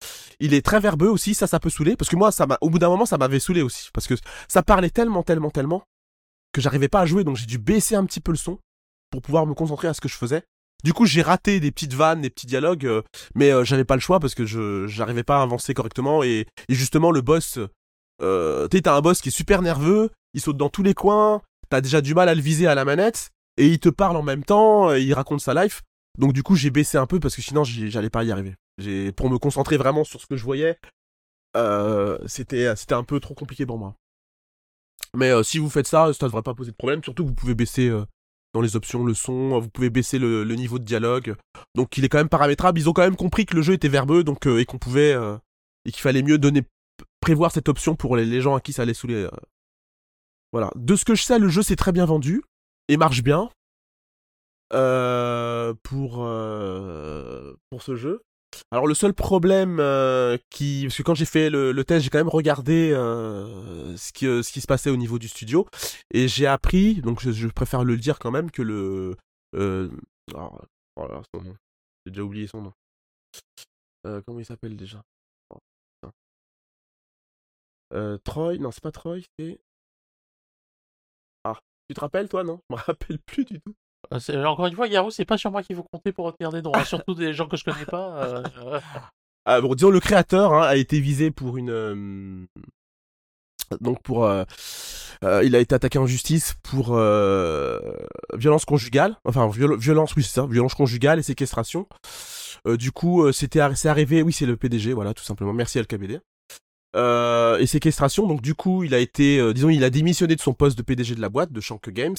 [0.40, 2.70] Il est très verbeux aussi, ça, ça peut saouler, parce que moi, ça m'a, au
[2.70, 4.14] bout d'un moment, ça m'avait saoulé aussi, parce que
[4.48, 5.82] ça parlait tellement, tellement, tellement
[6.52, 8.58] que j'arrivais pas à jouer, donc j'ai dû baisser un petit peu le son
[9.10, 10.42] pour pouvoir me concentrer à ce que je faisais.
[10.84, 13.02] Du coup, j'ai raté des petites vannes, des petits dialogues, euh,
[13.34, 16.46] mais euh, j'avais pas le choix parce que je j'arrivais pas à avancer correctement et,
[16.68, 17.58] et justement le boss
[18.22, 21.80] euh, t'as un boss qui est super nerveux, il saute dans tous les coins, t'as
[21.80, 24.44] déjà du mal à le viser à la manette, et il te parle en même
[24.44, 25.82] temps, et il raconte sa life.
[26.18, 28.54] Donc du coup j'ai baissé un peu parce que sinon j'allais pas y arriver.
[29.16, 30.78] Pour me concentrer vraiment sur ce que je voyais,
[31.56, 33.94] euh, c'était un peu trop compliqué pour moi.
[35.14, 37.34] Mais euh, si vous faites ça, ça devrait pas poser de problème, surtout que vous
[37.34, 38.04] pouvez baisser euh,
[38.54, 41.36] dans les options le son, vous pouvez baisser le, niveau de dialogue.
[41.74, 43.88] Donc il est quand même paramétrable, ils ont quand même compris que le jeu était
[43.88, 45.14] verbeux donc, et qu'on pouvait...
[45.84, 46.62] et qu'il fallait mieux donner
[47.26, 49.24] prévoir cette option pour les, gens à qui ça allait saouler.
[49.24, 49.30] Euh.
[50.52, 50.70] Voilà.
[50.76, 52.42] De ce que je sais, le jeu s'est très bien vendu
[52.88, 53.50] et marche bien
[54.72, 58.22] euh, pour, euh, pour ce jeu.
[58.70, 59.76] Alors le seul problème
[60.50, 60.84] qui...
[60.84, 64.60] Parce que quand j'ai fait le, test, j'ai quand même regardé ce, qui, ce qui
[64.60, 65.66] se passait au niveau du studio.
[66.12, 69.16] Et j'ai appris, donc je, préfère le dire quand même, que le...
[69.54, 71.56] Son nom.
[72.06, 72.72] J'ai déjà oublié son nom.
[74.24, 75.02] comment il s'appelle déjà?
[77.92, 79.58] Euh, Troy, non, c'est pas Troy, c'est.
[81.44, 81.58] Ah,
[81.88, 82.60] tu te rappelles, toi, non?
[82.70, 83.74] Je me rappelle plus du tout.
[84.12, 86.62] Euh, encore une fois, Garou, c'est pas sur moi qu'il faut compter pour retenir des
[86.72, 88.24] hein, surtout des gens que je connais pas.
[88.24, 88.80] Euh,
[89.44, 92.46] ah, bon, disons, le créateur hein, a été visé pour une.
[93.80, 94.30] Donc, pour.
[95.22, 96.94] il a été attaqué en justice pour
[98.34, 99.16] violence conjugale.
[99.24, 101.88] Enfin, violence, oui, c'est ça, violence conjugale et séquestration.
[102.64, 105.52] du coup, c'était c'est arrivé, oui, c'est le PDG, voilà, tout simplement.
[105.52, 106.20] Merci LKBD.
[106.96, 108.26] Euh, et séquestration.
[108.26, 110.82] Donc du coup, il a été, euh, disons, il a démissionné de son poste de
[110.82, 112.16] PDG de la boîte de Shank Games.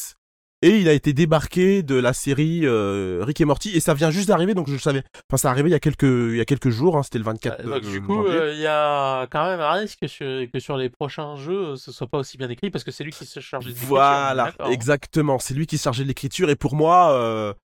[0.64, 4.10] Et il a été débarqué de la série euh, Rick et Morty et ça vient
[4.10, 6.46] juste d'arriver donc je savais enfin ça arrivé il y a quelques il y a
[6.46, 9.74] quelques jours hein, c'était le 24 donc, du coup il y a quand même un
[9.74, 12.84] risque que sur, que sur les prochains jeux ce soit pas aussi bien écrit parce
[12.84, 16.02] que c'est lui qui se charge de l'écriture voilà exactement c'est lui qui se chargeait
[16.02, 17.56] de l'écriture et pour moi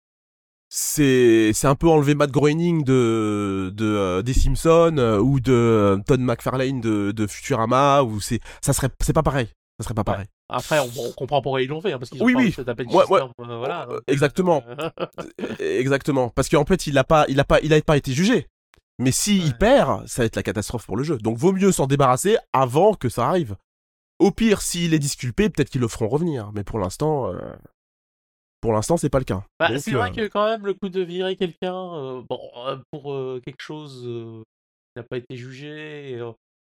[0.76, 5.54] c'est c'est un peu enlever Matt Groening de de euh, des Simpsons euh, ou de
[5.54, 9.46] euh, Todd McFarlane de de Futurama ou c'est ça serait c'est pas pareil.
[9.78, 10.26] Ça serait pas pareil.
[10.50, 12.56] Après on, comprend pourquoi ils l'ont fait hein, parce qu'ils ont oui oui.
[12.58, 13.22] ouais, ouais.
[13.38, 14.64] voilà exactement.
[15.60, 16.30] Exactement.
[16.30, 18.48] Parce qu'en fait il a pas il a pas il a pas été jugé.
[18.98, 21.20] Mais si il perd ça va être la catastrophe pour le jeu.
[21.20, 23.58] Donc vaut mieux s'en débarrasser avant que ça arrive.
[24.18, 26.50] Au pire s'il est disculpé peut-être qu'ils le feront revenir.
[26.56, 27.32] Mais pour l'instant
[28.64, 29.44] pour l'instant, c'est pas le cas.
[29.60, 32.78] Bah, c'est vrai euh, que quand même le coup de virer quelqu'un, euh, bon, euh,
[32.92, 33.14] pour
[33.44, 36.18] quelque chose qui n'a pas été jugé.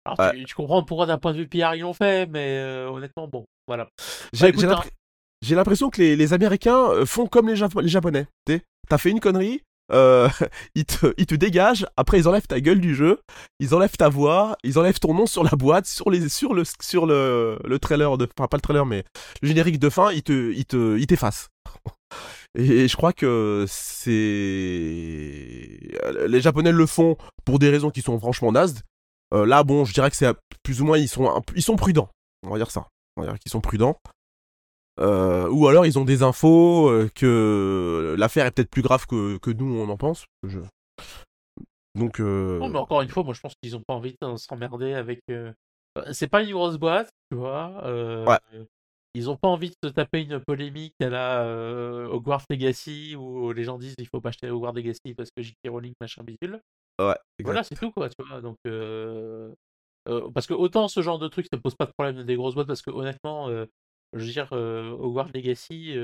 [0.04, 2.60] alors tu, comprends pourquoi d'un point de vue PR ils l'ont fait, mais
[2.90, 3.86] honnêtement, bon, voilà.
[4.32, 5.54] J'ai bah, hein.
[5.54, 8.26] l'impression que les, Américains font comme les, les Japonais.
[8.88, 9.62] T'as fait une connerie,
[9.92, 10.28] euh,
[10.74, 13.20] ils, te, ils te dégagent, après ils enlèvent ta gueule du jeu,
[13.60, 16.64] ils enlèvent ta voix, ils enlèvent ton nom sur la boîte, sur, les, sur, le,
[16.82, 19.04] sur le, le trailer, de, enfin pas le trailer mais
[19.42, 21.48] le générique de fin, ils te, ils te, ils t'effacent.
[22.56, 24.08] Et, je crois que c'est...
[26.28, 28.82] Les Japonais le font pour des raisons qui sont franchement nazes.
[29.32, 30.32] Euh, là, bon, je dirais que c'est
[30.62, 32.08] plus ou moins, ils sont, ils sont prudents.
[32.46, 32.86] On va dire ça.
[33.16, 33.98] On va dire qu'ils sont prudents.
[35.00, 39.38] Euh, ou alors ils ont des infos euh, que l'affaire est peut-être plus grave que,
[39.38, 40.24] que, nous on en pense.
[40.44, 40.60] Je...
[41.96, 42.20] Donc.
[42.20, 42.60] Euh...
[42.60, 45.20] mais encore une fois, moi je pense qu'ils ont pas envie de s'emmerder avec.
[46.12, 47.82] C'est pas une grosse boîte, tu vois.
[48.24, 48.38] Ouais.
[49.14, 51.46] Ils ont pas envie de se taper une polémique à la
[52.10, 55.68] Hogwarts Legacy où les gens disent il faut pas acheter Hogwarts Legacy parce que J.K.
[55.68, 56.60] Rowling machin bidule.
[57.00, 57.16] Ouais.
[57.42, 58.40] Voilà, c'est tout quoi, tu vois.
[58.40, 58.56] Donc.
[60.34, 62.66] parce que autant ce genre de truc ça pose pas de problème des grosses boîtes
[62.66, 63.48] parce que honnêtement
[64.14, 65.94] je veux dire, euh, Hogwarts Legacy,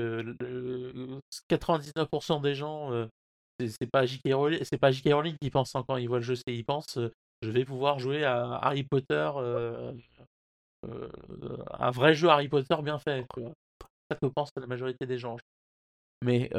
[1.49, 3.07] 99% euh, des gens, euh,
[3.59, 4.33] c'est pas J.K.
[4.33, 5.13] Rowling, c'est pas J.K.
[5.13, 6.99] Rowling qui pense quand ils voient le jeu, c'est ils pensent
[7.43, 9.31] je vais pouvoir jouer à Harry Potter,
[10.83, 13.25] un vrai jeu Harry Potter bien fait.
[13.35, 13.43] C'est
[14.11, 15.37] ça que pense la majorité des gens.
[16.23, 16.49] Mais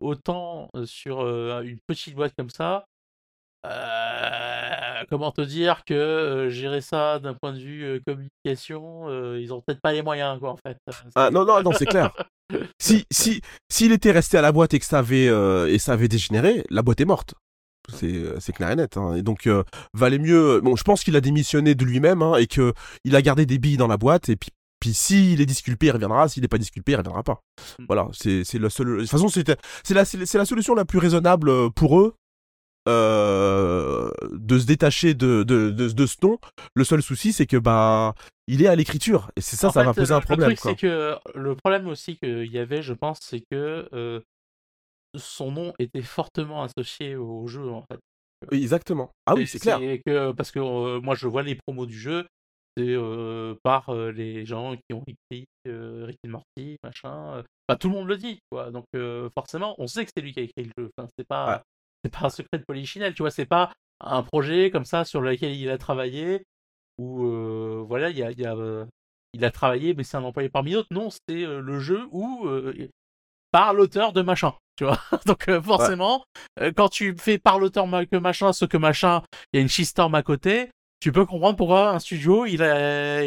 [0.00, 1.20] autant sur
[1.62, 2.84] une petite boîte comme ça,
[5.08, 9.92] comment te dire que gérer ça d'un point de vue communication, ils ont peut-être pas
[9.92, 10.78] les moyens, quoi, en fait.
[11.14, 12.12] Ah non, non, non, c'est clair.
[12.80, 15.26] si, si, s'il était resté à la boîte et que ça avait,
[15.72, 17.34] et ça avait dégénéré, la boîte est morte.
[17.92, 18.96] C'est clair et net.
[18.96, 19.14] Hein.
[19.14, 19.48] Et donc,
[19.94, 20.60] valait mieux.
[20.60, 22.72] Bon, je pense qu'il a démissionné de lui-même hein, et que
[23.04, 24.28] il a gardé des billes dans la boîte.
[24.28, 24.50] Et puis,
[24.80, 26.28] puis s'il est disculpé, il reviendra.
[26.28, 27.40] S'il n'est pas disculpé, il reviendra pas.
[27.78, 27.84] Mmh.
[27.88, 28.96] Voilà, c'est la seule.
[28.96, 29.46] De toute façon, c'est
[29.90, 30.04] la,
[30.34, 32.14] la solution la plus raisonnable pour eux
[32.88, 36.38] euh, de se détacher de, de, de, ce nom.
[36.74, 38.14] Le seul souci, c'est que bah
[38.46, 40.48] il est à l'écriture et c'est ça, ça va poser un problème.
[40.48, 44.20] Le truc, c'est que le problème aussi qu'il y avait, je pense, c'est que euh,
[45.14, 48.00] son nom était fortement associé au jeu en fait.
[48.52, 49.10] exactement.
[49.26, 49.78] Ah oui, c'est clair.
[49.78, 52.26] Que, parce que euh, moi, je vois les promos du jeu,
[52.76, 52.96] c'est
[53.62, 57.42] par les gens qui ont écrit Rick and Morty, machin.
[57.68, 58.70] Bah, tout le monde le dit, quoi.
[58.70, 58.86] Donc
[59.34, 60.90] forcément, on sait que c'est lui qui a écrit le jeu.
[60.96, 61.62] Enfin, c'est pas
[62.04, 65.20] c'est pas un secret de polichinelle, tu vois, c'est pas un projet comme ça sur
[65.20, 66.44] lequel il a travaillé,
[66.98, 68.86] où euh, voilà, il, a, il, a, euh,
[69.34, 70.88] il a travaillé, mais c'est un employé parmi d'autres.
[70.90, 72.48] Non, c'est euh, le jeu où
[73.52, 74.98] par l'auteur de machin, tu vois.
[75.26, 76.24] Donc forcément,
[76.76, 79.22] quand tu fais par l'auteur que machin, ce que machin,
[79.52, 80.70] il y a une shitstorm à côté.
[81.00, 83.20] Tu peux comprendre pourquoi un studio, il a,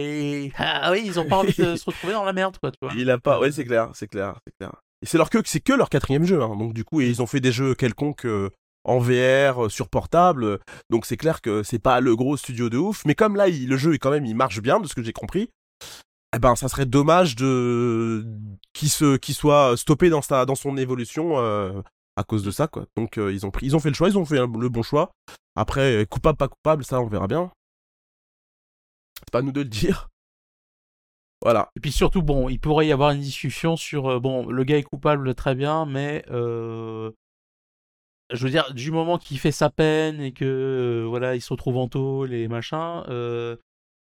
[0.58, 2.92] ah oui, ils ont pas envie de se retrouver dans la merde, quoi, tu vois.
[2.96, 4.74] Il a pas, ouais, c'est clair, c'est clair, c'est clair.
[5.02, 6.56] Et c'est leur que, c'est que leur quatrième jeu, hein.
[6.56, 8.28] donc du coup, ils ont fait des jeux quelconques
[8.84, 10.60] en VR euh, sur portable.
[10.90, 13.04] Donc c'est clair que c'est pas le gros studio de ouf.
[13.06, 15.14] Mais comme là, le jeu est quand même, il marche bien de ce que j'ai
[15.14, 15.50] compris.
[16.36, 18.26] Eh ben, ça serait dommage de
[18.74, 21.82] qu'il se, soit stoppé dans sa, dans son évolution euh,
[22.16, 22.86] à cause de ça, quoi.
[22.98, 24.82] Donc euh, ils ont pris, ils ont fait le choix, ils ont fait le bon
[24.82, 25.12] choix.
[25.56, 27.52] Après, coupable pas coupable, ça on verra bien.
[29.20, 30.10] C'est pas à nous de le dire.
[31.42, 31.70] Voilà.
[31.76, 34.84] Et puis surtout, bon, il pourrait y avoir une discussion sur, bon, le gars est
[34.84, 36.24] coupable, très bien, mais
[38.34, 41.54] je veux dire, du moment qu'il fait sa peine et que euh, voilà, il se
[41.54, 43.58] retrouve en tôle et machin, euh,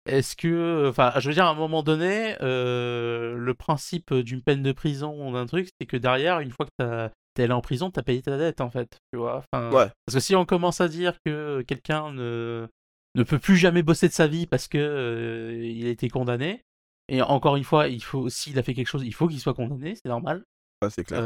[0.07, 4.63] est-ce que, enfin, je veux dire, à un moment donné, euh, le principe d'une peine
[4.63, 7.91] de prison ou d'un truc, c'est que derrière, une fois que t'es allé en prison,
[7.91, 9.43] t'as payé ta dette en fait, tu vois.
[9.51, 12.67] Parce que si on commence à dire que quelqu'un ne
[13.15, 16.63] ne peut plus jamais bosser de sa vie parce que il a été condamné,
[17.09, 19.55] et encore une fois, il faut, s'il a fait quelque chose, il faut qu'il soit
[19.55, 20.45] condamné, c'est normal.
[20.91, 21.23] c'est clair.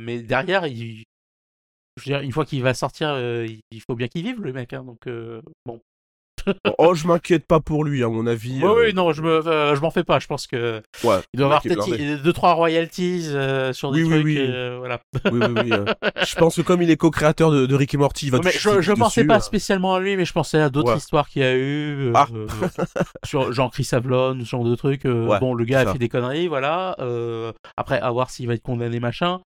[0.00, 1.04] mais derrière, il,
[1.96, 4.52] je veux dire, une fois qu'il va sortir, euh, il faut bien qu'il vive, le
[4.52, 4.72] mec.
[4.72, 5.80] Hein, donc, euh, bon.
[6.78, 8.60] oh, je m'inquiète pas pour lui, à mon avis.
[8.62, 10.18] Oui, oui, non, je me, euh, je m'en fais pas.
[10.18, 13.30] Je pense que ouais, il doit avoir peut-être deux trois royalties
[13.72, 14.24] sur des trucs.
[14.24, 14.38] Oui,
[14.78, 15.00] voilà.
[15.30, 15.70] oui, oui, oui.
[16.26, 18.40] je pense que comme il est co-créateur de, Rick et Morty, il va.
[18.42, 21.42] mais je, je pensais pas spécialement à lui, mais je pensais à d'autres histoires qu'il
[21.42, 22.26] y a eu, ah.
[23.24, 25.06] sur genre Chris Avlon, ce genre de trucs.
[25.06, 26.96] bon, le gars a fait des conneries, voilà.
[27.76, 29.40] après, à voir s'il va être condamné, machin.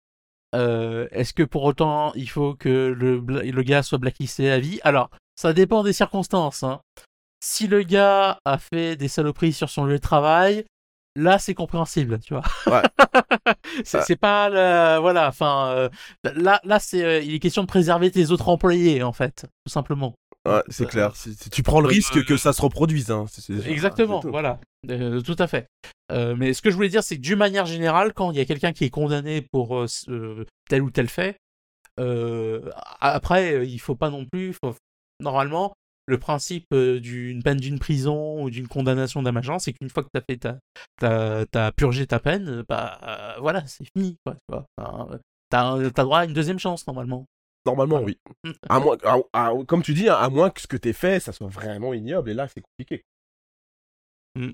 [0.54, 4.80] Euh, est-ce que pour autant il faut que le, le, gars soit blacklisté à vie?
[4.82, 6.62] Alors, ça dépend des circonstances.
[6.62, 6.80] Hein.
[7.40, 10.64] Si le gars a fait des saloperies sur son lieu de travail,
[11.14, 12.42] là c'est compréhensible, tu vois.
[12.66, 12.82] Ouais.
[13.84, 15.88] c'est pas voilà, enfin euh,
[16.24, 19.72] là là c'est euh, il est question de préserver tes autres employés en fait, tout
[19.72, 20.14] simplement.
[20.48, 21.12] Ouais, c'est clair.
[21.52, 23.10] tu prends le risque que ça se reproduise.
[23.10, 23.26] Hein.
[23.66, 24.58] Exactement, voilà.
[24.86, 25.68] tout à fait.
[26.10, 28.40] Euh, mais ce que je voulais dire, c'est que d'une manière générale, quand il y
[28.40, 31.36] a quelqu'un qui est condamné pour euh, euh, tel ou tel fait,
[33.00, 34.54] après, il faut pas non plus.
[35.20, 35.74] Normalement,
[36.06, 40.08] le principe d'une peine d'une prison ou d'une condamnation d'un agent, c'est qu'une fois que
[40.12, 44.16] tu as fait ta, purgé ta peine, bah voilà, c'est fini.
[44.24, 44.36] Quoi,
[45.50, 47.26] tu as, droit à une deuxième chance normalement.
[47.66, 48.18] Normalement, oui.
[48.68, 48.96] À moins,
[49.66, 52.34] comme tu dis, à moins que ce que tu fait, ça soit vraiment ignoble, et
[52.34, 53.04] là, c'est compliqué.
[54.34, 54.52] Mm.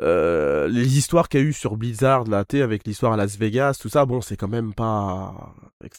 [0.00, 3.78] Euh, les histoires qu'il y a eu sur Blizzard, là, avec l'histoire à Las Vegas,
[3.80, 5.54] tout ça, bon, c'est quand même pas.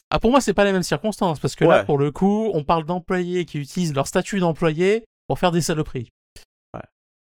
[0.09, 2.63] Ah, pour moi, c'est pas les mêmes circonstances, parce que là, pour le coup, on
[2.63, 6.09] parle d'employés qui utilisent leur statut d'employé pour faire des saloperies.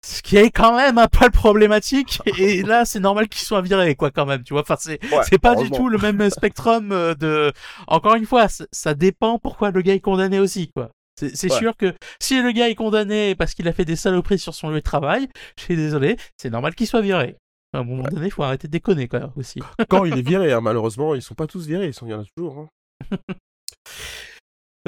[0.05, 3.95] Ce qui est quand même un peu problématique, et là, c'est normal qu'ils soient virés,
[3.95, 4.63] quoi, quand même, tu vois.
[4.63, 4.99] Enfin, c'est,
[5.29, 7.53] c'est pas du tout le même spectrum euh, de.
[7.87, 10.91] Encore une fois, ça dépend pourquoi le gars est condamné aussi, quoi.
[11.35, 14.55] C'est sûr que si le gars est condamné parce qu'il a fait des saloperies sur
[14.55, 15.29] son lieu de travail,
[15.59, 17.37] je suis désolé, c'est normal qu'il soit viré.
[17.75, 19.61] À un moment donné, il faut arrêter de déconner, quoi, aussi.
[19.89, 22.25] Quand il est viré, hein, malheureusement, ils sont pas tous virés, il y en a
[22.37, 22.59] toujours.
[22.59, 23.17] Hein.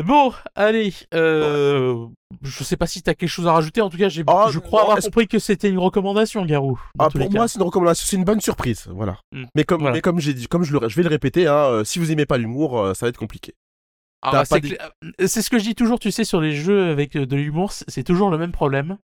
[0.02, 2.06] Bon, allez, euh,
[2.42, 3.80] je sais pas si t'as quelque chose à rajouter.
[3.80, 6.80] En tout cas, j'ai, ah, je crois avoir compris que c'était une recommandation, Garou.
[6.98, 9.18] Ah, pour moi, c'est une recommandation, c'est une bonne surprise, voilà.
[9.30, 9.44] Hmm.
[9.54, 11.84] Mais comme, mais comme j'ai dit, comme je, le, je vais le répéter, hein, euh,
[11.84, 13.54] si vous aimez pas l'humour, euh, ça va être compliqué.
[14.24, 17.72] Ah, c'est ce que je dis toujours, tu sais, sur les jeux avec de l'humour,
[17.72, 18.98] c'est toujours le même problème.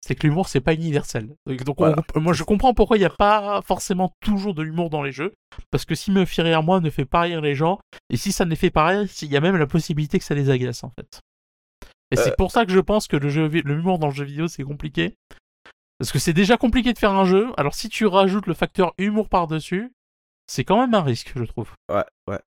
[0.00, 1.34] C'est que l'humour, c'est pas universel.
[1.64, 1.80] Donc,
[2.14, 5.34] moi, je comprends pourquoi il n'y a pas forcément toujours de l'humour dans les jeux.
[5.70, 7.78] Parce que si me fait rire moi ne fait pas rire les gens,
[8.08, 10.24] et si ça ne les fait pas rire, il y a même la possibilité que
[10.24, 11.20] ça les agace, en fait.
[12.10, 12.36] Et c'est euh.
[12.38, 15.14] pour ça que je pense que le jeu, l'humour dans le jeu vidéo, c'est compliqué.
[15.98, 17.48] Parce que c'est déjà compliqué de faire un jeu.
[17.56, 19.92] Alors si tu rajoutes le facteur humour par-dessus,
[20.48, 21.70] c'est quand même un risque, je trouve.
[21.92, 22.40] Ouais, ouais.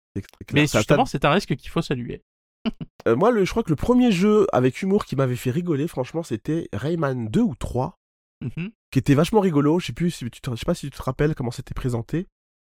[0.53, 2.21] Mais justement, c'est un risque qu'il faut saluer.
[3.07, 5.87] Euh, moi, le, je crois que le premier jeu avec humour qui m'avait fait rigoler,
[5.87, 7.97] franchement, c'était Rayman 2 ou 3,
[8.45, 8.69] mm-hmm.
[8.91, 9.79] qui était vachement rigolo.
[9.79, 12.27] Je sais plus, si tu je sais pas si tu te rappelles comment c'était présenté.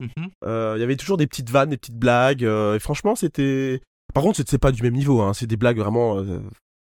[0.01, 0.29] Mm-hmm.
[0.45, 2.41] Euh, il y avait toujours des petites vannes, des petites blagues.
[2.41, 3.83] et franchement, c'était.
[4.15, 5.21] Par contre, c'est pas du même niveau.
[5.21, 6.19] Hein, c'est des blagues vraiment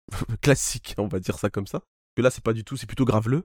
[0.41, 1.83] classique, on va dire ça comme ça.
[2.15, 3.43] Que là, c'est pas du tout, c'est plutôt graveleux.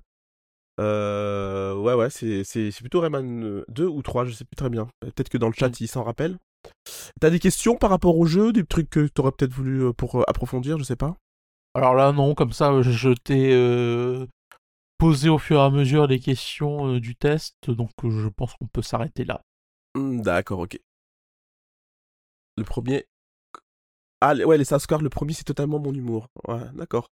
[0.79, 4.87] Euh, ouais, ouais, c'est, c'est, plutôt Rayman 2 ou 3, je sais plus très bien.
[4.99, 5.81] Peut-être que dans le chat, mmh.
[5.81, 6.37] il s'en rappelle.
[7.19, 10.15] T'as des questions par rapport au jeu, des trucs que t'aurais peut-être voulu euh, pour
[10.15, 11.15] euh, approfondir, je sais pas?
[11.73, 14.27] Alors là, non, comme ça, je t'ai
[14.97, 18.81] posé au fur et à mesure les questions du test, donc je pense qu'on peut
[18.81, 19.41] s'arrêter là.
[19.95, 20.79] Mmh, d'accord, ok.
[22.57, 23.05] Le premier,
[24.21, 26.27] ah, ouais, les South Park, le premier, c'est totalement mon humour.
[26.47, 27.07] Ouais, d'accord.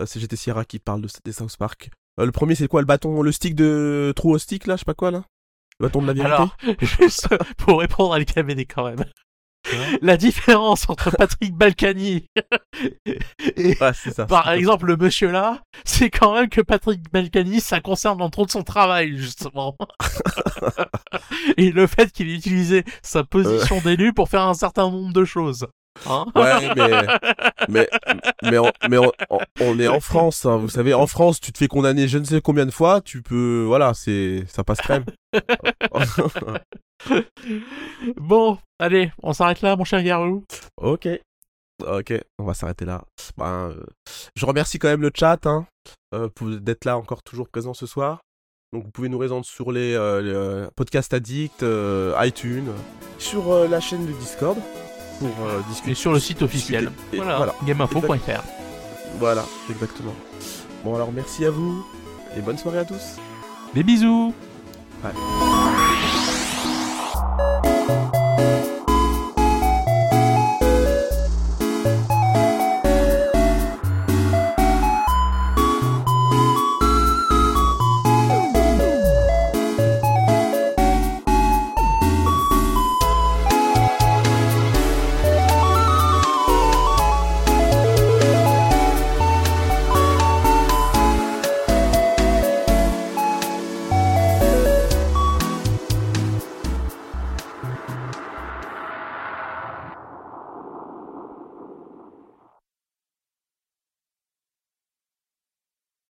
[0.00, 1.90] Euh, c'est GT Sierra qui parle de, des South Park.
[2.18, 4.80] Euh, le premier, c'est quoi Le bâton, le stick de trou au stick, là Je
[4.80, 5.24] sais pas quoi, là?
[5.78, 6.32] Le bâton de la vérité?
[6.32, 9.04] Alors, juste pour répondre à l'KMD quand même.
[10.02, 12.26] La différence entre Patrick Balkany
[13.56, 18.22] et ça, par exemple le monsieur là, c'est quand même que Patrick Balkany, ça concerne
[18.22, 19.76] entre autres son travail justement.
[21.56, 25.24] et le fait qu'il ait utilisé sa position d'élu pour faire un certain nombre de
[25.24, 25.66] choses.
[26.06, 26.74] Hein ouais,
[27.68, 27.88] mais, mais,
[28.88, 30.56] mais, on, est en France, hein.
[30.56, 33.22] vous savez, en France, tu te fais condamner je ne sais combien de fois, tu
[33.22, 35.04] peux, voilà, c'est, ça passe crème.
[38.16, 40.44] bon, allez, on s'arrête là, mon cher Garou.
[40.76, 41.08] Ok.
[41.86, 43.02] Ok, on va s'arrêter là.
[43.36, 43.84] Ben, euh,
[44.36, 45.66] je remercie quand même le chat hein,
[46.14, 46.28] euh,
[46.60, 48.20] d'être là encore toujours présent ce soir.
[48.72, 51.64] Donc vous pouvez nous rejoindre sur les, euh, podcasts addicts,
[52.20, 52.70] iTunes,
[53.18, 54.56] sur la chaîne de Discord
[55.20, 55.94] pour euh, discuter.
[55.94, 56.90] Sur le site officiel.
[57.14, 57.54] Voilà, voilà.
[57.64, 58.42] gameinfo.fr.
[59.18, 60.14] Voilà, exactement.
[60.84, 61.86] Bon, alors merci à vous
[62.36, 63.16] et bonne soirée à tous.
[63.74, 64.34] Des bisous.